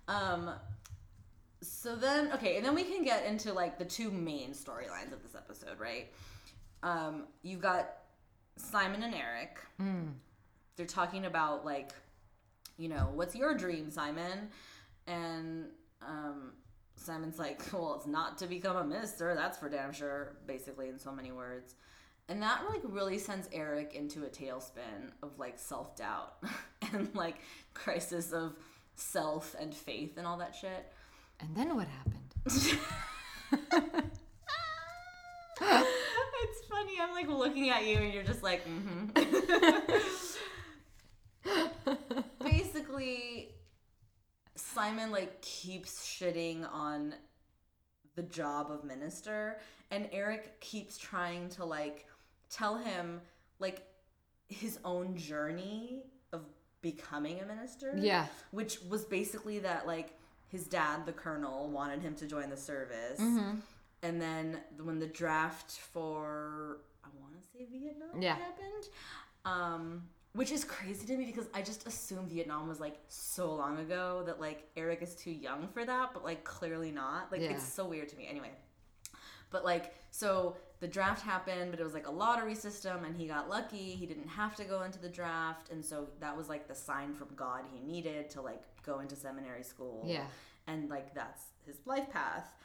Um 0.08 0.51
so 1.67 1.95
then 1.95 2.32
okay, 2.34 2.58
and 2.58 2.65
then 2.65 2.75
we 2.75 2.84
can 2.84 3.04
get 3.04 3.25
into 3.25 3.54
like 3.54 3.78
the 3.78 3.86
two 3.86 4.12
main 4.12 4.51
storylines 4.51 5.12
of 5.13 5.21
this 5.23 5.36
episode, 5.36 5.80
right? 5.80 6.12
Um 6.84 7.25
you've 7.43 7.62
got 7.62 7.89
Simon 8.58 9.04
and 9.04 9.13
Eric. 9.15 9.58
They're 10.75 10.86
talking 10.86 11.25
about 11.25 11.65
like 11.65 11.91
you 12.78 12.89
know, 12.89 13.10
what's 13.13 13.36
your 13.36 13.56
dream, 13.56 13.89
Simon? 13.89 14.49
And 15.08 15.67
um, 16.01 16.54
Simon's 16.95 17.39
like, 17.39 17.62
well, 17.73 17.95
it's 17.95 18.08
not 18.08 18.38
to 18.39 18.47
become 18.47 18.75
a 18.75 18.84
minister, 18.84 19.34
that's 19.36 19.58
for 19.58 19.69
damn 19.69 19.93
sure, 19.93 20.38
basically, 20.45 20.89
in 20.89 20.99
so 20.99 21.12
many 21.12 21.32
words. 21.32 21.75
And 22.28 22.41
that 22.41 22.62
like 22.69 22.82
really 22.84 23.19
sends 23.19 23.47
Eric 23.54 23.93
into 23.93 24.23
a 24.23 24.30
tailspin 24.30 25.12
of 25.21 25.38
like 25.38 25.60
self 25.60 25.95
doubt 25.95 26.37
and 26.94 27.13
like 27.13 27.35
crisis 27.75 28.31
of 28.31 28.56
self 28.96 29.56
and 29.60 29.73
faith 29.73 30.17
and 30.17 30.25
all 30.25 30.37
that 30.37 30.56
shit. 30.56 30.92
And 31.40 31.56
then 31.56 31.75
what 31.75 31.88
happened? 31.88 32.33
it's 36.44 36.67
funny. 36.69 36.94
I'm 37.02 37.12
like 37.12 37.27
looking 37.27 37.69
at 37.69 37.86
you 37.86 37.98
and 37.98 38.13
you're 38.13 38.23
just 38.23 38.44
like, 38.44 38.63
mm-hmm. 38.65 39.10
Basically, 42.44 43.50
Simon 44.56 45.12
like 45.12 45.42
keeps 45.42 46.06
shitting 46.06 46.71
on 46.71 47.13
the 48.15 48.23
job 48.23 48.71
of 48.71 48.83
minister, 48.83 49.60
and 49.92 50.08
Eric 50.12 50.60
keeps 50.62 50.98
trying 50.98 51.50
to 51.50 51.65
like 51.65 52.08
tell 52.50 52.77
him 52.77 53.21
like 53.60 53.83
his 54.48 54.79
own 54.86 55.17
journey 55.17 56.04
of 56.31 56.42
becoming 56.81 57.40
a 57.42 57.46
minister. 57.46 57.94
Yeah. 57.98 58.27
Which 58.52 58.81
was 58.90 59.06
basically 59.06 59.60
that 59.60 59.88
like 59.88 60.13
his 60.48 60.65
dad, 60.67 61.06
the 61.06 61.12
colonel, 61.13 61.69
wanted 61.69 62.02
him 62.02 62.15
to 62.15 62.25
join 62.27 62.50
the 62.50 62.58
service. 62.58 63.19
And 63.19 64.21
then 64.21 64.60
when 64.83 65.00
the 65.00 65.08
draft 65.08 65.71
for 65.71 66.77
I 67.04 67.08
want 67.21 67.33
to 67.41 67.48
say 67.48 67.65
Vietnam 67.71 68.21
Yeah. 68.21 68.35
happened, 68.35 68.89
um, 69.46 70.04
which 70.33 70.52
is 70.52 70.63
crazy 70.63 71.06
to 71.08 71.17
me 71.17 71.25
because 71.25 71.48
I 71.54 71.62
just 71.62 71.87
assumed 71.87 72.29
Vietnam 72.29 72.67
was 72.67 72.79
like 72.79 72.98
so 73.08 73.54
long 73.54 73.79
ago 73.79 74.23
that 74.25 74.39
like 74.39 74.67
Eric 74.75 75.02
is 75.02 75.15
too 75.15 75.31
young 75.31 75.67
for 75.69 75.85
that, 75.85 76.12
but 76.13 76.23
like 76.23 76.43
clearly 76.43 76.91
not. 76.91 77.31
Like 77.31 77.41
Yeah. 77.41 77.52
it's 77.52 77.63
so 77.63 77.85
weird 77.87 78.10
to 78.10 78.15
me. 78.17 78.27
Anyway, 78.27 78.52
But 79.52 79.63
like, 79.63 79.93
so 80.12 80.58
the 80.80 80.88
draft 80.88 81.21
happened, 81.21 81.71
but 81.71 81.80
it 81.80 81.84
was 81.84 81.94
like 81.94 82.08
a 82.08 82.12
lottery 82.12 82.56
system, 82.56 83.06
and 83.06 83.15
he 83.15 83.28
got 83.28 83.50
lucky. 83.50 83.96
He 83.96 84.06
didn't 84.06 84.28
have 84.28 84.56
to 84.58 84.65
go 84.65 84.84
into 84.84 85.00
the 85.00 85.10
draft, 85.10 85.71
and 85.71 85.84
so 85.84 86.08
that 86.19 86.36
was 86.36 86.50
like 86.50 86.67
the 86.67 86.76
sign 86.76 87.13
from 87.13 87.30
God 87.36 87.63
he 87.73 87.80
needed 87.80 88.30
to 88.32 88.42
like 88.42 88.62
go 88.86 89.00
into 89.00 89.15
seminary 89.15 89.63
school. 89.63 90.04
Yeah. 90.06 90.26
and 90.67 90.90
like 90.90 91.13
that's 91.13 91.44
his 91.65 91.78
life 91.86 92.10
path. 92.12 92.48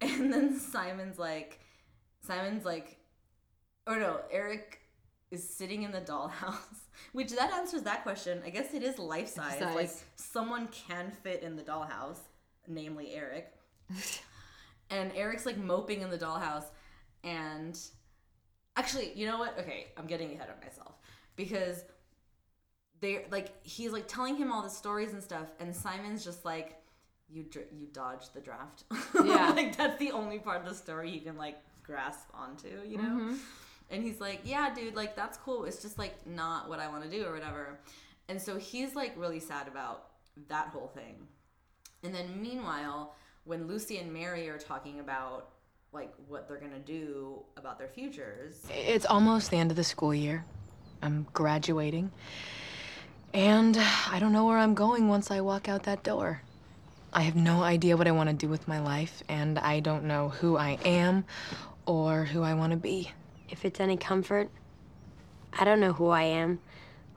And 0.00 0.32
then 0.32 0.58
Simon's 0.58 1.16
like, 1.16 1.60
Simon's 2.26 2.64
like, 2.64 2.98
or 3.86 4.00
no, 4.00 4.18
Eric 4.32 4.80
is 5.30 5.48
sitting 5.48 5.84
in 5.84 5.92
the 5.92 6.00
dollhouse, 6.00 6.82
which 7.12 7.30
that 7.30 7.52
answers 7.52 7.82
that 7.82 8.02
question. 8.02 8.42
I 8.44 8.50
guess 8.50 8.74
it 8.74 8.82
is 8.82 8.98
life 8.98 9.28
size. 9.28 9.60
Size. 9.60 9.74
Like 9.74 9.90
someone 10.16 10.66
can 10.68 11.12
fit 11.22 11.42
in 11.42 11.54
the 11.54 11.62
dollhouse, 11.62 12.18
namely 12.66 13.14
Eric. 13.14 13.52
and 14.90 15.12
Eric's 15.14 15.46
like 15.46 15.56
moping 15.56 16.02
in 16.02 16.10
the 16.10 16.18
dollhouse, 16.18 16.64
and 17.24 17.78
actually, 18.76 19.12
you 19.14 19.26
know 19.26 19.38
what? 19.38 19.58
Okay, 19.58 19.86
I'm 19.96 20.06
getting 20.06 20.32
ahead 20.32 20.48
of 20.48 20.62
myself 20.62 20.94
because 21.36 21.84
they 23.00 23.26
like 23.30 23.52
he's 23.64 23.92
like 23.92 24.08
telling 24.08 24.36
him 24.36 24.52
all 24.52 24.62
the 24.62 24.70
stories 24.70 25.12
and 25.12 25.22
stuff, 25.22 25.48
and 25.60 25.74
Simon's 25.74 26.24
just 26.24 26.44
like, 26.44 26.82
you 27.28 27.44
dr- 27.44 27.66
you 27.72 27.86
dodged 27.92 28.34
the 28.34 28.40
draft. 28.40 28.84
Yeah. 29.24 29.50
like 29.50 29.76
that's 29.76 29.98
the 29.98 30.10
only 30.12 30.38
part 30.38 30.62
of 30.62 30.68
the 30.68 30.74
story 30.74 31.10
he 31.10 31.20
can 31.20 31.36
like 31.36 31.58
grasp 31.82 32.28
onto, 32.34 32.68
you 32.86 32.98
know. 32.98 33.04
Mm-hmm. 33.04 33.34
And 33.90 34.02
he's 34.02 34.20
like, 34.20 34.40
yeah, 34.44 34.72
dude, 34.74 34.96
like 34.96 35.14
that's 35.14 35.36
cool. 35.38 35.64
It's 35.64 35.82
just 35.82 35.98
like 35.98 36.26
not 36.26 36.68
what 36.68 36.80
I 36.80 36.88
want 36.88 37.04
to 37.04 37.10
do 37.10 37.24
or 37.24 37.32
whatever. 37.32 37.78
And 38.28 38.40
so 38.40 38.56
he's 38.56 38.94
like 38.94 39.12
really 39.16 39.40
sad 39.40 39.68
about 39.68 40.06
that 40.48 40.68
whole 40.68 40.88
thing. 40.88 41.26
And 42.02 42.14
then 42.14 42.40
meanwhile, 42.40 43.14
when 43.44 43.66
Lucy 43.66 43.98
and 43.98 44.12
Mary 44.12 44.48
are 44.48 44.58
talking 44.58 45.00
about 45.00 45.50
like 45.92 46.10
what 46.28 46.48
they're 46.48 46.58
gonna 46.58 46.78
do 46.78 47.42
about 47.56 47.78
their 47.78 47.88
futures, 47.88 48.62
It's 48.70 49.04
almost 49.04 49.50
the 49.50 49.58
end 49.58 49.70
of 49.70 49.76
the 49.76 49.84
school 49.84 50.14
year. 50.14 50.44
I'm 51.02 51.26
graduating. 51.34 52.10
And 53.34 53.76
I 54.10 54.18
don't 54.18 54.32
know 54.32 54.46
where 54.46 54.58
I'm 54.58 54.74
going 54.74 55.08
once 55.08 55.30
I 55.30 55.40
walk 55.40 55.68
out 55.68 55.82
that 55.84 56.02
door. 56.02 56.42
I 57.12 57.22
have 57.22 57.36
no 57.36 57.62
idea 57.62 57.96
what 57.96 58.08
I 58.08 58.12
want 58.12 58.30
to 58.30 58.34
do 58.34 58.48
with 58.48 58.66
my 58.66 58.80
life, 58.80 59.22
and 59.28 59.58
I 59.58 59.80
don't 59.80 60.04
know 60.04 60.30
who 60.30 60.56
I 60.56 60.78
am 60.84 61.24
or 61.84 62.24
who 62.24 62.42
I 62.42 62.54
want 62.54 62.70
to 62.70 62.78
be. 62.78 63.10
If 63.50 63.66
it's 63.66 63.80
any 63.80 63.98
comfort, 63.98 64.48
I 65.52 65.64
don't 65.64 65.80
know 65.80 65.92
who 65.92 66.08
I 66.08 66.22
am 66.22 66.60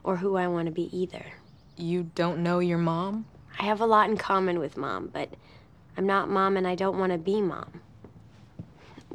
or 0.03 0.17
who 0.17 0.35
I 0.35 0.47
want 0.47 0.65
to 0.65 0.71
be 0.71 0.95
either. 0.97 1.25
You 1.77 2.11
don't 2.15 2.39
know 2.39 2.59
your 2.59 2.77
mom? 2.77 3.25
I 3.57 3.63
have 3.63 3.79
a 3.79 3.85
lot 3.85 4.09
in 4.09 4.17
common 4.17 4.59
with 4.59 4.75
mom, 4.75 5.09
but 5.13 5.29
I'm 5.97 6.05
not 6.05 6.29
mom 6.29 6.57
and 6.57 6.67
I 6.67 6.75
don't 6.75 6.99
want 6.99 7.13
to 7.13 7.17
be 7.17 7.41
mom. 7.41 7.79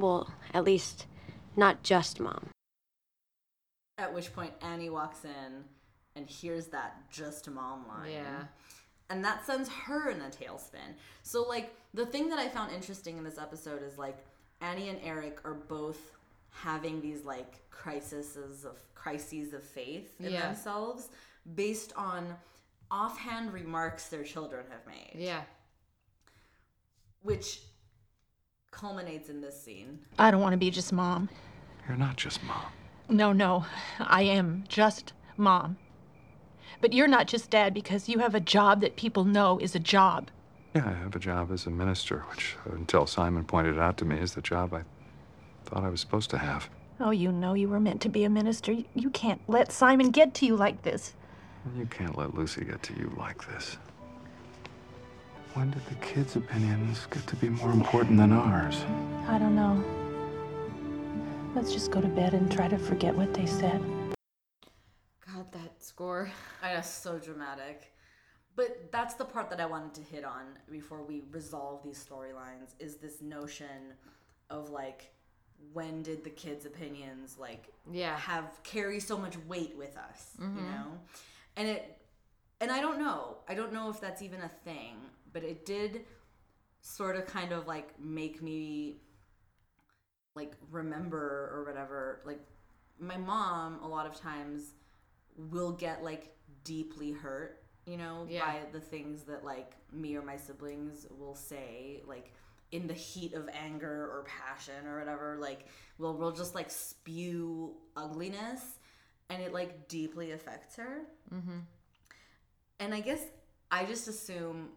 Well, 0.00 0.32
at 0.54 0.64
least 0.64 1.06
not 1.56 1.82
just 1.82 2.20
mom. 2.20 2.48
at 3.98 4.14
which 4.14 4.32
point 4.32 4.52
Annie 4.62 4.88
walks 4.88 5.24
in 5.24 5.64
and 6.16 6.26
hears 6.26 6.68
that 6.68 6.96
just 7.10 7.50
mom 7.50 7.86
line. 7.86 8.10
Yeah. 8.12 8.44
And 9.10 9.22
that 9.24 9.44
sends 9.44 9.68
her 9.68 10.08
in 10.10 10.20
a 10.22 10.30
tailspin. 10.30 10.94
So 11.22 11.42
like 11.42 11.74
the 11.92 12.06
thing 12.06 12.30
that 12.30 12.38
I 12.38 12.48
found 12.48 12.72
interesting 12.72 13.18
in 13.18 13.24
this 13.24 13.36
episode 13.38 13.82
is 13.82 13.98
like 13.98 14.24
Annie 14.62 14.88
and 14.88 14.98
Eric 15.04 15.40
are 15.44 15.52
both 15.54 16.12
having 16.50 17.00
these 17.02 17.24
like 17.24 17.68
crises 17.70 18.36
of 18.64 18.78
crises 18.94 19.52
of 19.52 19.62
faith 19.62 20.14
in 20.20 20.32
Yeah. 20.32 20.46
themselves 20.46 21.10
based 21.54 21.92
on 21.96 22.36
offhand 22.90 23.52
remarks 23.52 24.08
their 24.08 24.24
children 24.24 24.64
have 24.70 24.86
made. 24.86 25.12
Yeah. 25.14 25.42
Which 27.22 27.60
culminates 28.80 29.28
in 29.28 29.40
this 29.40 29.60
scene. 29.60 29.98
I 30.18 30.30
don't 30.30 30.40
want 30.40 30.52
to 30.52 30.56
be 30.58 30.70
just 30.70 30.92
mom. 30.92 31.28
You're 31.88 31.96
not 31.96 32.16
just 32.16 32.42
mom. 32.44 32.66
No, 33.08 33.32
no, 33.32 33.64
I 33.98 34.22
am 34.22 34.64
just 34.68 35.12
mom. 35.36 35.76
But 36.80 36.92
you're 36.92 37.08
not 37.08 37.26
just 37.26 37.50
dad 37.50 37.74
because 37.74 38.08
you 38.08 38.20
have 38.20 38.34
a 38.34 38.40
job 38.40 38.80
that 38.80 38.96
people 38.96 39.24
know 39.24 39.58
is 39.58 39.74
a 39.74 39.80
job. 39.80 40.30
Yeah, 40.74 40.86
I 40.88 40.92
have 40.92 41.16
a 41.16 41.18
job 41.18 41.50
as 41.50 41.66
a 41.66 41.70
minister, 41.70 42.20
which, 42.30 42.56
uh, 42.66 42.74
until 42.74 43.06
Simon 43.06 43.44
pointed 43.44 43.78
out 43.78 43.96
to 43.98 44.04
me, 44.04 44.16
is 44.18 44.34
the 44.34 44.40
job 44.40 44.72
I 44.72 44.82
thought 45.64 45.82
I 45.82 45.88
was 45.88 46.00
supposed 46.00 46.30
to 46.30 46.38
have. 46.38 46.70
Oh, 47.00 47.10
you 47.10 47.32
know 47.32 47.54
you 47.54 47.68
were 47.68 47.80
meant 47.80 48.00
to 48.02 48.08
be 48.08 48.22
a 48.24 48.30
minister. 48.30 48.70
You- 48.72 48.84
You 48.94 49.10
can't 49.10 49.40
let 49.48 49.72
Simon 49.72 50.10
get 50.10 50.32
to 50.34 50.46
you 50.46 50.54
like 50.56 50.82
this. 50.82 51.14
You 51.76 51.86
can't 51.86 52.16
let 52.16 52.34
Lucy 52.34 52.64
get 52.64 52.82
to 52.84 52.94
you 52.94 53.12
like 53.18 53.46
this. 53.48 53.76
When 55.54 55.72
did 55.72 55.84
the 55.86 55.96
kids' 55.96 56.36
opinions 56.36 57.06
get 57.10 57.26
to 57.26 57.36
be 57.36 57.48
more 57.48 57.72
important 57.72 58.18
than 58.18 58.32
ours? 58.32 58.84
I 59.26 59.36
don't 59.36 59.56
know. 59.56 59.82
Let's 61.56 61.72
just 61.72 61.90
go 61.90 62.00
to 62.00 62.06
bed 62.06 62.34
and 62.34 62.50
try 62.52 62.68
to 62.68 62.78
forget 62.78 63.14
what 63.14 63.34
they 63.34 63.46
said. 63.46 63.82
God, 65.26 65.50
that 65.52 65.82
score. 65.82 66.30
I 66.62 66.74
know, 66.74 66.82
so 66.82 67.18
dramatic. 67.18 67.92
But 68.54 68.92
that's 68.92 69.14
the 69.14 69.24
part 69.24 69.50
that 69.50 69.60
I 69.60 69.66
wanted 69.66 69.94
to 69.94 70.02
hit 70.02 70.24
on 70.24 70.44
before 70.70 71.02
we 71.02 71.24
resolve 71.32 71.82
these 71.82 72.04
storylines 72.04 72.74
is 72.78 72.96
this 72.96 73.20
notion 73.20 73.94
of 74.50 74.70
like 74.70 75.12
when 75.72 76.02
did 76.02 76.22
the 76.22 76.30
kids' 76.30 76.64
opinions 76.64 77.36
like 77.38 77.72
Yeah. 77.90 78.16
have 78.16 78.60
carry 78.62 79.00
so 79.00 79.18
much 79.18 79.36
weight 79.48 79.76
with 79.76 79.96
us, 79.96 80.28
you 80.38 80.46
mm-hmm. 80.46 80.70
know? 80.70 80.86
And 81.56 81.68
it 81.68 81.96
and 82.60 82.70
I 82.70 82.80
don't 82.80 82.98
know. 82.98 83.38
I 83.48 83.54
don't 83.54 83.72
know 83.72 83.88
if 83.88 84.00
that's 84.00 84.20
even 84.20 84.42
a 84.42 84.48
thing, 84.48 84.96
but 85.32 85.42
it 85.44 85.64
did 85.66 86.02
sort 86.82 87.16
of 87.16 87.26
kind 87.26 87.52
of 87.52 87.66
like 87.66 87.98
make 88.00 88.42
me 88.42 88.96
like 90.34 90.52
remember 90.70 91.50
or 91.52 91.64
whatever 91.66 92.20
like 92.24 92.40
my 92.98 93.16
mom 93.16 93.80
a 93.82 93.88
lot 93.88 94.06
of 94.06 94.14
times 94.14 94.74
will 95.50 95.72
get 95.72 96.02
like 96.02 96.34
deeply 96.64 97.12
hurt 97.12 97.62
you 97.86 97.96
know 97.96 98.26
Yeah. 98.28 98.44
by 98.46 98.58
the 98.72 98.80
things 98.80 99.22
that 99.24 99.44
like 99.44 99.72
me 99.92 100.16
or 100.16 100.22
my 100.22 100.36
siblings 100.36 101.06
will 101.18 101.34
say 101.34 102.02
like 102.06 102.32
in 102.72 102.86
the 102.86 102.94
heat 102.94 103.34
of 103.34 103.48
anger 103.52 104.04
or 104.12 104.24
passion 104.26 104.86
or 104.86 104.98
whatever 105.00 105.36
like 105.40 105.66
we'll 105.98 106.14
we'll 106.14 106.30
just 106.32 106.54
like 106.54 106.70
spew 106.70 107.74
ugliness 107.96 108.60
and 109.28 109.42
it 109.42 109.52
like 109.52 109.88
deeply 109.88 110.30
affects 110.32 110.76
her 110.76 111.02
Mm-hmm. 111.34 111.58
and 112.78 112.94
I 112.94 113.00
guess 113.00 113.20
I 113.70 113.84
just 113.84 114.08
assume 114.08 114.68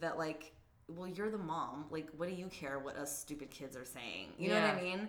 that 0.00 0.18
like, 0.18 0.52
well, 0.88 1.06
you're 1.08 1.30
the 1.30 1.38
mom. 1.38 1.86
Like, 1.90 2.08
what 2.16 2.28
do 2.28 2.34
you 2.34 2.46
care 2.46 2.78
what 2.78 2.96
us 2.96 3.16
stupid 3.18 3.50
kids 3.50 3.76
are 3.76 3.84
saying? 3.84 4.28
You 4.38 4.50
know 4.50 4.60
what 4.60 4.74
I 4.74 4.80
mean? 4.80 5.08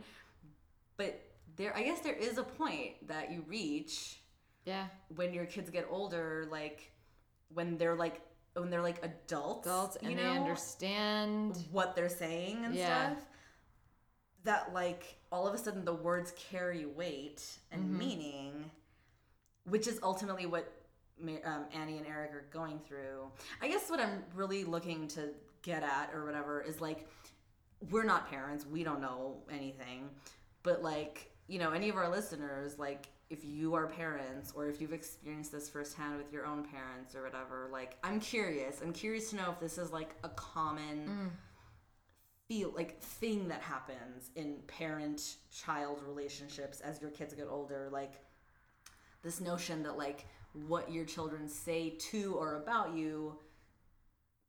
But 0.98 1.20
there, 1.56 1.76
I 1.76 1.84
guess 1.84 2.00
there 2.02 2.14
is 2.16 2.38
a 2.38 2.44
point 2.44 3.08
that 3.08 3.32
you 3.32 3.44
reach 3.48 4.20
Yeah. 4.66 4.88
when 5.16 5.34
your 5.34 5.46
kids 5.46 5.70
get 5.70 5.88
older, 5.90 6.48
like 6.52 6.92
when 7.54 7.78
they're 7.78 7.96
like 7.96 8.22
when 8.56 8.70
they're 8.70 8.84
like 8.84 9.04
adults, 9.04 9.66
Adults 9.66 9.96
and 9.98 10.12
you 10.12 10.18
they 10.18 10.24
understand. 10.30 11.58
what 11.72 11.96
they're 11.96 12.08
saying 12.10 12.64
and 12.66 12.76
Yeah. 12.76 13.14
stuff. 13.16 13.26
That 14.44 14.74
like 14.74 15.18
all 15.32 15.48
of 15.48 15.54
a 15.56 15.58
sudden 15.58 15.86
the 15.86 15.94
words 15.94 16.34
carry 16.38 16.86
weight 16.86 17.44
and 17.72 17.84
Mm-hmm. 17.86 17.98
meaning, 17.98 18.72
which 19.66 19.88
is 19.88 20.00
ultimately 20.04 20.46
what 20.46 20.72
um, 21.46 21.66
Annie 21.74 21.98
and 21.98 22.08
Eric 22.08 22.34
are 22.34 22.46
going 22.52 22.80
through. 22.80 23.32
I 23.62 23.68
guess 23.68 23.90
what 23.90 24.00
I'm 24.00 24.24
really 24.36 24.64
looking 24.64 25.08
to 25.10 25.30
get 25.62 25.84
at 25.84 26.12
or 26.14 26.26
whatever 26.26 26.62
is 26.62 26.82
like 26.82 27.08
we're 27.90 28.04
not 28.04 28.30
parents, 28.30 28.66
we 28.66 28.84
don't 28.84 29.02
know 29.02 29.38
anything, 29.52 30.10
but 30.64 30.82
like 30.82 31.32
you 31.48 31.60
know 31.60 31.72
any 31.72 31.90
of 31.90 31.98
our 31.98 32.10
listeners 32.10 32.80
like 32.80 33.10
if 33.30 33.44
you 33.44 33.74
are 33.74 33.88
parents 33.88 34.54
or 34.56 34.68
if 34.68 34.80
you've 34.80 34.94
experienced 34.94 35.52
this 35.52 35.70
firsthand 35.70 36.18
with 36.18 36.32
your 36.32 36.46
own 36.46 36.64
parents 36.64 37.16
or 37.16 37.24
whatever 37.24 37.68
like 37.72 37.98
i'm 38.04 38.20
curious 38.20 38.82
i'm 38.82 38.94
curious 38.94 39.30
to 39.30 39.36
know 39.36 39.52
if 39.52 39.60
this 39.60 39.78
is 39.78 39.92
like 39.92 40.16
a 40.24 40.30
common 40.30 41.32
feel 42.48 42.72
like 42.76 43.02
thing 43.02 43.48
that 43.48 43.62
happens 43.62 44.32
in 44.36 44.56
parent 44.68 45.36
child 45.52 46.00
relationships 46.08 46.80
as 46.82 47.02
your 47.02 47.12
kids 47.12 47.34
get 47.34 47.48
older 47.50 47.90
like 47.92 48.14
this 49.22 49.42
notion 49.42 49.84
that 49.84 49.98
like 49.98 50.26
what 50.68 50.92
your 50.92 51.06
children 51.06 51.48
say 51.50 51.92
to 52.12 52.36
or 52.36 52.56
about 52.62 52.94
you 52.96 53.38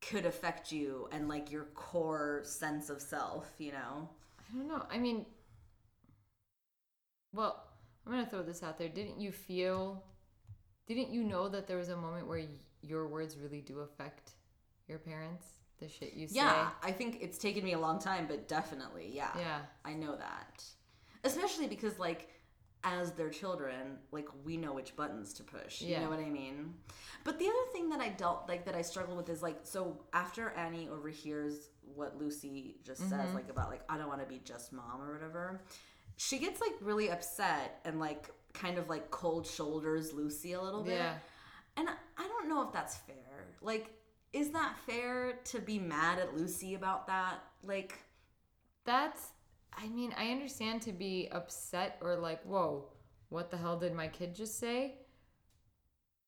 could 0.01 0.25
affect 0.25 0.71
you 0.71 1.07
and 1.11 1.27
like 1.27 1.51
your 1.51 1.63
core 1.73 2.41
sense 2.43 2.89
of 2.89 3.01
self 3.01 3.51
you 3.57 3.71
know 3.71 4.07
I 4.53 4.57
don't 4.57 4.67
know. 4.67 4.85
I 4.91 4.99
mean, 4.99 5.25
well, 7.33 7.63
I'm 8.05 8.11
gonna 8.13 8.25
throw 8.27 8.43
this 8.43 8.61
out 8.63 8.77
there. 8.77 8.89
Didn't 8.89 9.19
you 9.19 9.31
feel? 9.31 10.03
Didn't 10.87 11.09
you 11.09 11.23
know 11.23 11.49
that 11.49 11.65
there 11.67 11.77
was 11.77 11.89
a 11.89 11.97
moment 11.97 12.27
where 12.27 12.37
y- 12.39 12.47
your 12.83 13.07
words 13.07 13.37
really 13.37 13.61
do 13.61 13.79
affect 13.79 14.33
your 14.87 14.99
parents? 14.99 15.45
The 15.79 15.89
shit 15.89 16.13
you 16.13 16.29
say. 16.29 16.35
yeah 16.35 16.69
i 16.83 16.89
think 16.91 17.17
it's 17.19 17.37
taken 17.37 17.61
me 17.61 17.73
a 17.73 17.77
long 17.79 17.99
time 17.99 18.27
but 18.29 18.47
definitely 18.47 19.11
yeah 19.13 19.31
Yeah. 19.37 19.57
i 19.83 19.93
know 19.93 20.15
that 20.15 20.63
especially 21.25 21.67
because 21.67 21.99
like 21.99 22.29
as 22.85 23.11
their 23.13 23.29
children, 23.29 23.97
like 24.11 24.27
we 24.45 24.55
know 24.55 24.73
which 24.73 24.95
buttons 24.95 25.33
to 25.33 25.43
push. 25.43 25.81
Yeah. 25.81 25.97
You 25.99 26.03
know 26.05 26.09
what 26.11 26.19
I 26.19 26.29
mean? 26.29 26.75
But 27.23 27.39
the 27.39 27.45
other 27.45 27.71
thing 27.73 27.89
that 27.89 27.99
I 27.99 28.09
dealt 28.09 28.47
like 28.47 28.65
that 28.65 28.75
I 28.75 28.81
struggle 28.83 29.15
with 29.17 29.27
is 29.29 29.41
like 29.41 29.59
so 29.63 29.99
after 30.13 30.51
Annie 30.51 30.87
overhears 30.89 31.69
what 31.95 32.17
Lucy 32.17 32.75
just 32.83 33.01
says 33.01 33.11
Mm-hmm. 33.11 33.35
like 33.35 33.49
about 33.49 33.69
like 33.69 33.81
I 33.89 33.97
don't 33.97 34.07
want 34.07 34.21
to 34.21 34.27
be 34.27 34.39
just 34.45 34.71
mom 34.71 35.01
or 35.01 35.13
whatever, 35.13 35.61
she 36.17 36.37
gets 36.37 36.61
like 36.61 36.73
really 36.81 37.09
upset 37.09 37.81
and 37.85 37.99
like 37.99 38.29
kind 38.53 38.77
of 38.77 38.87
like 38.87 39.11
cold 39.11 39.45
shoulders 39.47 40.13
Lucy 40.13 40.53
a 40.53 40.61
little 40.61 40.83
bit. 40.83 40.93
Yeah. 40.99 41.15
And 41.77 41.89
I 42.17 42.27
don't 42.27 42.47
know 42.47 42.61
if 42.61 42.71
that's 42.71 42.95
fair. 42.97 43.47
Like, 43.61 43.91
is 44.31 44.51
that 44.51 44.75
fair 44.87 45.39
to 45.45 45.59
be 45.59 45.77
mad 45.77 46.19
at 46.19 46.37
Lucy 46.37 46.75
about 46.75 47.07
that? 47.07 47.43
Like, 47.63 47.99
That's, 48.85 49.29
I 49.77 49.87
mean, 49.89 50.13
I 50.17 50.31
understand 50.31 50.81
to 50.83 50.91
be 50.91 51.27
upset 51.31 51.97
or 52.01 52.15
like, 52.17 52.41
whoa, 52.43 52.85
what 53.29 53.51
the 53.51 53.57
hell 53.57 53.77
did 53.77 53.93
my 53.93 54.07
kid 54.07 54.33
just 54.35 54.59
say? 54.59 54.95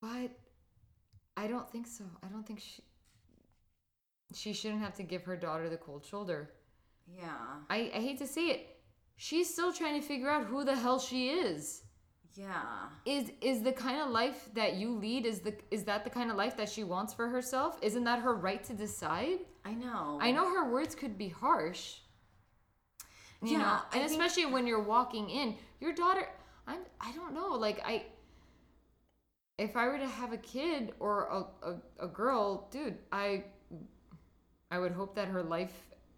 But 0.01 0.31
I 1.35 1.47
don't 1.47 1.69
think 1.69 1.87
so. 1.87 2.03
I 2.23 2.27
don't 2.27 2.45
think 2.45 2.59
she. 2.59 2.83
She 4.33 4.51
shouldn't 4.53 4.81
have 4.81 4.93
to 4.95 5.03
give 5.03 5.23
her 5.23 5.37
daughter 5.37 5.69
the 5.69 5.77
cold 5.77 6.05
shoulder. 6.05 6.51
yeah, 7.07 7.61
I, 7.69 7.91
I 7.95 7.99
hate 7.99 8.17
to 8.19 8.27
say 8.27 8.47
it. 8.47 8.67
She's 9.15 9.51
still 9.51 9.71
trying 9.73 9.99
to 9.99 10.05
figure 10.05 10.29
out 10.29 10.45
who 10.45 10.63
the 10.65 10.75
hell 10.75 10.99
she 10.99 11.29
is. 11.29 11.83
yeah. 12.35 12.89
Is 13.05 13.31
is 13.41 13.63
the 13.63 13.71
kind 13.71 14.01
of 14.01 14.09
life 14.09 14.49
that 14.53 14.75
you 14.75 14.91
lead 14.91 15.25
is 15.25 15.39
the 15.39 15.55
is 15.71 15.85
that 15.85 16.03
the 16.03 16.09
kind 16.09 16.29
of 16.29 16.35
life 16.37 16.57
that 16.57 16.69
she 16.69 16.83
wants 16.83 17.13
for 17.13 17.29
herself? 17.29 17.79
Isn't 17.81 18.03
that 18.03 18.19
her 18.19 18.35
right 18.35 18.63
to 18.65 18.73
decide? 18.73 19.39
I 19.65 19.73
know. 19.73 20.19
I 20.21 20.31
know 20.31 20.45
her 20.53 20.69
words 20.71 20.93
could 20.95 21.17
be 21.17 21.29
harsh. 21.29 21.95
You 23.41 23.51
Yeah, 23.53 23.57
know, 23.59 23.63
I 23.65 23.81
and 23.93 24.09
think- 24.09 24.11
especially 24.11 24.45
when 24.51 24.65
you're 24.67 24.81
walking 24.81 25.29
in, 25.29 25.55
your 25.79 25.93
daughter. 25.93 26.27
I'm. 26.65 26.79
I 26.99 27.11
don't 27.13 27.33
know. 27.33 27.49
Like 27.49 27.81
I. 27.85 28.05
If 29.57 29.75
I 29.75 29.87
were 29.87 29.97
to 29.97 30.07
have 30.07 30.33
a 30.33 30.37
kid 30.37 30.93
or 30.99 31.25
a, 31.63 31.67
a, 31.69 32.05
a 32.05 32.07
girl, 32.07 32.67
dude, 32.71 32.97
I. 33.11 33.45
I 34.69 34.79
would 34.79 34.91
hope 34.91 35.15
that 35.15 35.29
her 35.29 35.41
life 35.43 35.71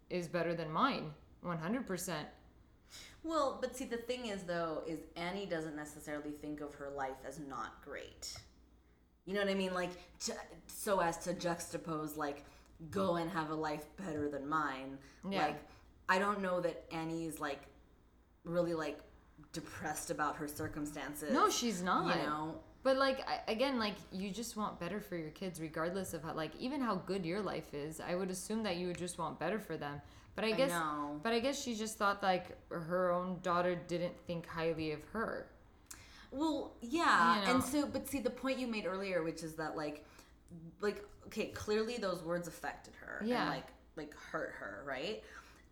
is 0.08 0.26
better 0.26 0.54
than 0.54 0.72
mine, 0.72 1.12
one 1.42 1.58
hundred 1.58 1.86
percent. 1.86 2.26
Well, 3.22 3.58
but 3.60 3.76
see, 3.76 3.84
the 3.84 3.98
thing 3.98 4.26
is, 4.26 4.42
though, 4.42 4.82
is 4.86 5.00
Annie 5.14 5.46
doesn't 5.46 5.76
necessarily 5.76 6.30
think 6.30 6.60
of 6.60 6.74
her 6.74 6.90
life 6.90 7.18
as 7.28 7.38
not 7.38 7.80
great. 7.84 8.34
You 9.26 9.34
know 9.34 9.40
what 9.40 9.50
I 9.50 9.54
mean? 9.54 9.74
Like, 9.74 9.90
to, 10.20 10.32
so 10.66 11.00
as 11.00 11.18
to 11.18 11.34
juxtapose, 11.34 12.16
like, 12.16 12.44
go 12.90 13.16
and 13.16 13.30
have 13.30 13.50
a 13.50 13.54
life 13.54 13.84
better 13.98 14.28
than 14.30 14.48
mine. 14.48 14.98
Yeah. 15.30 15.46
Like, 15.48 15.60
I 16.10 16.18
don't 16.18 16.42
know 16.42 16.60
that 16.60 16.84
Annie's, 16.92 17.40
like, 17.40 17.62
really, 18.44 18.74
like, 18.74 18.98
depressed 19.52 20.10
about 20.10 20.36
her 20.36 20.46
circumstances. 20.48 21.32
No, 21.32 21.48
she's 21.48 21.82
not. 21.82 22.16
You 22.16 22.22
know? 22.22 22.54
But 22.82 22.96
like 22.96 23.20
again, 23.46 23.78
like 23.78 23.96
you 24.10 24.30
just 24.30 24.56
want 24.56 24.80
better 24.80 25.00
for 25.00 25.14
your 25.16 25.28
kids, 25.30 25.60
regardless 25.60 26.14
of 26.14 26.22
how 26.22 26.32
like 26.32 26.52
even 26.58 26.80
how 26.80 26.94
good 26.94 27.26
your 27.26 27.42
life 27.42 27.74
is. 27.74 28.00
I 28.00 28.14
would 28.14 28.30
assume 28.30 28.62
that 28.62 28.76
you 28.76 28.86
would 28.86 28.96
just 28.96 29.18
want 29.18 29.38
better 29.38 29.58
for 29.58 29.76
them. 29.76 30.00
But 30.34 30.44
I 30.46 30.48
I 30.48 30.52
guess, 30.52 30.70
know. 30.70 31.20
but 31.22 31.32
I 31.34 31.40
guess 31.40 31.60
she 31.62 31.74
just 31.74 31.98
thought 31.98 32.22
like 32.22 32.56
her 32.70 33.10
own 33.10 33.38
daughter 33.42 33.74
didn't 33.86 34.14
think 34.26 34.46
highly 34.46 34.92
of 34.92 35.04
her. 35.12 35.46
Well, 36.30 36.72
yeah, 36.80 37.40
You 37.40 37.46
know. 37.46 37.54
and 37.56 37.64
so, 37.64 37.86
but 37.86 38.08
see, 38.08 38.20
the 38.20 38.30
point 38.30 38.58
you 38.58 38.66
made 38.66 38.86
earlier, 38.86 39.22
which 39.24 39.42
is 39.42 39.56
that 39.56 39.76
like, 39.76 40.06
like, 40.80 41.04
okay, 41.26 41.46
clearly 41.48 41.96
those 41.98 42.22
words 42.22 42.46
affected 42.48 42.94
her, 43.04 43.20
Yeah. 43.26 43.42
and 43.42 43.50
like, 43.50 43.66
like 43.96 44.14
hurt 44.14 44.52
her, 44.58 44.82
right? 44.86 45.22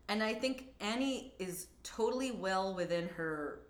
And 0.09 0.23
I 0.23 0.33
think 0.35 0.67
Annie 0.81 1.33
is 1.39 1.67
totally 1.83 2.31
well 2.31 2.75
within 2.75 3.09
her 3.11 3.61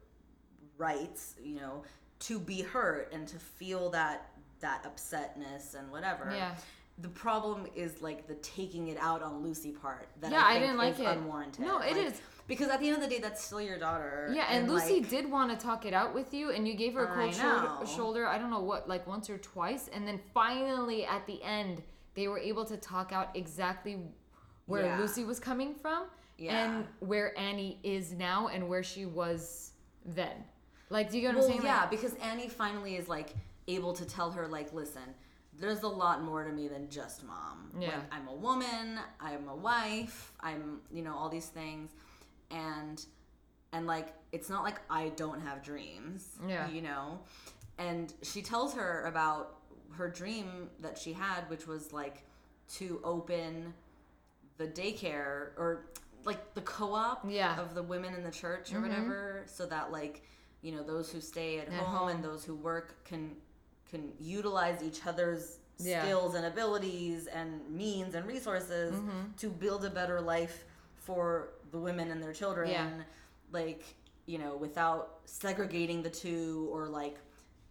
rights, 0.76 1.34
you 1.42 1.56
know, 1.56 1.82
to 2.20 2.38
be 2.38 2.62
hurt 2.62 3.12
and 3.12 3.26
to 3.28 3.38
feel 3.38 3.90
that 3.90 4.30
that 4.60 4.82
upsetness 4.84 5.74
and 5.78 5.90
whatever. 5.90 6.30
Yeah. 6.34 6.54
The 7.00 7.08
problem 7.08 7.66
is 7.76 8.02
like 8.02 8.26
the 8.26 8.34
taking 8.36 8.88
it 8.88 8.98
out 9.00 9.22
on 9.22 9.42
Lucy 9.42 9.70
part 9.70 10.08
that 10.20 10.32
Yeah, 10.32 10.42
I, 10.42 10.48
I 10.48 10.52
think 10.54 10.62
didn't 10.64 10.78
like 10.78 10.94
is 10.94 11.00
it. 11.00 11.06
unwarranted. 11.06 11.64
No, 11.64 11.78
it 11.78 11.96
Like, 11.96 12.06
is. 12.06 12.20
because 12.48 12.68
at 12.68 12.80
the 12.80 12.88
end 12.88 12.96
of 12.96 13.02
the 13.02 13.08
day, 13.08 13.20
that's 13.20 13.44
still 13.44 13.60
your 13.60 13.78
daughter. 13.78 14.32
Yeah, 14.34 14.46
and, 14.50 14.68
Lucy 14.68 15.00
like, 15.00 15.08
did 15.08 15.30
want 15.30 15.50
to 15.52 15.64
talk 15.64 15.86
it 15.86 15.94
out 15.94 16.12
with 16.12 16.34
you, 16.34 16.50
and 16.50 16.66
you 16.66 16.74
gave 16.74 16.94
her 16.94 17.04
a 17.04 17.14
cold 17.14 17.32
shoulder, 17.34 17.62
know. 17.62 17.84
shoulder. 17.86 18.26
I 18.26 18.36
don't 18.36 18.50
know 18.50 18.58
what, 18.62 18.88
like 18.88 19.06
once 19.06 19.30
or 19.30 19.38
twice, 19.38 19.88
and 19.92 20.08
then 20.08 20.18
finally 20.34 21.04
at 21.06 21.24
the 21.28 21.40
end, 21.44 21.82
they 22.14 22.26
were 22.26 22.38
able 22.40 22.64
to 22.64 22.76
talk 22.76 23.12
out 23.12 23.28
exactly 23.34 23.98
where 24.66 24.86
Yeah. 24.86 24.98
Lucy 24.98 25.22
was 25.24 25.38
coming 25.38 25.76
from, 25.76 26.06
Yeah. 26.38 26.64
and 26.64 26.86
where 27.00 27.36
Annie 27.38 27.78
is 27.82 28.12
now, 28.12 28.48
and 28.48 28.68
where 28.68 28.82
she 28.82 29.06
was 29.06 29.72
then. 30.04 30.44
Like, 30.90 31.10
do 31.10 31.16
you 31.16 31.22
get 31.22 31.34
what 31.34 31.40
well, 31.40 31.46
I'm 31.46 31.52
saying? 31.58 31.64
yeah, 31.64 31.80
Like, 31.80 31.90
because 31.90 32.14
Annie 32.14 32.48
finally 32.48 32.96
is 32.96 33.08
like 33.08 33.34
able 33.66 33.92
to 33.94 34.04
tell 34.04 34.30
her 34.30 34.46
like, 34.46 34.72
listen, 34.72 35.02
there's 35.60 35.82
a 35.82 35.88
lot 35.88 36.22
more 36.22 36.44
to 36.44 36.52
me 36.52 36.68
than 36.68 36.88
just 36.88 37.24
mom. 37.26 37.70
Yeah. 37.78 37.88
Like, 37.88 37.96
I'm 38.12 38.28
a 38.28 38.34
woman. 38.34 38.98
I'm 39.20 39.48
a 39.48 39.56
wife. 39.56 40.32
I'm 40.40 40.80
you 40.92 41.02
know 41.02 41.14
all 41.14 41.28
these 41.28 41.46
things, 41.46 41.90
and 42.50 43.04
and 43.72 43.86
like 43.86 44.14
it's 44.32 44.48
not 44.48 44.62
like 44.62 44.80
I 44.88 45.10
don't 45.10 45.40
have 45.40 45.62
dreams. 45.62 46.38
Yeah. 46.46 46.68
You 46.68 46.82
know, 46.82 47.20
and 47.78 48.12
she 48.22 48.42
tells 48.42 48.74
her 48.74 49.04
about 49.06 49.58
her 49.92 50.08
dream 50.08 50.68
that 50.80 50.96
she 50.96 51.12
had, 51.12 51.48
which 51.48 51.66
was 51.66 51.92
like 51.92 52.24
to 52.74 53.00
open 53.02 53.74
the 54.58 54.66
daycare 54.66 55.50
or 55.56 55.86
like 56.24 56.54
the 56.54 56.60
co-op 56.62 57.24
Yeah. 57.28 57.50
Mm-hmm. 57.52 57.60
of 57.60 57.74
the 57.74 57.82
women 57.82 58.14
in 58.14 58.22
the 58.22 58.30
church 58.30 58.72
or 58.74 58.80
whatever 58.80 59.42
so 59.46 59.66
that 59.66 59.92
like 59.92 60.22
you 60.62 60.72
know 60.72 60.82
those 60.82 61.10
who 61.10 61.20
stay 61.20 61.58
at, 61.60 61.68
At 61.68 61.74
home, 61.74 61.96
home. 61.96 62.08
and 62.08 62.24
those 62.24 62.44
who 62.44 62.54
work 62.54 63.04
can 63.04 63.36
can 63.90 64.12
utilize 64.20 64.82
each 64.82 65.06
other's 65.06 65.58
Yeah. 65.78 66.02
skills 66.02 66.34
and 66.34 66.44
abilities 66.44 67.26
and 67.28 67.48
means 67.70 68.14
and 68.14 68.26
resources 68.26 68.94
Mm-hmm. 68.94 69.32
to 69.38 69.48
build 69.48 69.84
a 69.84 69.90
better 69.90 70.20
life 70.20 70.64
for 70.96 71.50
the 71.70 71.78
women 71.78 72.10
and 72.10 72.22
their 72.22 72.32
children 72.32 72.68
Yeah. 72.70 72.90
like 73.52 73.84
you 74.26 74.38
know 74.38 74.56
without 74.56 75.20
segregating 75.24 76.02
the 76.02 76.10
two 76.10 76.68
or 76.72 76.88
like 76.88 77.16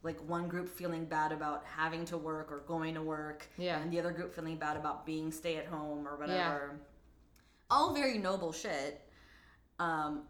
like 0.04 0.20
one 0.30 0.48
group 0.48 0.70
feeling 0.70 1.06
bad 1.06 1.32
about 1.32 1.66
having 1.66 2.06
to 2.06 2.18
work 2.18 2.52
or 2.52 2.60
going 2.60 2.94
to 2.96 3.02
work 3.02 3.46
Yeah. 3.58 3.80
and 3.82 3.92
the 3.92 4.00
other 4.00 4.12
group 4.12 4.34
feeling 4.34 4.56
bad 4.58 4.78
about 4.78 5.06
being 5.06 5.32
stay 5.32 5.58
at 5.58 5.66
home 5.66 6.08
or 6.08 6.16
whatever 6.16 6.80
all 7.70 7.94
very 7.94 8.18
noble 8.18 8.52
shit 8.52 9.02
um 9.80 10.24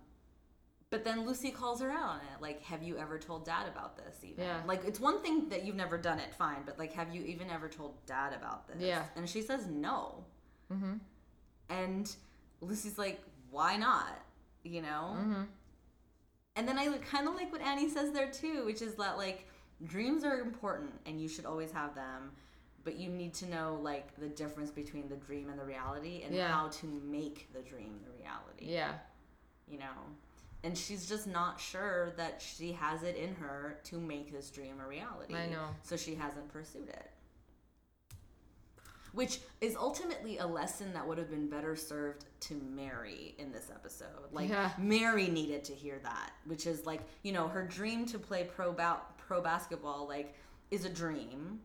but 0.90 1.04
then 1.04 1.26
Lucy 1.26 1.52
calls 1.52 1.82
her 1.82 1.92
out 1.92 2.10
on 2.12 2.18
it. 2.34 2.42
Like, 2.42 2.62
have 2.64 2.82
you 2.82 2.98
ever 2.98 3.20
told 3.20 3.46
dad 3.46 3.68
about 3.68 3.98
this? 3.98 4.24
Even 4.24 4.46
Yeah. 4.46 4.62
like, 4.66 4.86
it's 4.86 5.00
one 5.02 5.22
thing 5.22 5.50
that 5.50 5.66
you've 5.66 5.76
never 5.76 5.98
done 5.98 6.18
it, 6.20 6.34
fine. 6.34 6.64
But 6.66 6.80
like, 6.80 6.94
have 6.94 7.14
you 7.14 7.24
even 7.24 7.50
ever 7.50 7.68
told 7.68 8.06
dad 8.06 8.34
about 8.34 8.68
this? 8.70 8.78
Yeah. 8.80 9.04
And 9.18 9.28
she 9.28 9.42
says 9.42 9.68
no. 9.68 10.24
Mm-hmm. 10.72 10.94
And 11.70 12.16
Lucy's 12.62 12.98
like, 12.98 13.22
why 13.52 13.76
not? 13.76 14.18
You 14.64 14.82
know. 14.82 15.18
Mm-hmm. 15.20 15.42
And 16.56 16.68
then 16.68 16.80
I 16.80 16.88
kind 17.00 17.28
of 17.28 17.36
like 17.36 17.52
what 17.52 17.62
Annie 17.62 17.90
says 17.90 18.12
there 18.14 18.32
too, 18.32 18.66
which 18.66 18.82
is 18.82 18.96
that 18.96 19.18
like 19.18 19.46
dreams 19.84 20.24
are 20.24 20.40
important 20.40 20.94
and 21.06 21.22
you 21.22 21.28
should 21.28 21.46
always 21.46 21.72
have 21.74 21.96
them, 21.96 22.32
but 22.88 22.96
you 22.98 23.10
need 23.10 23.34
to 23.34 23.46
know 23.50 23.78
like 23.84 24.16
the 24.18 24.30
difference 24.30 24.72
between 24.72 25.10
the 25.10 25.18
dream 25.18 25.50
and 25.50 25.60
the 25.60 25.66
reality 25.66 26.22
and 26.26 26.34
Yeah. 26.34 26.48
how 26.50 26.70
to 26.70 26.86
make 27.06 27.52
the 27.54 27.60
dream 27.60 28.00
the 28.06 28.12
reality 28.24 28.66
yeah. 28.78 28.94
you 29.68 29.78
know 29.78 29.98
and 30.64 30.78
she's 30.78 31.06
just 31.08 31.28
not 31.28 31.60
sure 31.60 32.12
that 32.16 32.42
she 32.42 32.72
has 32.72 33.04
it 33.04 33.18
in 33.18 33.36
her 33.36 33.80
to 33.90 34.00
make 34.00 34.32
this 34.32 34.50
dream 34.50 34.76
a 34.84 34.88
reality 34.88 35.36
I 35.36 35.48
know. 35.48 35.68
so 35.84 35.98
she 35.98 36.16
hasn't 36.16 36.48
pursued 36.48 36.88
it 36.88 37.12
which 39.14 39.40
is 39.62 39.76
ultimately 39.76 40.38
a 40.38 40.46
lesson 40.48 40.94
that 40.94 41.06
would 41.08 41.18
have 41.18 41.30
been 41.30 41.50
better 41.50 41.76
served 41.76 42.26
to 42.42 42.54
Mary 42.54 43.34
in 43.40 43.52
this 43.52 43.72
episode. 43.74 44.32
Like 44.32 44.50
Yeah. 44.50 44.72
Mary 44.78 45.28
needed 45.28 45.64
to 45.66 45.74
hear 45.74 45.98
that, 46.04 46.32
which 46.46 46.68
is 46.68 46.86
like, 46.86 47.02
you 47.24 47.32
know, 47.32 47.48
her 47.48 47.64
dream 47.66 48.06
to 48.08 48.20
play 48.20 48.44
pro 48.44 48.72
ba- 48.72 49.02
pro 49.18 49.42
basketball 49.42 50.08
like 50.08 50.36
is 50.70 50.86
a 50.86 50.90
dream. 50.90 51.62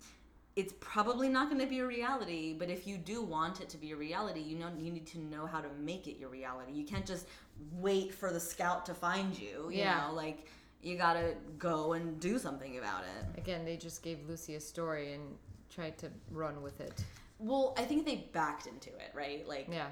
It's 0.54 0.74
probably 0.80 1.28
not 1.28 1.48
going 1.48 1.60
to 1.62 1.66
be 1.66 1.78
a 1.78 1.86
reality, 1.86 2.54
but 2.58 2.68
if 2.68 2.86
you 2.86 2.98
do 2.98 3.22
want 3.22 3.60
it 3.62 3.68
to 3.70 3.78
be 3.78 3.92
a 3.92 3.96
reality, 3.96 4.40
you 4.40 4.58
know 4.58 4.68
you 4.78 4.90
need 4.92 5.06
to 5.08 5.18
know 5.18 5.46
how 5.46 5.60
to 5.62 5.68
make 5.80 6.06
it 6.06 6.18
your 6.18 6.28
reality. 6.28 6.72
You 6.72 6.84
can't 6.84 7.06
just 7.06 7.26
wait 7.72 8.12
for 8.12 8.30
the 8.32 8.40
scout 8.40 8.84
to 8.86 8.94
find 8.94 9.38
you, 9.38 9.70
you 9.70 9.78
Yeah. 9.78 10.08
know, 10.08 10.14
like 10.14 10.46
you 10.82 10.96
got 10.98 11.14
to 11.14 11.34
go 11.58 11.94
and 11.94 12.20
do 12.20 12.38
something 12.38 12.76
about 12.76 13.04
it. 13.04 13.38
Again, 13.38 13.64
they 13.64 13.76
just 13.76 14.02
gave 14.02 14.28
Lucy 14.28 14.56
a 14.56 14.60
story 14.60 15.14
and 15.14 15.38
tried 15.70 15.96
to 15.98 16.10
run 16.30 16.60
with 16.60 16.80
it. 16.80 17.02
Well, 17.38 17.74
I 17.78 17.84
think 17.84 18.04
they 18.04 18.28
backed 18.32 18.66
into 18.66 18.90
it, 18.90 19.12
right? 19.14 19.48
Like 19.48 19.68
Yeah. 19.70 19.88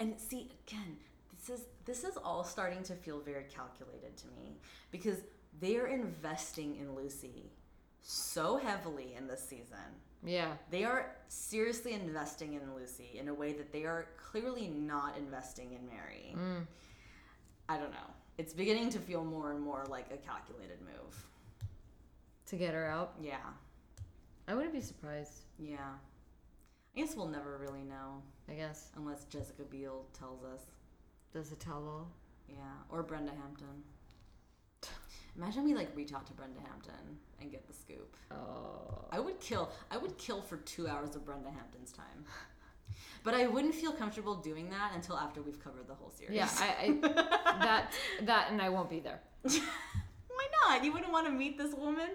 And 0.00 0.18
see, 0.18 0.50
again, 0.66 0.96
this 1.36 1.58
is 1.58 1.66
this 1.84 2.04
is 2.04 2.16
all 2.16 2.44
starting 2.44 2.82
to 2.84 2.94
feel 2.94 3.20
very 3.20 3.44
calculated 3.44 4.16
to 4.16 4.26
me 4.28 4.58
because 4.90 5.18
they 5.60 5.76
are 5.76 5.86
investing 5.86 6.76
in 6.76 6.94
Lucy 6.94 7.50
so 8.08 8.56
heavily 8.56 9.14
in 9.18 9.26
this 9.26 9.42
season. 9.46 9.76
Yeah. 10.24 10.52
They 10.70 10.84
are 10.84 11.14
seriously 11.28 11.92
investing 11.92 12.54
in 12.54 12.74
Lucy 12.74 13.18
in 13.20 13.28
a 13.28 13.34
way 13.34 13.52
that 13.52 13.70
they 13.70 13.84
are 13.84 14.06
clearly 14.16 14.68
not 14.68 15.16
investing 15.18 15.72
in 15.72 15.86
Mary. 15.86 16.34
Mm. 16.34 16.66
I 17.68 17.76
don't 17.76 17.90
know. 17.90 18.10
it's 18.38 18.54
beginning 18.54 18.88
to 18.90 18.98
feel 18.98 19.24
more 19.24 19.50
and 19.50 19.60
more 19.60 19.84
like 19.90 20.06
a 20.10 20.16
calculated 20.16 20.78
move. 20.80 21.26
To 22.46 22.56
get 22.56 22.72
her 22.72 22.86
out. 22.86 23.12
Yeah. 23.22 23.36
I 24.48 24.54
wouldn't 24.54 24.72
be 24.72 24.80
surprised. 24.80 25.42
Yeah. 25.58 25.76
I 26.96 27.00
guess 27.00 27.14
we'll 27.14 27.28
never 27.28 27.58
really 27.58 27.82
know 27.82 28.22
I 28.48 28.54
guess. 28.54 28.88
unless 28.96 29.24
Jessica 29.24 29.64
Biel 29.64 30.06
tells 30.18 30.42
us. 30.44 30.62
Does 31.34 31.52
it 31.52 31.60
tell 31.60 31.76
all? 31.86 32.08
Yeah. 32.48 32.56
Or 32.88 33.02
Brenda 33.02 33.32
Hampton. 33.32 33.82
Imagine 35.36 35.64
we 35.64 35.74
like 35.74 35.94
reach 35.94 36.12
out 36.12 36.26
to 36.26 36.32
Brenda 36.32 36.60
Hampton 36.60 37.18
and 37.40 37.50
get 37.50 37.66
the 37.66 37.72
scoop. 37.72 38.16
Oh. 38.30 39.04
I 39.10 39.20
would 39.20 39.40
kill. 39.40 39.70
I 39.90 39.96
would 39.96 40.16
kill 40.18 40.42
for 40.42 40.56
two 40.58 40.88
hours 40.88 41.14
of 41.16 41.24
Brenda 41.24 41.50
Hampton's 41.50 41.92
time. 41.92 42.24
But 43.24 43.34
I 43.34 43.46
wouldn't 43.46 43.74
feel 43.74 43.92
comfortable 43.92 44.34
doing 44.36 44.70
that 44.70 44.92
until 44.94 45.16
after 45.16 45.42
we've 45.42 45.62
covered 45.62 45.86
the 45.86 45.94
whole 45.94 46.10
series. 46.10 46.34
Yeah, 46.34 46.48
I, 46.58 46.98
I 47.04 47.08
that 47.64 47.92
that 48.22 48.50
and 48.50 48.62
I 48.62 48.68
won't 48.68 48.88
be 48.88 49.00
there. 49.00 49.20
Why 49.42 50.46
not? 50.66 50.84
You 50.84 50.92
wouldn't 50.92 51.12
want 51.12 51.26
to 51.26 51.32
meet 51.32 51.58
this 51.58 51.74
woman 51.74 52.08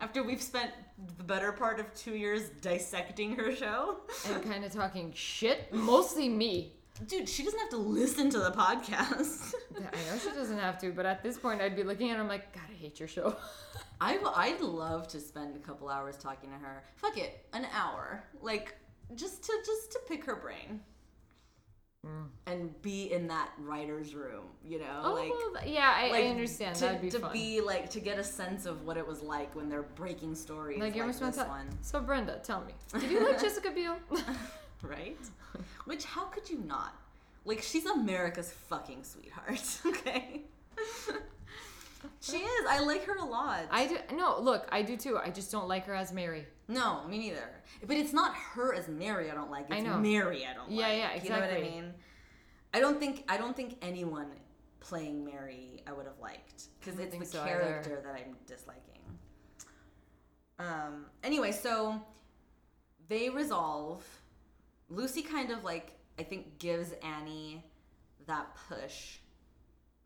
after 0.00 0.22
we've 0.22 0.42
spent 0.42 0.72
the 1.16 1.24
better 1.24 1.52
part 1.52 1.80
of 1.80 1.92
two 1.94 2.16
years 2.16 2.50
dissecting 2.60 3.36
her 3.36 3.54
show? 3.54 3.98
And 4.28 4.42
kind 4.42 4.64
of 4.64 4.72
talking 4.72 5.12
shit, 5.14 5.72
mostly 5.72 6.28
me. 6.28 6.74
Dude, 7.06 7.28
she 7.28 7.42
doesn't 7.42 7.58
have 7.58 7.70
to 7.70 7.78
listen 7.78 8.30
to 8.30 8.38
the 8.38 8.50
podcast. 8.50 9.54
I 9.76 9.80
know 9.80 10.18
she 10.22 10.30
doesn't 10.30 10.58
have 10.58 10.78
to, 10.78 10.92
but 10.92 11.06
at 11.06 11.22
this 11.22 11.38
point, 11.38 11.60
I'd 11.60 11.74
be 11.74 11.82
looking 11.82 12.10
at 12.10 12.16
her. 12.16 12.22
I'm 12.22 12.28
like, 12.28 12.52
God, 12.52 12.62
I 12.70 12.74
hate 12.74 13.00
your 13.00 13.08
show. 13.08 13.36
I, 14.00 14.18
I'd 14.36 14.60
love 14.60 15.08
to 15.08 15.20
spend 15.20 15.56
a 15.56 15.58
couple 15.58 15.88
hours 15.88 16.16
talking 16.16 16.50
to 16.50 16.56
her. 16.56 16.84
Fuck 16.96 17.18
it, 17.18 17.46
an 17.52 17.66
hour. 17.74 18.24
Like, 18.40 18.76
just 19.14 19.42
to 19.44 19.52
just 19.64 19.92
to 19.92 20.00
pick 20.08 20.24
her 20.24 20.36
brain. 20.36 20.80
Mm. 22.04 22.26
And 22.48 22.82
be 22.82 23.12
in 23.12 23.28
that 23.28 23.50
writer's 23.60 24.12
room, 24.12 24.46
you 24.64 24.80
know? 24.80 25.02
Oh, 25.04 25.14
like 25.14 25.30
well, 25.30 25.64
yeah, 25.64 25.94
I, 25.96 26.10
like 26.10 26.24
I 26.24 26.28
understand. 26.28 26.74
to, 26.76 26.86
That'd 26.86 27.00
be 27.00 27.10
to 27.10 27.20
fun. 27.20 27.32
be 27.32 27.60
like 27.60 27.90
to 27.90 28.00
get 28.00 28.18
a 28.18 28.24
sense 28.24 28.66
of 28.66 28.84
what 28.84 28.96
it 28.96 29.06
was 29.06 29.22
like 29.22 29.54
when 29.54 29.68
they're 29.68 29.84
breaking 29.84 30.34
stories 30.34 30.80
like 30.80 30.88
like, 30.88 30.96
you 30.96 31.02
almost 31.02 31.20
this 31.20 31.36
one, 31.36 31.68
So 31.80 32.00
Brenda, 32.00 32.40
tell 32.42 32.64
me, 32.64 32.72
did 33.00 33.08
you 33.08 33.24
like 33.24 33.40
Jessica 33.40 33.70
Biel? 33.70 33.98
Right? 34.82 35.18
Which 35.84 36.04
how 36.04 36.24
could 36.26 36.48
you 36.50 36.58
not? 36.66 36.94
Like 37.44 37.62
she's 37.62 37.86
America's 37.86 38.50
fucking 38.52 39.02
sweetheart, 39.04 39.78
okay? 39.86 40.42
she 42.20 42.36
is. 42.36 42.66
I 42.68 42.80
like 42.80 43.04
her 43.04 43.16
a 43.16 43.24
lot. 43.24 43.64
I 43.70 43.86
do. 43.86 43.96
No, 44.16 44.38
look, 44.40 44.66
I 44.70 44.82
do 44.82 44.96
too. 44.96 45.18
I 45.18 45.30
just 45.30 45.50
don't 45.50 45.68
like 45.68 45.86
her 45.86 45.94
as 45.94 46.12
Mary. 46.12 46.46
no, 46.68 47.04
me 47.08 47.18
neither. 47.18 47.48
But 47.86 47.96
it's 47.96 48.12
not 48.12 48.34
her 48.34 48.74
as 48.74 48.88
Mary. 48.88 49.30
I 49.30 49.34
don't 49.34 49.50
like. 49.50 49.66
It's 49.70 49.74
I 49.74 49.80
know. 49.80 49.98
Mary. 49.98 50.46
I 50.46 50.54
don't 50.54 50.70
Yeah, 50.70 50.86
like. 50.88 50.98
yeah, 50.98 51.22
You 51.22 51.30
know 51.30 51.40
what 51.40 51.50
I 51.52 51.60
mean? 51.62 51.94
I 52.74 52.80
don't 52.80 52.98
think. 53.00 53.24
I 53.28 53.36
don't 53.36 53.56
think 53.56 53.76
anyone 53.82 54.28
playing 54.80 55.24
Mary 55.24 55.82
I 55.86 55.92
would 55.92 56.06
have 56.06 56.18
liked 56.20 56.64
because 56.80 56.98
it's 57.00 57.16
the 57.16 57.24
so 57.24 57.42
either. 57.42 57.50
character 57.60 58.00
that 58.04 58.14
I'm 58.14 58.36
disliking. 58.46 59.02
Um. 60.58 61.06
Anyway, 61.24 61.50
so 61.52 62.00
they 63.08 63.28
resolve. 63.30 64.04
Lucy 64.94 65.22
kind 65.22 65.50
of 65.50 65.64
like 65.64 65.94
I 66.18 66.22
think 66.22 66.58
gives 66.58 66.92
Annie 67.02 67.64
that 68.26 68.46
push 68.68 69.18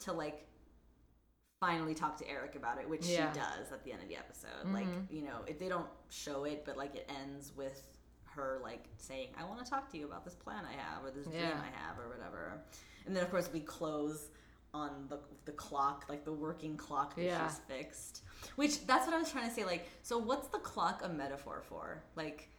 to 0.01 0.13
like 0.13 0.47
finally 1.61 1.95
talk 1.95 2.17
to 2.19 2.29
Eric 2.29 2.55
about 2.55 2.79
it, 2.79 2.89
which 2.89 3.07
Yeah. 3.07 3.33
she 3.33 3.39
does 3.39 3.73
at 3.73 3.83
the 3.85 3.93
end 3.93 4.03
of 4.03 4.09
the 4.09 4.17
episode. 4.17 4.51
Mm-hmm. 4.65 4.75
Like, 4.75 4.87
you 5.11 5.23
know, 5.23 5.39
if 5.47 5.59
they 5.59 5.69
don't 5.69 5.89
show 6.11 6.45
it, 6.45 6.65
but 6.65 6.77
like 6.77 6.95
it 6.95 7.11
ends 7.23 7.53
with 7.57 7.83
her 8.27 8.61
like 8.63 8.85
saying, 8.99 9.29
"I 9.39 9.45
want 9.45 9.65
to 9.65 9.71
talk 9.71 9.91
to 9.93 9.99
you 9.99 10.07
about 10.07 10.25
this 10.25 10.35
plan 10.35 10.65
I 10.67 10.73
have 10.81 11.03
or 11.05 11.11
this 11.11 11.27
dream 11.27 11.43
I 11.45 11.79
have 11.87 11.99
or 11.99 12.09
whatever." 12.09 12.61
And 13.07 13.17
then 13.17 13.23
of 13.23 13.31
course 13.31 13.51
we 13.53 13.61
close 13.61 14.29
on 14.75 15.07
the 15.09 15.19
the 15.47 15.53
clock, 15.53 16.05
like 16.09 16.25
the 16.25 16.33
working 16.33 16.77
clock 16.77 17.15
that 17.17 17.23
Yeah. 17.25 17.49
she's 17.49 17.59
fixed. 17.61 18.23
Which 18.57 18.87
that's 18.87 19.07
what 19.07 19.15
I 19.15 19.19
was 19.19 19.31
trying 19.33 19.49
to 19.49 19.55
say. 19.55 19.65
Like, 19.65 19.89
so 20.03 20.19
what's 20.19 20.49
the 20.49 20.59
clock 20.59 21.01
a 21.03 21.09
metaphor 21.09 21.63
for? 21.67 22.03
Like, 22.15 22.51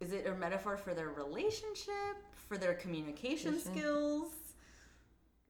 is 0.00 0.12
it 0.12 0.26
a 0.26 0.34
metaphor 0.34 0.76
for 0.76 0.94
their 0.94 1.08
relationship, 1.08 2.16
for 2.48 2.56
their 2.56 2.74
communication 2.74 3.58
skills? 3.58 4.32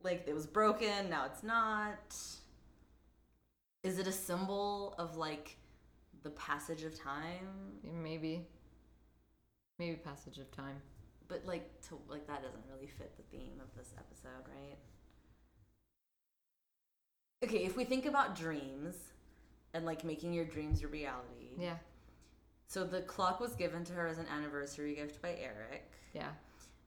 Like 0.02 0.24
it 0.26 0.34
was 0.34 0.46
broken, 0.46 1.10
now 1.10 1.26
it's 1.26 1.42
not. 1.42 2.16
Is 3.82 3.98
it 3.98 4.06
a 4.06 4.12
symbol 4.12 4.94
of 4.98 5.16
like 5.16 5.56
the 6.22 6.30
passage 6.30 6.82
of 6.82 6.98
time? 6.98 7.78
Maybe. 8.02 8.46
Maybe 9.78 9.96
passage 9.96 10.38
of 10.38 10.50
time. 10.50 10.80
But 11.28 11.44
like 11.44 11.80
to 11.88 11.98
like 12.08 12.26
that 12.26 12.42
doesn't 12.42 12.64
really 12.72 12.88
fit 12.88 13.16
the 13.16 13.36
theme 13.36 13.60
of 13.60 13.76
this 13.76 13.92
episode, 13.98 14.48
right? 14.48 14.78
Okay, 17.44 17.64
if 17.64 17.76
we 17.76 17.84
think 17.84 18.06
about 18.06 18.34
dreams 18.34 18.96
and 19.74 19.84
like 19.84 20.04
making 20.04 20.32
your 20.32 20.44
dreams 20.44 20.80
your 20.80 20.90
reality. 20.90 21.50
Yeah. 21.58 21.76
So 22.68 22.84
the 22.84 23.00
clock 23.00 23.40
was 23.40 23.54
given 23.54 23.82
to 23.84 23.94
her 23.94 24.06
as 24.06 24.18
an 24.18 24.26
anniversary 24.28 24.94
gift 24.94 25.20
by 25.22 25.30
Eric. 25.40 25.90
Yeah. 26.12 26.28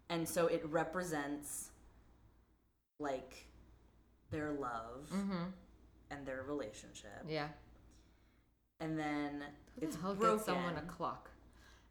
And 0.09 0.27
so 0.29 0.45
it 0.47 0.63
represents 0.69 1.71
like 2.99 3.45
their 4.29 4.51
love 4.51 5.09
Mm-hmm. 5.13 5.43
and 6.11 6.25
their 6.25 6.43
relationship. 6.47 7.25
Yeah. 7.27 7.47
And 8.79 8.97
then 8.97 9.43
Who 9.79 9.85
it's 9.87 9.95
the 9.95 10.01
hell 10.03 10.13
broken. 10.15 10.43
someone 10.43 10.77
a 10.77 10.81
clock? 10.81 11.29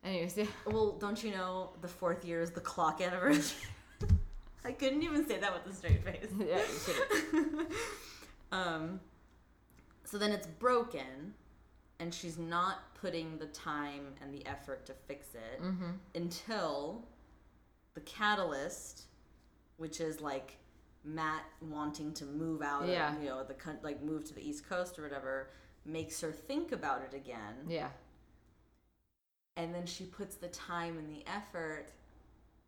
Anyways, 0.04 0.36
yeah. 0.36 0.46
Well, 0.66 0.92
don't 0.92 1.22
you 1.22 1.32
know 1.32 1.70
the 1.80 1.88
fourth 1.88 2.24
year 2.24 2.40
is 2.40 2.50
the 2.52 2.60
clock 2.60 3.00
anniversary? 3.00 3.68
I 4.64 4.72
couldn't 4.72 5.02
even 5.02 5.26
say 5.26 5.38
that 5.40 5.52
with 5.52 5.72
a 5.72 5.76
straight 5.76 6.04
face. 6.04 6.26
Yeah, 6.38 6.58
you 6.58 7.24
couldn't. 7.32 7.68
um, 8.52 9.00
so 10.04 10.16
then 10.18 10.30
it's 10.32 10.46
broken, 10.46 11.34
and 11.98 12.12
she's 12.14 12.38
not 12.38 12.78
putting 13.00 13.38
the 13.38 13.46
time 13.46 14.14
and 14.20 14.32
the 14.34 14.44
effort 14.46 14.84
to 14.86 14.92
fix 15.06 15.34
it 15.34 15.62
Mm-hmm. 15.62 15.90
until 16.14 17.04
the 17.94 18.00
catalyst, 18.00 19.04
which 19.78 20.00
is 20.00 20.20
like 20.20 20.56
Matt 21.04 21.42
wanting 21.62 22.12
to 22.14 22.24
move 22.26 22.62
out, 22.62 22.86
Yeah. 22.86 23.14
of, 23.16 23.22
you 23.22 23.28
know, 23.30 23.42
the 23.44 23.56
like 23.82 24.02
move 24.02 24.24
to 24.26 24.34
the 24.34 24.46
East 24.46 24.68
Coast 24.68 24.98
or 24.98 25.02
whatever, 25.02 25.50
makes 25.86 26.20
her 26.20 26.30
think 26.30 26.72
about 26.72 27.02
it 27.02 27.14
again 27.16 27.54
Yeah. 27.66 27.88
and 29.56 29.74
then 29.74 29.86
she 29.86 30.04
puts 30.04 30.36
the 30.36 30.48
time 30.48 30.98
and 30.98 31.08
the 31.10 31.24
effort 31.26 31.86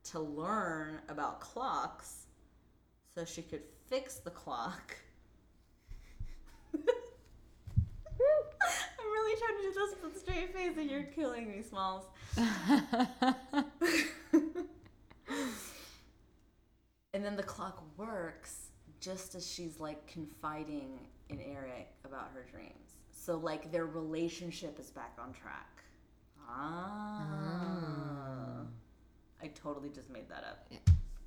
to 0.05 0.19
learn 0.19 1.01
about 1.09 1.41
clocks 1.41 2.27
so 3.15 3.25
she 3.27 3.43
could 3.43 3.63
fix 3.89 4.15
the 4.17 4.31
clock. 4.31 4.97
I'm 6.75 6.81
really 8.99 9.39
trying 9.39 9.57
to 9.57 9.63
do 9.63 9.73
this 9.75 9.95
with 10.03 10.17
a 10.17 10.19
straight 10.19 10.55
face 10.55 10.77
and 10.79 10.91
you're 10.91 11.03
killing 11.05 11.49
me, 11.49 11.63
Smalls. 11.63 12.05
and 17.15 17.25
then 17.25 17.37
the 17.37 17.43
clock 17.43 17.83
works 17.97 18.71
just 19.01 19.35
as 19.35 19.51
she's 19.51 19.81
like 19.81 20.07
confiding 20.07 21.01
in 21.29 21.41
Eric 21.41 21.89
about 22.05 22.31
her 22.35 22.47
dreams. 22.51 22.97
So 23.11 23.37
like 23.37 23.71
their 23.73 23.87
relationship 23.87 24.79
is 24.79 24.91
back 24.91 25.19
on 25.21 25.33
track. 25.33 25.83
Ah. 26.49 27.43
I 29.43 29.49
totally 29.49 29.89
just 29.89 30.11
made 30.11 30.29
that 30.29 30.45
up. 30.45 30.67
Yeah. 30.71 30.79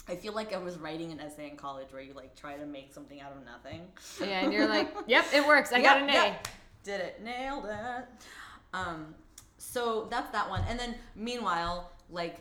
I 0.08 0.16
feel 0.16 0.34
like 0.34 0.54
I 0.54 0.58
was 0.58 0.78
writing 0.78 1.12
an 1.12 1.20
essay 1.20 1.50
in 1.50 1.58
college 1.58 1.92
where 1.92 2.02
you 2.02 2.14
like 2.14 2.36
try 2.36 2.56
to 2.56 2.66
make 2.66 2.94
something 2.94 3.20
out 3.22 3.32
of 3.32 3.44
nothing. 3.44 3.82
Yeah, 4.20 4.44
and 4.44 4.54
you're 4.54 4.68
like, 4.68 4.94
yep, 5.08 5.26
it 5.34 5.46
works. 5.46 5.72
I 5.74 5.82
got 5.82 6.02
an 6.02 6.10
A. 6.10 6.14
yep. 6.14 6.48
Did 6.86 7.02
it. 7.02 7.22
Nailed 7.22 7.66
it. 7.66 8.06
Um, 8.74 9.14
so 9.58 10.08
that's 10.10 10.32
that 10.32 10.50
one. 10.50 10.64
And 10.70 10.80
then 10.80 10.96
meanwhile, 11.16 11.92
like 12.10 12.38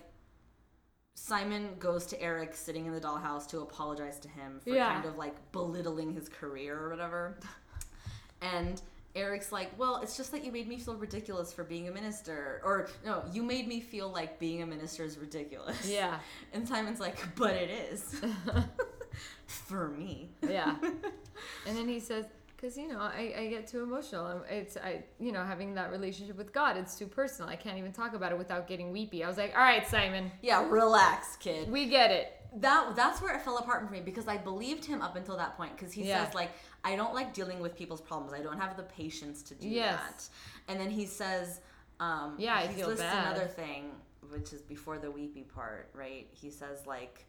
Simon 1.14 1.70
goes 1.78 2.06
to 2.06 2.20
Eric 2.22 2.54
sitting 2.54 2.86
in 2.86 2.92
the 2.92 3.00
dollhouse 3.00 3.46
to 3.48 3.60
apologize 3.60 4.18
to 4.20 4.28
him 4.28 4.60
for 4.62 4.70
Yeah. 4.70 4.92
kind 4.92 5.06
of 5.06 5.16
like 5.16 5.34
belittling 5.52 6.12
his 6.12 6.28
career 6.28 6.78
or 6.78 6.90
whatever. 6.90 7.38
And 8.42 8.80
Eric's 9.16 9.52
like, 9.52 9.70
Well, 9.78 10.00
it's 10.02 10.16
just 10.16 10.32
that 10.32 10.44
you 10.44 10.52
made 10.52 10.68
me 10.68 10.78
feel 10.78 10.96
ridiculous 10.96 11.52
for 11.52 11.64
being 11.64 11.88
a 11.88 11.92
minister. 11.92 12.60
Or, 12.64 12.88
no, 13.06 13.22
you 13.32 13.42
made 13.42 13.66
me 13.68 13.80
feel 13.80 14.10
like 14.10 14.38
being 14.38 14.60
a 14.62 14.66
minister 14.66 15.04
is 15.04 15.16
ridiculous. 15.18 15.88
Yeah. 15.88 16.18
And 16.52 16.68
Simon's 16.68 17.00
like, 17.00 17.16
But 17.36 17.54
it 17.54 17.70
is. 17.70 18.20
for 19.46 19.88
me. 19.88 20.30
Yeah. 20.42 20.74
And 21.66 21.76
then 21.76 21.88
he 21.88 22.00
says, 22.00 22.26
because 22.64 22.78
you 22.78 22.88
know, 22.88 22.98
I, 22.98 23.34
I 23.36 23.46
get 23.48 23.66
too 23.66 23.82
emotional. 23.82 24.42
It's 24.48 24.76
I 24.76 25.04
you 25.20 25.32
know 25.32 25.44
having 25.44 25.74
that 25.74 25.90
relationship 25.90 26.36
with 26.38 26.52
God. 26.52 26.76
It's 26.76 26.96
too 26.98 27.06
personal. 27.06 27.50
I 27.50 27.56
can't 27.56 27.76
even 27.78 27.92
talk 27.92 28.14
about 28.14 28.32
it 28.32 28.38
without 28.38 28.66
getting 28.66 28.90
weepy. 28.90 29.22
I 29.22 29.28
was 29.28 29.36
like, 29.36 29.52
all 29.54 29.60
right, 29.62 29.86
Simon, 29.86 30.30
Yeah, 30.42 30.66
relax, 30.68 31.36
kid. 31.36 31.70
we 31.70 31.86
get 31.86 32.10
it. 32.10 32.32
that 32.56 32.94
that's 32.96 33.20
where 33.20 33.34
it 33.36 33.42
fell 33.42 33.58
apart 33.58 33.84
for 33.86 33.92
me 33.92 34.00
because 34.00 34.28
I 34.28 34.38
believed 34.38 34.84
him 34.84 35.02
up 35.02 35.16
until 35.16 35.36
that 35.36 35.56
point 35.56 35.76
because 35.76 35.92
he 35.92 36.04
Yeah. 36.08 36.24
says 36.24 36.34
like 36.34 36.50
I 36.84 36.96
don't 36.96 37.14
like 37.14 37.34
dealing 37.34 37.60
with 37.60 37.76
people's 37.76 38.00
problems. 38.00 38.32
I 38.32 38.40
don't 38.42 38.58
have 38.58 38.76
the 38.76 38.82
patience 38.84 39.42
to 39.44 39.54
do 39.54 39.68
Yes. 39.68 40.00
that. 40.00 40.72
And 40.72 40.80
then 40.80 40.90
he 40.90 41.04
says, 41.06 41.60
um, 42.00 42.36
Yeah, 42.38 42.54
I 42.56 42.66
he 42.68 42.82
lists 42.84 43.00
bad. 43.02 43.26
another 43.26 43.46
thing 43.46 43.90
which 44.30 44.52
is 44.54 44.62
before 44.62 44.98
the 44.98 45.10
weepy 45.10 45.42
part, 45.42 45.90
right? 45.94 46.26
He 46.32 46.50
says 46.50 46.86
like 46.86 47.26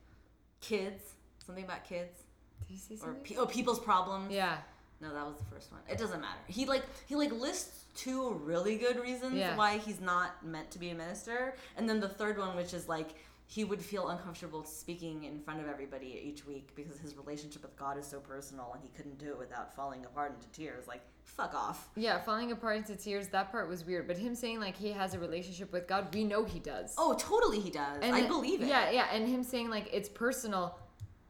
kids, 0.62 1.04
something 1.46 1.66
about 1.66 1.84
kids. 1.84 2.24
Did 2.68 2.74
you 2.74 2.78
say 2.78 3.06
or 3.06 3.14
pe- 3.16 3.36
oh 3.36 3.46
people's 3.46 3.80
problems. 3.80 4.32
yeah. 4.32 4.58
No, 5.02 5.14
that 5.14 5.26
was 5.26 5.36
the 5.38 5.46
first 5.46 5.72
one. 5.72 5.82
It 5.90 5.98
doesn't 5.98 6.22
matter. 6.22 6.40
He 6.48 6.66
like 6.66 6.84
he 7.06 7.16
like 7.16 7.32
lists 7.32 7.84
two 7.96 8.32
really 8.44 8.78
good 8.78 9.00
reasons 9.00 9.36
Yeah. 9.36 9.56
why 9.56 9.78
he's 9.78 10.00
not 10.02 10.46
meant 10.46 10.72
to 10.72 10.80
be 10.80 10.90
a 10.90 10.96
minister, 10.96 11.56
and 11.78 11.88
then 11.88 12.00
the 12.00 12.10
third 12.10 12.38
one, 12.38 12.56
which 12.56 12.74
is 12.74 12.88
like 12.88 13.10
he 13.48 13.64
would 13.64 13.80
feel 13.82 14.08
uncomfortable 14.10 14.64
speaking 14.64 15.24
in 15.26 15.40
front 15.40 15.60
of 15.62 15.68
everybody 15.68 16.20
each 16.26 16.48
week 16.48 16.70
because 16.76 16.98
his 16.98 17.16
relationship 17.16 17.62
with 17.62 17.78
God 17.78 17.96
is 17.98 18.06
so 18.08 18.20
personal, 18.20 18.72
and 18.74 18.82
he 18.82 18.90
couldn't 18.98 19.20
do 19.20 19.28
it 19.30 19.38
without 19.38 19.76
falling 19.76 20.04
apart 20.06 20.34
into 20.34 20.48
tears. 20.50 20.88
Like 20.88 21.02
fuck 21.26 21.54
off. 21.54 21.90
Yeah, 21.96 22.20
falling 22.22 22.52
apart 22.54 22.78
into 22.78 22.96
tears, 22.96 23.28
that 23.30 23.52
part 23.52 23.68
was 23.68 23.86
weird. 23.86 24.08
But 24.08 24.18
him 24.18 24.34
saying 24.34 24.60
like 24.62 24.76
he 24.78 24.92
has 24.94 25.14
a 25.14 25.20
relationship 25.20 25.72
with 25.74 25.88
God, 25.88 26.08
we 26.14 26.24
know 26.24 26.44
he 26.46 26.60
does. 26.60 26.96
Oh, 26.98 27.14
totally, 27.20 27.60
he 27.60 27.70
does. 27.70 28.02
I 28.02 28.22
it- 28.22 28.28
believe 28.28 28.62
it. 28.62 28.68
Yeah, 28.68 28.90
yeah. 28.92 29.08
And 29.12 29.28
him 29.28 29.44
saying 29.44 29.70
like 29.70 29.90
it's 29.94 30.10
personal, 30.10 30.80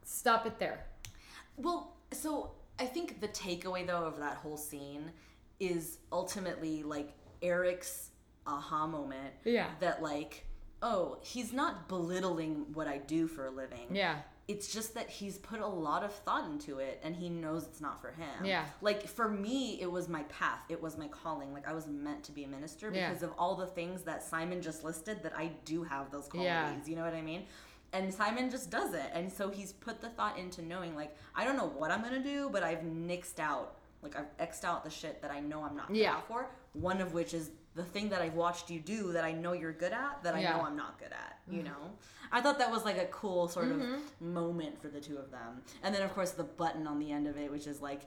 stop 0.03 0.45
it 0.45 0.57
there. 0.59 0.85
Well, 1.57 1.95
so 2.11 2.51
I 2.79 2.85
think 2.85 3.21
the 3.21 3.27
takeaway 3.29 3.85
though 3.87 4.03
of 4.03 4.19
that 4.19 4.37
whole 4.37 4.57
scene 4.57 5.11
is 5.59 5.99
ultimately 6.11 6.83
like 6.83 7.13
Eric's 7.41 8.09
aha 8.45 8.87
moment. 8.87 9.33
Yeah. 9.43 9.67
That 9.79 10.01
like, 10.01 10.45
oh, 10.81 11.17
he's 11.21 11.53
not 11.53 11.87
belittling 11.87 12.65
what 12.73 12.87
I 12.87 12.97
do 12.97 13.27
for 13.27 13.47
a 13.47 13.51
living. 13.51 13.87
Yeah. 13.91 14.17
It's 14.47 14.71
just 14.71 14.93
that 14.93 15.09
he's 15.09 15.39
put 15.39 15.59
a 15.59 15.65
lot 15.67 16.03
of 16.03 16.13
thought 16.13 16.45
into 16.45 16.77
it 16.77 16.99
and 17.03 17.15
he 17.15 17.29
knows 17.29 17.63
it's 17.63 17.81
not 17.81 17.99
for 17.99 18.11
him. 18.11 18.45
Yeah. 18.45 18.65
Like 18.81 19.07
for 19.07 19.27
me, 19.27 19.81
it 19.81 19.91
was 19.91 20.07
my 20.07 20.21
path. 20.23 20.59
It 20.69 20.79
was 20.79 20.97
my 20.97 21.07
calling. 21.07 21.51
Like 21.51 21.67
I 21.67 21.73
was 21.73 21.87
meant 21.87 22.23
to 22.25 22.31
be 22.31 22.43
a 22.43 22.47
minister 22.47 22.91
Yeah. 22.93 23.09
because 23.09 23.23
of 23.23 23.31
all 23.39 23.55
the 23.55 23.65
things 23.65 24.03
that 24.03 24.21
Simon 24.21 24.61
just 24.61 24.83
listed 24.83 25.23
that 25.23 25.33
I 25.35 25.51
do 25.63 25.81
have 25.83 26.11
those 26.11 26.27
qualities. 26.27 26.47
Yeah. 26.85 26.89
You 26.89 26.95
know 26.95 27.03
what 27.03 27.15
I 27.15 27.21
mean? 27.21 27.45
And 27.95 28.13
Simon 28.13 28.49
just 28.49 28.69
does 28.69 28.93
it. 28.93 29.09
And 29.13 29.31
so 29.31 29.49
he's 29.49 29.71
put 29.73 30.01
the 30.01 30.09
thought 30.09 30.37
into 30.37 30.61
knowing, 30.61 30.95
like, 30.95 31.15
I 31.33 31.45
don't 31.45 31.55
know 31.55 31.67
what 31.67 31.91
I'm 31.91 32.01
going 32.01 32.21
to 32.21 32.23
do, 32.23 32.49
but 32.51 32.61
I've 32.63 32.79
nixed 32.79 33.39
out, 33.39 33.77
like, 34.01 34.15
I've 34.17 34.25
X'd 34.39 34.65
out 34.65 34.83
the 34.83 34.89
shit 34.89 35.21
that 35.21 35.31
I 35.31 35.39
know 35.39 35.63
I'm 35.63 35.75
not 35.75 35.87
good 35.87 35.97
Yeah. 35.97 36.17
at 36.17 36.27
for. 36.27 36.49
One 36.73 36.99
of 37.01 37.13
which 37.13 37.33
is 37.33 37.51
the 37.73 37.83
thing 37.83 38.09
that 38.09 38.21
I've 38.21 38.33
watched 38.35 38.69
you 38.69 38.79
do 38.79 39.11
that 39.13 39.23
I 39.23 39.31
know 39.31 39.53
you're 39.53 39.71
good 39.73 39.93
at, 39.93 40.23
that 40.23 40.35
I 40.35 40.41
Yeah. 40.41 40.57
know 40.57 40.63
I'm 40.63 40.75
not 40.75 40.99
good 40.99 41.11
at, 41.13 41.39
you 41.49 41.63
know? 41.63 41.91
I 42.31 42.41
thought 42.41 42.57
that 42.59 42.69
was 42.71 42.83
like 42.85 42.97
a 42.97 43.05
cool 43.05 43.47
sort 43.47 43.67
Mm-hmm. 43.67 43.93
of 43.93 44.21
moment 44.21 44.81
for 44.81 44.87
the 44.89 44.99
two 44.99 45.17
of 45.17 45.31
them. 45.31 45.61
And 45.83 45.93
then, 45.95 46.01
of 46.01 46.13
course, 46.13 46.31
the 46.31 46.43
button 46.43 46.87
on 46.87 46.99
the 46.99 47.11
end 47.11 47.27
of 47.27 47.37
it, 47.37 47.49
which 47.51 47.65
is 47.67 47.81
like, 47.81 48.01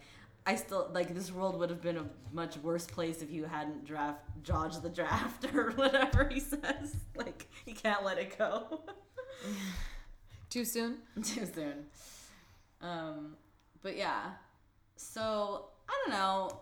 I 0.47 0.55
still 0.57 0.91
like 0.95 1.15
this 1.15 1.31
world 1.31 1.59
would 1.59 1.69
have 1.69 1.83
been 1.83 1.99
a 1.99 2.07
much 2.33 2.57
worse 2.59 2.87
place 2.87 3.21
if 3.21 3.31
you 3.31 3.45
hadn't 3.45 3.85
draft 3.85 4.21
dodged 4.45 4.81
the 4.83 4.89
draft 4.89 5.45
or 5.55 5.73
whatever 5.73 6.27
he 6.33 6.41
says. 6.41 6.97
Like 7.15 7.47
he 7.67 7.73
can't 7.73 8.03
let 8.05 8.19
it 8.19 8.37
go. 8.39 8.81
Too 10.51 10.65
soon? 10.65 10.99
Too 11.23 11.47
soon. 11.47 11.87
Um, 12.81 13.37
but 13.83 13.97
yeah. 13.97 14.33
So 14.97 15.67
I 15.89 15.93
don't 16.05 16.19
know. 16.19 16.61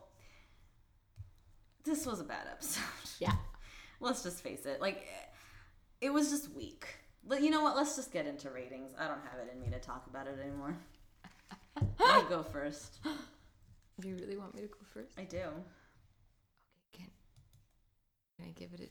This 1.85 2.05
was 2.07 2.21
a 2.21 2.25
bad 2.25 2.47
episode. 2.51 2.83
Yeah. 3.21 3.35
Let's 4.01 4.23
just 4.23 4.43
face 4.43 4.67
it. 4.67 4.81
Like, 4.81 5.07
it 6.01 6.13
was 6.13 6.31
just 6.31 6.53
weak. 6.53 6.87
But 7.27 7.43
you 7.43 7.51
know 7.51 7.63
what? 7.63 7.77
Let's 7.77 7.97
just 7.97 8.13
get 8.13 8.27
into 8.27 8.51
ratings. 8.51 8.93
I 8.99 9.07
don't 9.09 9.21
have 9.31 9.41
it 9.41 9.53
in 9.53 9.61
me 9.61 9.69
to 9.71 9.79
talk 9.79 10.07
about 10.09 10.27
it 10.27 10.39
anymore. 10.41 10.77
Me 12.01 12.23
go 12.29 12.43
first. 12.43 13.01
Do 14.01 14.09
you 14.09 14.17
really 14.17 14.37
want 14.37 14.55
me 14.55 14.61
to 14.61 14.67
go 14.67 14.77
first? 14.93 15.13
I 15.17 15.23
do. 15.23 15.39
Can, 16.93 17.07
can 18.37 18.47
I 18.47 18.51
give 18.51 18.71
it 18.75 18.91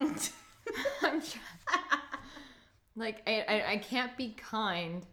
a. 0.00 0.06
I'm 1.06 1.20
trying. 1.20 2.00
Like, 2.96 3.22
I, 3.26 3.44
I, 3.46 3.72
I 3.72 3.76
can't 3.76 4.16
be 4.16 4.34
kind. 4.36 5.04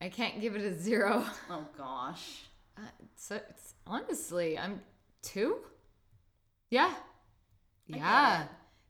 I 0.00 0.08
can't 0.08 0.40
give 0.40 0.56
it 0.56 0.62
a 0.62 0.74
zero. 0.78 1.24
Oh 1.50 1.64
gosh. 1.76 2.42
Uh, 2.76 2.80
so 3.16 3.36
it's, 3.36 3.74
honestly, 3.86 4.58
I'm 4.58 4.80
two. 5.22 5.58
Yeah, 6.70 6.92
yeah. 7.86 8.44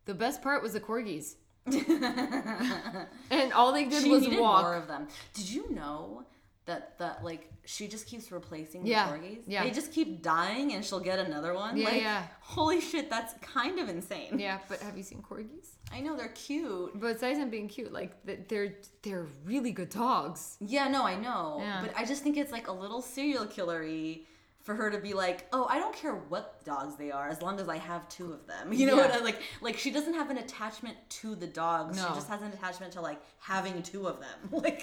The 0.06 0.14
best 0.14 0.42
part 0.42 0.62
was 0.62 0.72
the 0.72 0.80
corgis, 0.80 1.36
and 1.66 3.52
all 3.52 3.72
they 3.72 3.84
did 3.84 4.02
she 4.02 4.10
was 4.10 4.22
needed 4.22 4.40
walk. 4.40 4.62
more 4.62 4.74
of 4.74 4.88
them. 4.88 5.06
Did 5.34 5.48
you 5.48 5.70
know 5.72 6.24
that 6.68 6.96
that 6.98 7.24
like 7.24 7.50
she 7.64 7.88
just 7.88 8.06
keeps 8.06 8.30
replacing 8.30 8.84
the 8.84 8.90
Yeah, 8.90 9.08
corgis? 9.08 9.42
yeah. 9.46 9.64
They 9.64 9.70
just 9.70 9.92
keep 9.92 10.22
dying, 10.22 10.72
and 10.74 10.84
she'll 10.84 11.00
get 11.00 11.18
another 11.18 11.52
one. 11.54 11.76
Yeah, 11.76 11.84
like, 11.90 12.00
yeah. 12.02 12.22
Holy 12.40 12.80
shit, 12.80 13.10
that's 13.10 13.34
kind 13.42 13.78
of 13.78 13.88
insane. 13.88 14.38
Yeah, 14.38 14.58
but 14.68 14.78
have 14.80 14.96
you 14.96 15.02
seen 15.02 15.20
corgis? 15.28 15.66
I 15.92 16.00
know 16.00 16.16
they're 16.16 16.28
cute. 16.48 16.92
But 17.00 17.14
besides 17.14 17.38
them 17.38 17.50
being 17.50 17.68
cute, 17.68 17.92
like 17.92 18.12
they're 18.48 18.74
they're 19.02 19.26
really 19.44 19.72
good 19.72 19.90
dogs. 19.90 20.56
Yeah, 20.60 20.88
no, 20.88 21.02
I 21.04 21.16
know. 21.16 21.58
Yeah. 21.60 21.80
But 21.82 21.92
I 21.96 22.04
just 22.04 22.22
think 22.22 22.36
it's 22.36 22.52
like 22.52 22.68
a 22.68 22.72
little 22.72 23.02
serial 23.02 23.46
killery 23.46 24.26
for 24.68 24.74
her 24.74 24.90
to 24.90 24.98
be 24.98 25.14
like, 25.14 25.46
"Oh, 25.50 25.64
I 25.70 25.78
don't 25.78 25.94
care 25.96 26.14
what 26.14 26.62
dogs 26.62 26.96
they 26.96 27.10
are 27.10 27.26
as 27.26 27.40
long 27.40 27.58
as 27.58 27.70
I 27.70 27.78
have 27.78 28.06
two 28.10 28.34
of 28.34 28.46
them." 28.46 28.70
You 28.78 28.86
know 28.86 28.96
Yeah. 28.96 29.06
what 29.08 29.12
I 29.12 29.24
like 29.24 29.40
like 29.62 29.78
she 29.78 29.90
doesn't 29.90 30.12
have 30.12 30.28
an 30.28 30.36
attachment 30.36 30.98
to 31.20 31.34
the 31.34 31.46
dogs. 31.46 31.96
No. 31.96 32.06
She 32.06 32.14
just 32.16 32.28
has 32.28 32.42
an 32.42 32.52
attachment 32.52 32.92
to 32.92 33.00
like 33.00 33.18
having 33.38 33.82
two 33.82 34.06
of 34.06 34.20
them. 34.20 34.38
Like 34.62 34.82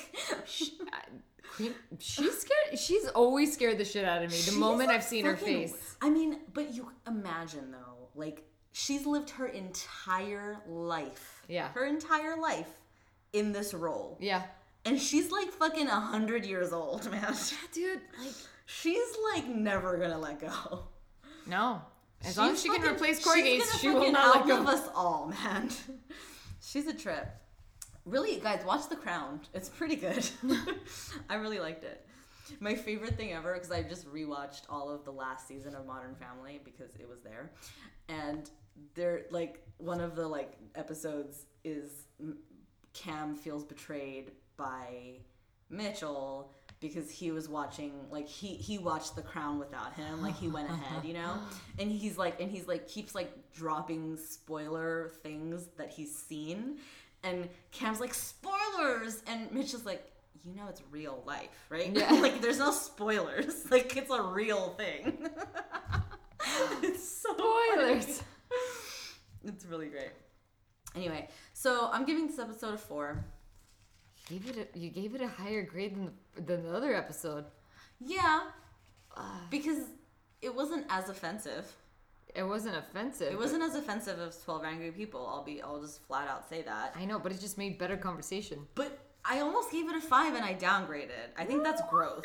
Queen, 1.55 1.73
she's 1.99 2.35
scared. 2.39 2.79
She's 2.79 3.07
always 3.09 3.53
scared 3.53 3.77
the 3.77 3.85
shit 3.85 4.03
out 4.05 4.23
of 4.23 4.31
me. 4.31 4.37
The 4.37 4.43
She's 4.43 4.55
moment 4.57 4.89
I've 4.89 5.03
seen 5.03 5.23
her 5.25 5.37
face. 5.37 5.95
I 6.01 6.09
mean, 6.09 6.39
but 6.51 6.73
you 6.73 6.89
imagine 7.05 7.71
though, 7.71 8.09
like 8.15 8.43
she's 8.71 9.05
lived 9.05 9.29
her 9.29 9.45
entire 9.47 10.57
life. 10.67 11.43
Yeah. 11.47 11.69
Her 11.73 11.85
entire 11.85 12.37
life 12.41 12.69
in 13.33 13.51
this 13.51 13.71
role. 13.75 14.17
Yeah, 14.19 14.41
And 14.83 14.99
she's 14.99 15.31
like 15.31 15.49
fucking 15.51 15.87
a 15.87 15.99
hundred 15.99 16.43
years 16.43 16.73
old, 16.73 17.09
man. 17.11 17.21
Yeah, 17.21 17.67
dude. 17.71 18.01
Like 18.19 18.33
She's 18.65 19.07
like 19.33 19.47
never 19.47 19.97
gonna 19.97 20.17
let 20.17 20.39
go. 20.39 20.87
no. 21.47 21.81
As 22.23 22.37
long 22.37 22.51
as 22.51 22.61
She's 22.61 22.73
she 22.73 22.79
can 22.79 22.91
replace 22.91 23.17
she's 23.17 23.27
corgis, 23.27 23.79
she 23.79 23.89
will 23.89 24.11
not 24.11 24.47
let 24.47 24.47
go. 24.47 24.63
us 24.67 24.89
all, 24.95 25.27
man. 25.43 25.69
she's 26.61 26.87
a 26.87 26.93
trip. 26.93 27.27
Really, 28.05 28.39
guys, 28.39 28.63
watch 28.65 28.87
The 28.89 28.95
Crown. 28.95 29.41
It's 29.53 29.69
pretty 29.69 29.95
good. 29.95 30.27
I 31.29 31.35
really 31.35 31.59
liked 31.59 31.83
it. 31.83 32.05
My 32.59 32.73
favorite 32.73 33.15
thing 33.17 33.33
ever 33.33 33.53
because 33.53 33.71
I 33.71 33.83
just 33.83 34.11
rewatched 34.11 34.63
all 34.69 34.89
of 34.89 35.03
the 35.05 35.11
last 35.11 35.47
season 35.47 35.75
of 35.75 35.85
Modern 35.85 36.15
Family 36.15 36.59
because 36.63 36.95
it 36.95 37.07
was 37.07 37.19
there, 37.21 37.51
and 38.07 38.49
there 38.95 39.25
like 39.31 39.61
one 39.77 39.99
of 40.01 40.15
the 40.15 40.27
like 40.27 40.53
episodes 40.75 41.45
is 41.63 42.05
mm, 42.23 42.35
Cam 42.93 43.35
feels 43.35 43.63
betrayed 43.63 44.31
by 44.57 45.19
Mitchell 45.69 46.53
because 46.79 47.09
he 47.09 47.31
was 47.31 47.47
watching 47.47 47.93
like 48.11 48.27
he 48.27 48.49
he 48.49 48.77
watched 48.77 49.15
The 49.15 49.21
Crown 49.21 49.59
without 49.59 49.93
him 49.93 50.21
like 50.21 50.35
he 50.35 50.47
went 50.47 50.69
ahead 50.69 51.03
you 51.03 51.13
know? 51.13 51.39
And 51.79 51.91
he's 51.91 52.17
like 52.17 52.39
and 52.39 52.49
he's 52.49 52.67
like 52.67 52.87
keeps 52.87 53.15
like 53.15 53.31
dropping 53.53 54.17
spoiler 54.17 55.11
things 55.23 55.67
that 55.77 55.89
he's 55.89 56.15
seen. 56.15 56.77
And 57.23 57.49
Cam's 57.71 57.99
like 57.99 58.13
spoilers! 58.13 59.23
And 59.27 59.51
Mitchell's 59.51 59.85
like 59.85 60.11
you 60.43 60.53
know 60.55 60.67
it's 60.69 60.81
real 60.91 61.23
life 61.25 61.49
right? 61.69 61.91
Yeah. 61.95 62.11
like 62.21 62.41
there's 62.41 62.59
no 62.59 62.71
spoilers. 62.71 63.65
Like 63.71 63.95
it's 63.97 64.11
a 64.11 64.21
real 64.21 64.69
thing. 64.77 65.29
It's 66.83 67.21
so 67.21 67.33
funny. 67.33 67.99
Spoilers. 68.01 68.23
it's 69.43 69.65
really 69.65 69.87
great. 69.87 70.11
Anyway 70.95 71.29
so 71.53 71.89
I'm 71.91 72.05
giving 72.05 72.27
this 72.27 72.37
episode 72.37 72.75
a 72.75 72.77
four 72.77 73.25
Gave 74.27 74.49
it 74.49 74.69
a, 74.75 74.79
you 74.79 74.89
gave 74.89 75.13
it 75.13 75.21
a 75.21 75.27
higher 75.27 75.61
grade 75.61 75.95
than 75.95 76.11
the, 76.35 76.41
than 76.41 76.63
the 76.63 76.75
other 76.75 76.95
episode. 76.95 77.45
Yeah, 77.99 78.41
uh. 79.15 79.21
because 79.49 79.83
it 80.41 80.53
wasn't 80.53 80.85
as 80.89 81.09
offensive. 81.09 81.71
It 82.33 82.43
wasn't 82.43 82.75
offensive. 82.75 83.31
It 83.31 83.37
wasn't 83.37 83.63
as 83.63 83.75
offensive 83.75 84.19
as 84.19 84.41
Twelve 84.41 84.65
Angry 84.65 84.91
People. 84.91 85.25
I'll 85.25 85.43
be, 85.43 85.61
I'll 85.61 85.79
just 85.79 86.01
flat 86.03 86.27
out 86.27 86.49
say 86.49 86.63
that. 86.63 86.93
I 86.97 87.05
know, 87.05 87.17
but 87.17 87.31
it 87.31 87.39
just 87.39 87.57
made 87.57 87.77
better 87.77 87.95
conversation. 87.95 88.59
But 88.75 88.99
I 89.23 89.39
almost 89.39 89.71
gave 89.71 89.89
it 89.89 89.95
a 89.95 90.01
five 90.01 90.35
and 90.35 90.43
I 90.43 90.53
downgraded. 90.53 91.31
I 91.37 91.45
think 91.45 91.63
that's 91.63 91.81
growth. 91.89 92.23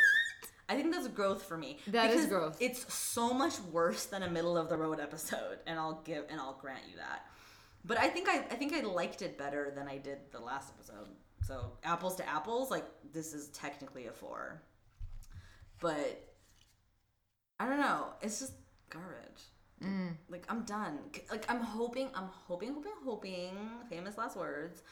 I 0.69 0.75
think 0.75 0.93
that's 0.93 1.09
growth 1.09 1.43
for 1.43 1.57
me. 1.57 1.79
That 1.89 2.11
is 2.11 2.27
growth. 2.27 2.57
It's 2.61 2.93
so 2.93 3.35
much 3.35 3.59
worse 3.73 4.05
than 4.07 4.23
a 4.23 4.31
middle 4.31 4.57
of 4.57 4.69
the 4.69 4.77
road 4.77 5.01
episode, 5.01 5.59
and 5.67 5.79
I'll 5.79 6.01
give 6.05 6.25
and 6.31 6.41
I'll 6.41 6.59
grant 6.61 6.83
you 6.89 6.97
that. 6.97 7.27
But 7.85 7.99
I 7.99 8.09
think 8.09 8.29
I, 8.29 8.39
I 8.39 8.57
think 8.57 8.73
I 8.73 8.81
liked 8.81 9.23
it 9.23 9.39
better 9.39 9.73
than 9.75 9.89
I 9.89 9.99
did 9.99 10.19
the 10.33 10.41
last 10.41 10.73
episode. 10.77 11.09
So 11.47 11.73
apples 11.85 12.17
to 12.17 12.29
apples, 12.29 12.71
like 12.71 12.85
this 13.13 13.33
is 13.35 13.49
technically 13.49 14.07
a 14.07 14.13
four. 14.13 14.63
But 15.81 16.29
I 17.59 17.67
don't 17.67 17.81
know. 17.81 18.09
It's 18.23 18.39
just 18.41 18.53
garbage. 18.91 19.43
Mm. 19.83 20.15
Like 20.29 20.45
I'm 20.49 20.63
done. 20.65 20.99
Like 21.31 21.51
I'm 21.51 21.61
hoping, 21.61 22.09
I'm 22.15 22.29
hoping, 22.29 22.75
hoping, 22.75 22.93
hoping. 23.05 23.57
Famous 23.89 24.19
last 24.19 24.37
words. 24.37 24.83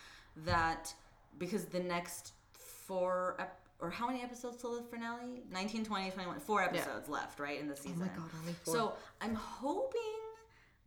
That 0.45 0.93
because 1.39 1.67
the 1.67 1.81
next 1.81 2.33
four 2.53 3.37
ep- 3.39 3.61
or 3.81 3.91
how 3.91 4.07
many 4.07 4.23
episodes 4.23 4.61
till 4.61 4.75
the 4.75 4.83
finale? 4.83 5.43
19, 5.53 5.85
20, 5.85 6.11
21. 6.11 6.41
Four 6.41 6.63
episodes 6.63 7.09
left, 7.09 7.39
right, 7.39 7.61
in 7.61 7.69
the 7.69 7.77
season. 7.77 7.97
Oh 7.97 8.01
my 8.01 8.09
God, 8.09 8.31
only 8.41 8.53
four. 8.65 8.75
So 8.75 8.93
I'm 9.21 9.35
hoping 9.35 10.01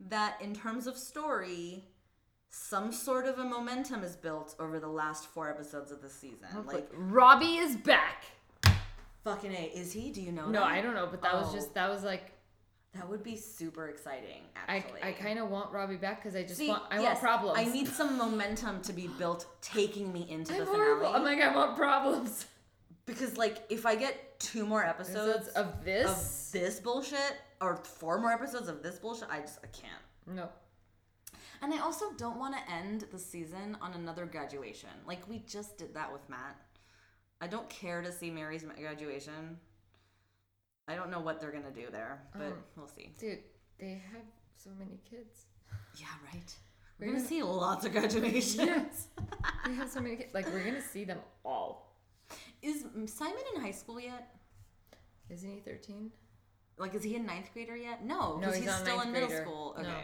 that 0.08 0.40
in 0.42 0.54
terms 0.54 0.86
of 0.86 0.98
story, 0.98 1.84
some 2.54 2.92
sort 2.92 3.26
of 3.26 3.38
a 3.38 3.44
momentum 3.44 4.04
is 4.04 4.14
built 4.14 4.54
over 4.60 4.78
the 4.78 4.86
last 4.88 5.26
four 5.26 5.48
episodes 5.50 5.90
of 5.90 6.02
the 6.02 6.08
season. 6.10 6.46
Like 6.66 6.88
Robbie 6.94 7.56
is 7.56 7.76
back. 7.76 8.24
Fucking 9.24 9.52
A. 9.52 9.70
Is 9.74 9.92
he? 9.92 10.10
Do 10.10 10.20
you 10.20 10.32
know 10.32 10.46
No, 10.46 10.60
that? 10.60 10.68
I 10.68 10.80
don't 10.82 10.94
know, 10.94 11.08
but 11.10 11.22
that 11.22 11.32
was 11.34 11.48
Oh, 11.50 11.54
just 11.54 11.74
that 11.74 11.88
was 11.88 12.02
like 12.04 12.32
That 12.94 13.08
would 13.08 13.22
be 13.22 13.36
super 13.36 13.88
exciting, 13.88 14.42
I 14.68 14.76
actually. 14.76 15.02
I 15.02 15.12
kind 15.12 15.38
of 15.38 15.48
want 15.48 15.72
Robbie 15.72 15.96
back 15.96 16.22
because 16.22 16.36
I 16.36 16.42
just 16.42 16.56
See, 16.58 16.68
want 16.68 16.82
I 16.90 17.00
yes, 17.00 17.04
want 17.04 17.20
problems. 17.20 17.58
I 17.58 17.72
need 17.72 17.88
some 17.88 18.18
momentum 18.18 18.82
to 18.82 18.92
be 18.92 19.06
built 19.06 19.46
taking 19.62 20.12
me 20.12 20.26
into 20.28 20.52
I'm 20.52 20.58
the 20.60 20.64
horrible. 20.66 21.06
finale. 21.06 21.16
I'm 21.16 21.24
like 21.24 21.40
I 21.40 21.54
want 21.56 21.76
problems. 21.76 22.46
because 23.06 23.38
like 23.38 23.64
if 23.70 23.86
I 23.86 23.94
get 23.94 24.38
two 24.40 24.66
more 24.66 24.84
episodes 24.84 25.48
Episodes 25.48 25.48
of 25.56 25.84
this? 25.84 26.10
of 26.10 26.52
this 26.60 26.80
bullshit 26.80 27.36
or 27.62 27.76
four 27.76 28.18
more 28.20 28.32
episodes 28.32 28.68
of 28.68 28.82
this 28.82 28.98
bullshit, 28.98 29.28
I 29.30 29.40
just 29.40 29.58
I 29.64 29.68
can't. 29.68 30.02
No. 30.36 30.48
And 31.62 31.72
I 31.72 31.78
also 31.78 32.06
don't 32.18 32.38
want 32.38 32.54
to 32.56 32.72
end 32.72 33.04
the 33.12 33.18
season 33.18 33.76
on 33.80 33.92
another 33.94 34.26
graduation. 34.26 34.88
Like 35.06 35.28
we 35.28 35.38
just 35.46 35.78
did 35.78 35.94
that 35.94 36.12
with 36.12 36.28
Matt. 36.28 36.56
I 37.40 37.46
don't 37.46 37.68
care 37.68 38.02
to 38.02 38.10
see 38.12 38.30
Mary's 38.30 38.64
graduation. 38.64 39.58
I 40.88 40.96
don't 40.96 41.10
know 41.10 41.20
what 41.20 41.40
they're 41.40 41.52
gonna 41.52 41.70
do 41.70 41.86
there, 41.90 42.22
but 42.34 42.46
Um, 42.52 42.64
we'll 42.76 42.88
see. 42.88 43.14
Dude, 43.18 43.38
they 43.78 44.02
have 44.12 44.22
so 44.56 44.70
many 44.78 44.98
kids. 45.08 45.46
Yeah, 45.96 46.06
right. 46.32 46.54
We're 46.98 47.06
We're 47.06 47.12
gonna 47.12 47.18
gonna- 47.18 47.28
see 47.28 47.42
lots 47.42 47.84
of 47.86 47.92
graduations. 47.92 48.56
Yes. 48.56 49.08
They 49.64 49.74
have 49.74 49.90
so 49.90 50.00
many 50.00 50.16
kids. 50.16 50.34
Like 50.34 50.46
we're 50.46 50.64
gonna 50.64 50.82
see 50.82 51.04
them 51.04 51.20
all. 51.44 51.96
Is 52.60 52.84
Simon 53.06 53.42
in 53.54 53.60
high 53.60 53.70
school 53.72 54.00
yet? 54.00 54.34
Isn't 55.30 55.50
he 55.50 55.60
13? 55.60 56.10
Like, 56.78 56.94
is 56.94 57.02
he 57.04 57.16
a 57.16 57.18
ninth 57.20 57.52
grader 57.52 57.76
yet? 57.76 58.04
No, 58.04 58.36
No, 58.36 58.38
because 58.48 58.56
he's 58.56 58.64
he's, 58.64 58.74
still 58.76 59.00
in 59.00 59.12
middle 59.12 59.28
grader. 59.28 59.44
school. 59.44 59.76
No. 59.80 59.94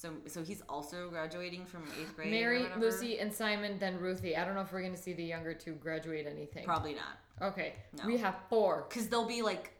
So, 0.00 0.12
so 0.26 0.42
he's 0.42 0.62
also 0.66 1.10
graduating 1.10 1.66
from 1.66 1.82
eighth 2.00 2.16
grade. 2.16 2.30
Mary. 2.30 2.64
Lucy, 2.78 3.18
and 3.18 3.30
Simon, 3.30 3.78
then 3.78 3.98
Ruthie. 4.00 4.34
I 4.34 4.46
don't 4.46 4.54
know 4.54 4.62
if 4.62 4.72
we're 4.72 4.80
gonna 4.80 4.96
see 4.96 5.12
the 5.12 5.22
younger 5.22 5.52
two 5.52 5.72
graduate 5.74 6.26
anything. 6.26 6.64
Probably 6.64 6.94
not, 6.94 7.48
Okay. 7.52 7.74
No. 7.98 8.06
We 8.06 8.16
have 8.16 8.36
four. 8.48 8.86
because 8.88 9.08
they'll 9.08 9.28
be 9.28 9.42
like 9.42 9.72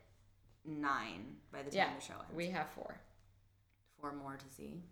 nine 0.66 1.36
by 1.50 1.62
the 1.62 1.70
time 1.70 1.76
Yeah. 1.78 1.94
the 1.98 2.02
show 2.04 2.12
ends. 2.20 2.34
We 2.36 2.48
have 2.50 2.68
four. 2.68 3.00
four 3.98 4.12
more 4.12 4.36
to 4.36 4.54
see. 4.54 4.82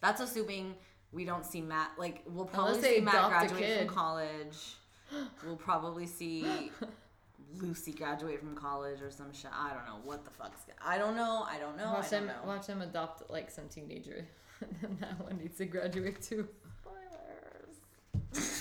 That's 0.00 0.20
assuming 0.20 0.76
we 1.10 1.24
don't 1.24 1.44
see 1.44 1.60
Matt. 1.60 1.90
Like 1.98 2.22
we'll 2.28 2.44
probably 2.44 2.80
see 2.80 3.00
Matt 3.00 3.28
graduate 3.28 3.78
from 3.86 3.88
college. 3.88 4.76
We'll 5.44 5.56
probably 5.56 6.06
see 6.06 6.70
Lucy 7.54 7.92
graduate 7.92 8.40
from 8.40 8.54
college 8.54 9.00
or 9.00 9.10
some 9.10 9.32
shit. 9.32 9.50
I 9.52 9.70
don't 9.72 9.86
know 9.86 10.00
what 10.04 10.24
the 10.24 10.30
fuck's. 10.30 10.60
I 10.84 10.98
don't 10.98 11.16
know. 11.16 11.46
I 11.48 11.58
don't 11.58 11.76
know. 11.76 11.92
watch 11.92 12.06
I 12.06 12.10
don't 12.18 12.26
them. 12.26 12.36
know. 12.44 12.48
Watch 12.52 12.66
them 12.66 12.82
adopt 12.82 13.30
like 13.30 13.50
some 13.50 13.68
teenager. 13.68 14.26
and 14.82 14.98
that 15.00 15.20
one 15.22 15.38
needs 15.38 15.56
to 15.58 15.64
graduate 15.66 16.20
too. 16.22 16.48
Spoilers. 16.80 18.52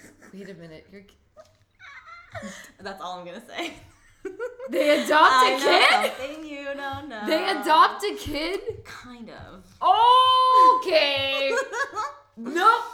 Wait 0.32 0.50
a 0.50 0.54
minute. 0.54 0.86
You're. 0.92 1.02
That's 2.80 3.00
all 3.00 3.18
I'm 3.20 3.24
gonna 3.26 3.42
say. 3.46 3.74
They 4.70 5.04
adopt 5.04 5.30
I 5.30 5.50
a 5.50 5.58
know 5.58 5.66
kid. 6.08 6.12
something 6.18 6.46
you 6.50 6.64
don't 6.74 7.08
know. 7.10 7.26
They 7.26 7.50
adopt 7.50 8.02
a 8.04 8.14
kid. 8.18 8.60
Kind 8.82 9.28
of. 9.30 9.62
Okay. 10.78 11.52
nope. 12.38 12.84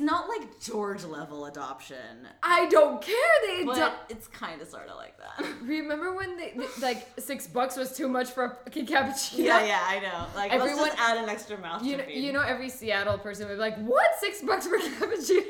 It's 0.00 0.10
not 0.10 0.28
like 0.30 0.58
George 0.60 1.04
level 1.04 1.44
adoption, 1.44 2.26
I 2.42 2.64
don't 2.70 3.02
care. 3.02 3.14
They 3.46 3.64
but 3.64 3.76
adopt. 3.76 4.10
it's 4.10 4.26
kind 4.28 4.62
of 4.62 4.66
sort 4.68 4.88
of 4.88 4.96
like 4.96 5.14
that. 5.18 5.46
Remember 5.62 6.14
when 6.14 6.38
they, 6.38 6.54
they- 6.56 6.80
like 6.82 7.06
six 7.18 7.46
bucks 7.46 7.76
was 7.76 7.94
too 7.94 8.08
much 8.08 8.30
for 8.30 8.44
a 8.44 8.56
fucking 8.64 8.86
cappuccino? 8.86 9.38
Yeah, 9.44 9.62
yeah, 9.66 9.80
I 9.86 9.98
know. 10.00 10.24
Like, 10.34 10.52
Everyone- 10.52 10.86
just 10.86 10.98
add 10.98 11.18
an 11.18 11.28
extra 11.28 11.58
mouth 11.58 11.84
You 11.84 11.92
to 11.92 11.98
know, 11.98 12.04
feed. 12.08 12.24
you 12.24 12.32
know, 12.32 12.40
every 12.40 12.70
Seattle 12.70 13.18
person 13.18 13.46
would 13.46 13.56
be 13.56 13.60
like, 13.60 13.76
"What? 13.76 14.06
Six 14.20 14.40
bucks 14.40 14.66
for 14.66 14.76
a 14.76 14.80
cappuccino?" 14.80 15.44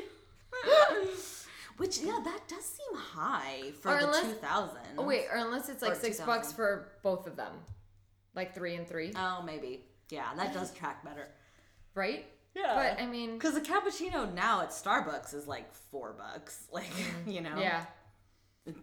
Which 1.77 1.99
yeah, 1.99 2.19
that 2.23 2.41
does 2.49 2.65
seem 2.65 2.97
high 2.99 3.71
for 3.79 3.93
Or 3.95 3.99
the 4.01 4.05
unless- 4.07 4.21
two 4.23 4.33
thousands. 4.33 4.85
Oh 4.97 5.05
wait, 5.05 5.27
or 5.31 5.37
unless 5.37 5.69
it's 5.69 5.81
like 5.81 5.93
Or 5.93 5.95
six 5.95 6.17
2000. 6.17 6.25
bucks 6.25 6.51
for 6.51 6.89
both 7.03 7.25
of 7.25 7.37
them, 7.37 7.53
like 8.35 8.53
three 8.53 8.75
and 8.75 8.85
three, 8.85 9.13
Oh, 9.15 9.41
maybe. 9.45 9.85
Yeah, 10.09 10.27
that 10.35 10.53
does 10.53 10.71
track 10.73 11.05
better. 11.05 11.29
right? 11.95 12.25
Yeah. 12.55 12.73
But 12.75 13.01
I 13.01 13.05
mean, 13.05 13.33
Because 13.37 13.55
a 13.55 13.61
cappuccino 13.61 14.31
now 14.33 14.61
at 14.61 14.69
Starbucks 14.71 15.33
is 15.33 15.47
like 15.47 15.71
four 15.73 16.13
bucks. 16.17 16.67
Like, 16.71 16.89
you 17.27 17.41
know? 17.41 17.57
Yeah. 17.57 17.85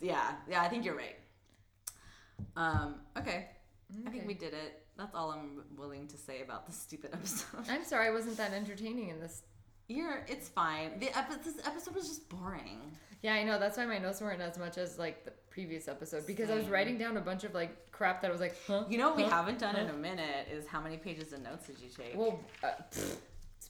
Yeah. 0.01 0.33
Yeah, 0.49 0.63
I 0.63 0.69
think 0.69 0.85
you're 0.85 0.97
right. 0.97 1.17
Um, 2.57 2.97
okay. 3.17 3.47
I 4.07 4.11
think 4.11 4.27
we 4.27 4.35
did 4.35 4.53
it. 4.55 4.83
That's 4.97 5.15
all 5.15 5.31
I'm 5.31 5.63
willing 5.77 6.09
to 6.09 6.17
say 6.17 6.43
about 6.43 6.67
this 6.67 6.77
stupid 6.77 7.11
episode. 7.15 7.61
I'm 7.69 7.85
sorry 7.85 8.09
I 8.09 8.11
wasn't 8.11 8.37
that 8.39 8.53
entertaining 8.53 9.11
in 9.11 9.21
this. 9.21 9.43
You're, 9.89 10.25
it's 10.29 10.49
fine. 10.49 10.99
The 10.99 11.17
epi- 11.17 11.41
this 11.45 11.57
episode 11.67 11.95
was 11.95 12.09
just 12.09 12.29
boring. 12.29 12.81
Yeah, 13.23 13.35
I 13.35 13.43
know. 13.43 13.59
That's 13.59 13.79
why 13.79 13.87
my 13.87 13.99
notes 13.99 14.21
weren't 14.21 14.43
as 14.43 14.59
much 14.59 14.77
as 14.77 14.99
like 14.99 15.25
the 15.25 15.33
previous 15.51 15.89
episode 15.89 16.27
because 16.27 16.51
I 16.51 16.55
was 16.55 16.67
writing 16.67 16.99
down 16.99 17.17
a 17.17 17.21
bunch 17.21 17.43
of 17.45 17.55
like 17.55 17.91
crap 17.91 18.21
that 18.23 18.29
I 18.29 18.31
was 18.33 18.41
like, 18.41 18.55
huh? 18.67 18.85
You 18.89 18.99
know 18.99 19.09
what 19.09 19.17
we 19.17 19.25
haven't 19.25 19.59
done 19.59 19.77
in 19.77 19.89
a 19.89 19.93
minute 19.95 20.47
is 20.53 20.67
how 20.67 20.81
many 20.81 20.99
pages 20.99 21.33
of 21.33 21.43
notes 21.43 21.67
did 21.67 21.81
you 21.81 21.89
take? 21.89 22.15
Well, 22.15 22.39
uh, 22.63 22.69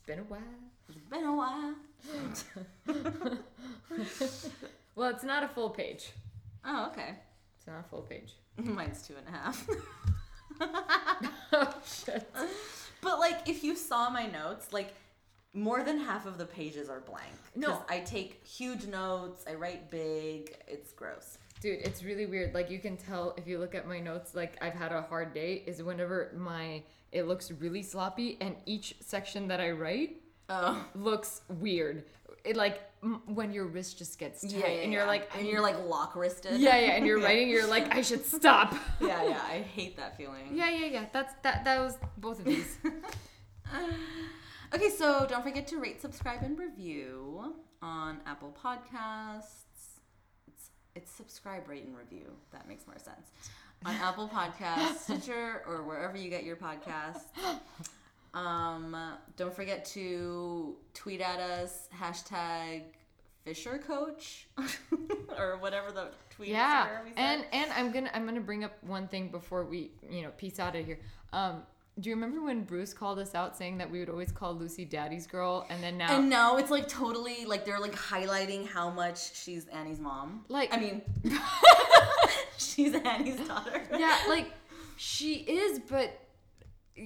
been 0.08 0.20
a 0.20 0.22
while. 0.22 0.40
it's 0.88 0.98
been 1.10 1.24
a 1.24 1.36
while. 1.36 1.74
Well, 4.98 5.10
it's 5.10 5.22
not 5.22 5.44
a 5.44 5.48
full 5.48 5.70
page. 5.70 6.10
Oh, 6.64 6.88
okay. 6.90 7.10
It's 7.56 7.68
not 7.68 7.78
a 7.78 7.82
full 7.84 8.02
page. 8.02 8.32
Mine's 8.56 9.06
two 9.06 9.14
and 9.16 9.28
a 9.28 9.30
half. 9.30 9.68
oh 11.52 11.74
shit. 11.86 12.28
But 13.00 13.20
like, 13.20 13.48
if 13.48 13.62
you 13.62 13.76
saw 13.76 14.10
my 14.10 14.26
notes, 14.26 14.72
like 14.72 14.94
more 15.54 15.84
than 15.84 16.00
half 16.00 16.26
of 16.26 16.36
the 16.36 16.46
pages 16.46 16.88
are 16.88 16.98
blank. 16.98 17.30
No. 17.54 17.84
I 17.88 18.00
take 18.00 18.44
huge 18.44 18.86
notes. 18.86 19.44
I 19.48 19.54
write 19.54 19.88
big. 19.88 20.56
It's 20.66 20.90
gross. 20.90 21.38
Dude, 21.60 21.78
it's 21.84 22.02
really 22.02 22.26
weird. 22.26 22.52
Like 22.52 22.68
you 22.68 22.80
can 22.80 22.96
tell 22.96 23.34
if 23.36 23.46
you 23.46 23.60
look 23.60 23.76
at 23.76 23.86
my 23.86 24.00
notes, 24.00 24.34
like 24.34 24.58
I've 24.60 24.74
had 24.74 24.90
a 24.90 25.02
hard 25.02 25.32
day. 25.32 25.62
Is 25.64 25.80
whenever 25.80 26.32
my 26.36 26.82
it 27.12 27.26
looks 27.26 27.50
really 27.50 27.82
sloppy, 27.82 28.36
and 28.40 28.56
each 28.66 28.94
section 29.00 29.48
that 29.48 29.60
I 29.60 29.70
write 29.72 30.22
Oh. 30.50 30.84
looks 30.94 31.42
weird. 31.48 32.04
It 32.44 32.56
like 32.56 32.80
m- 33.02 33.20
when 33.26 33.52
your 33.52 33.66
wrist 33.66 33.98
just 33.98 34.18
gets 34.18 34.40
tight, 34.42 34.80
and 34.82 34.92
you're 34.92 35.04
like, 35.06 35.30
and 35.36 35.46
you're 35.46 35.60
like 35.60 35.78
lock 35.84 36.16
wristed. 36.16 36.58
yeah, 36.60 36.78
yeah, 36.78 36.92
and 36.92 37.06
you're 37.06 37.20
writing, 37.26 37.48
you're 37.50 37.66
like, 37.66 37.94
I 37.94 38.00
should 38.02 38.24
stop. 38.24 38.74
yeah, 39.00 39.22
yeah. 39.28 39.40
I 39.46 39.58
hate 39.60 39.96
that 39.98 40.16
feeling. 40.16 40.50
yeah, 40.52 40.70
yeah, 40.70 40.86
yeah. 40.86 41.04
That's 41.12 41.34
that. 41.42 41.64
That 41.64 41.80
was 41.80 41.98
both 42.16 42.38
of 42.38 42.44
these. 42.46 42.78
Okay, 44.74 44.90
so 44.90 45.24
don't 45.26 45.42
forget 45.42 45.66
to 45.68 45.78
rate, 45.78 46.00
subscribe, 46.00 46.42
and 46.42 46.58
review 46.58 47.54
on 47.80 48.18
Apple 48.26 48.54
Podcasts. 48.62 49.64
It's 50.46 50.70
it's 50.94 51.10
subscribe, 51.10 51.66
rate, 51.68 51.84
and 51.84 51.96
review. 51.96 52.26
That 52.52 52.68
makes 52.68 52.86
more 52.86 52.98
sense. 52.98 53.28
On 53.84 53.94
Apple 53.94 54.28
Podcasts, 54.28 54.98
Stitcher, 54.98 55.62
or 55.66 55.82
wherever 55.84 56.16
you 56.16 56.28
get 56.30 56.44
your 56.44 56.56
podcasts. 56.56 57.22
Um, 58.34 58.96
don't 59.36 59.54
forget 59.54 59.84
to 59.86 60.76
tweet 60.94 61.20
at 61.20 61.38
us 61.40 61.88
hashtag 61.98 62.82
Fisher 63.44 63.78
Coach 63.78 64.48
or 65.38 65.56
whatever 65.58 65.92
the 65.92 66.08
tweet. 66.30 66.48
yeah, 66.50 66.88
and 67.16 67.44
and 67.52 67.72
I'm 67.72 67.90
gonna 67.92 68.10
I'm 68.12 68.26
gonna 68.26 68.40
bring 68.40 68.64
up 68.64 68.72
one 68.82 69.08
thing 69.08 69.28
before 69.28 69.64
we 69.64 69.92
you 70.10 70.22
know 70.22 70.30
peace 70.36 70.58
out 70.58 70.76
of 70.76 70.84
here. 70.84 70.98
Um, 71.32 71.62
do 72.00 72.08
you 72.10 72.14
remember 72.14 72.40
when 72.42 72.62
Bruce 72.64 72.92
called 72.94 73.18
us 73.18 73.34
out 73.34 73.56
saying 73.56 73.78
that 73.78 73.90
we 73.90 73.98
would 74.00 74.08
always 74.08 74.30
call 74.30 74.54
Lucy 74.54 74.84
Daddy's 74.84 75.26
girl, 75.26 75.66
and 75.68 75.82
then 75.82 75.98
now 75.98 76.16
And 76.16 76.30
now 76.30 76.56
it's 76.56 76.70
like 76.70 76.86
totally 76.88 77.44
like 77.44 77.64
they're 77.64 77.80
like 77.80 77.94
highlighting 77.94 78.66
how 78.68 78.88
much 78.90 79.34
she's 79.36 79.66
Annie's 79.66 79.98
mom. 80.00 80.44
Like- 80.48 80.72
I 80.72 80.78
mean, 80.78 81.02
she's 82.58 82.94
Annie's 82.94 83.40
daughter. 83.46 83.82
yeah, 83.96 84.16
like 84.28 84.52
she 84.96 85.34
is, 85.34 85.80
but 85.88 86.18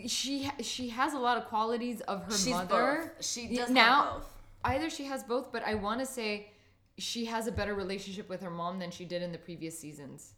she 0.06 0.50
she 0.60 0.88
has 0.88 1.12
a 1.14 1.18
lot 1.18 1.36
of 1.36 1.44
qualities 1.46 2.00
of 2.02 2.24
her 2.24 2.32
She's 2.32 2.48
mother. 2.50 3.12
both. 3.16 3.24
She 3.24 3.54
does 3.56 3.70
now 3.70 4.02
have 4.04 4.12
both. 4.14 4.26
either 4.64 4.90
she 4.90 5.04
has 5.04 5.22
both, 5.22 5.52
but 5.52 5.62
I 5.64 5.74
want 5.74 6.00
to 6.00 6.06
say 6.06 6.50
she 6.98 7.24
has 7.26 7.46
a 7.46 7.52
better 7.52 7.74
relationship 7.74 8.28
with 8.28 8.40
her 8.42 8.50
mom 8.50 8.78
than 8.78 8.90
she 8.90 9.04
did 9.04 9.22
in 9.22 9.32
the 9.32 9.38
previous 9.38 9.78
seasons. 9.78 10.34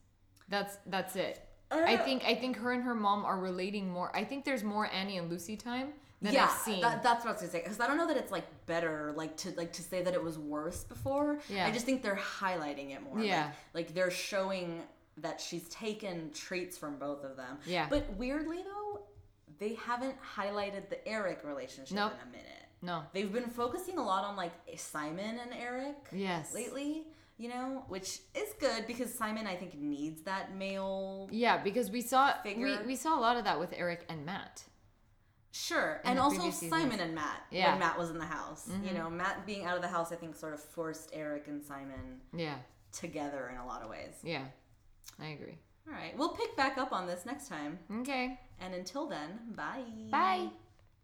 That's 0.49 0.77
that's 0.87 1.17
it. 1.17 1.41
I 1.83 1.95
Uh. 1.97 2.05
think 2.05 2.25
I 2.25 2.35
think 2.35 2.57
her 2.59 2.73
and 2.73 2.83
her 2.85 2.95
mom 2.95 3.25
are 3.25 3.39
relating 3.39 3.91
more. 3.91 4.15
I 4.15 4.25
think 4.25 4.45
there's 4.45 4.63
more 4.65 4.87
Annie 4.93 5.19
and 5.19 5.31
Lucy 5.31 5.57
time 5.57 5.93
than 6.23 6.33
yeah, 6.35 6.45
I've 6.45 6.51
seen. 6.53 6.81
that- 6.83 7.03
that's 7.03 7.25
what 7.25 7.31
I 7.31 7.33
was 7.33 7.41
gonna 7.43 7.53
say. 7.53 7.63
Because 7.63 7.81
I 7.81 7.87
don't 7.87 7.97
know 7.97 8.07
that 8.07 8.17
it's 8.17 8.33
like 8.33 8.45
better, 8.67 9.13
like 9.17 9.37
to 9.39 9.51
like 9.57 9.73
to 9.75 9.83
say 9.83 10.03
that 10.03 10.15
it 10.15 10.23
was 10.23 10.39
worse 10.39 10.85
before. 10.85 11.39
Yeah. 11.49 11.67
I 11.67 11.71
just 11.71 11.85
think 11.87 12.03
they're 12.03 12.17
highlighting 12.17 12.95
it 12.95 13.03
more. 13.03 13.19
Yeah. 13.21 13.47
Like, 13.73 13.87
like 13.87 13.95
they're 13.95 14.11
showing 14.11 14.83
that 15.19 15.41
she's 15.41 15.69
taken 15.69 16.33
traits 16.33 16.77
from 16.79 16.99
both 16.99 17.25
of 17.25 17.37
them. 17.37 17.59
Yeah. 17.67 17.87
But 17.89 18.09
weirdly 18.17 18.63
though, 18.63 19.03
they 19.59 19.75
haven't 19.75 20.17
highlighted 20.37 20.89
the 20.89 21.07
Eric 21.07 21.43
relationship 21.45 21.95
Nope. 21.95 22.13
in 22.21 22.29
a 22.29 22.31
minute. 22.33 22.51
no. 22.83 23.05
They've 23.13 23.33
been 23.33 23.49
focusing 23.49 23.99
a 23.99 24.03
lot 24.05 24.25
on 24.25 24.35
like 24.37 24.53
Simon 24.77 25.39
and 25.39 25.53
Eric. 25.55 25.97
Yes. 26.13 26.53
Lately, 26.53 27.07
you 27.37 27.49
know, 27.49 27.85
which 27.89 28.21
is 28.35 28.53
good 28.61 28.87
because 28.87 29.13
Simon 29.13 29.47
I 29.47 29.57
think 29.57 29.75
needs 29.75 30.23
that 30.23 30.55
male. 30.57 31.29
Yeah, 31.33 31.63
because 31.63 31.91
we 31.91 32.01
saw 32.01 32.33
we, 32.45 32.51
Figure. 32.51 32.83
we 32.87 32.97
saw 32.97 33.19
a 33.19 33.21
lot 33.21 33.37
of 33.37 33.45
that 33.45 33.59
with 33.59 33.73
Eric 33.77 34.05
and 34.09 34.25
Matt. 34.25 34.63
Sure, 35.53 36.01
and 36.05 36.19
also. 36.19 36.51
Simon 36.51 36.99
and 36.99 37.15
Matt 37.15 37.43
Yeah. 37.51 37.71
when 37.71 37.79
Matt 37.81 37.97
was 37.99 38.11
in 38.11 38.19
the 38.19 38.25
house. 38.27 38.69
You 38.69 38.91
Mhm. 38.91 38.95
know, 38.95 39.11
Matt 39.11 39.47
being 39.47 39.65
out 39.65 39.77
of 39.77 39.83
the 39.83 39.89
house, 39.89 40.11
I 40.11 40.17
think, 40.17 40.35
sort 40.35 40.53
of 40.53 40.61
forced 40.61 41.11
Eric 41.13 41.47
and 41.47 41.63
Simon 41.63 42.21
Yeah. 42.33 42.59
together 42.93 43.49
in 43.49 43.57
a 43.59 43.67
lot 43.67 43.83
of 43.83 43.89
ways. 43.89 44.15
Yeah, 44.25 44.47
I 45.21 45.27
agree. 45.27 45.59
All 45.87 45.93
right, 45.93 46.17
we'll 46.17 46.31
pick 46.35 46.57
back 46.57 46.77
up 46.79 46.93
on 46.93 47.07
this 47.07 47.25
next 47.27 47.47
time. 47.49 47.79
Okay. 48.01 48.41
And 48.59 48.75
until 48.75 49.07
then, 49.07 49.53
bye. 49.55 49.85
Bye. 50.11 50.51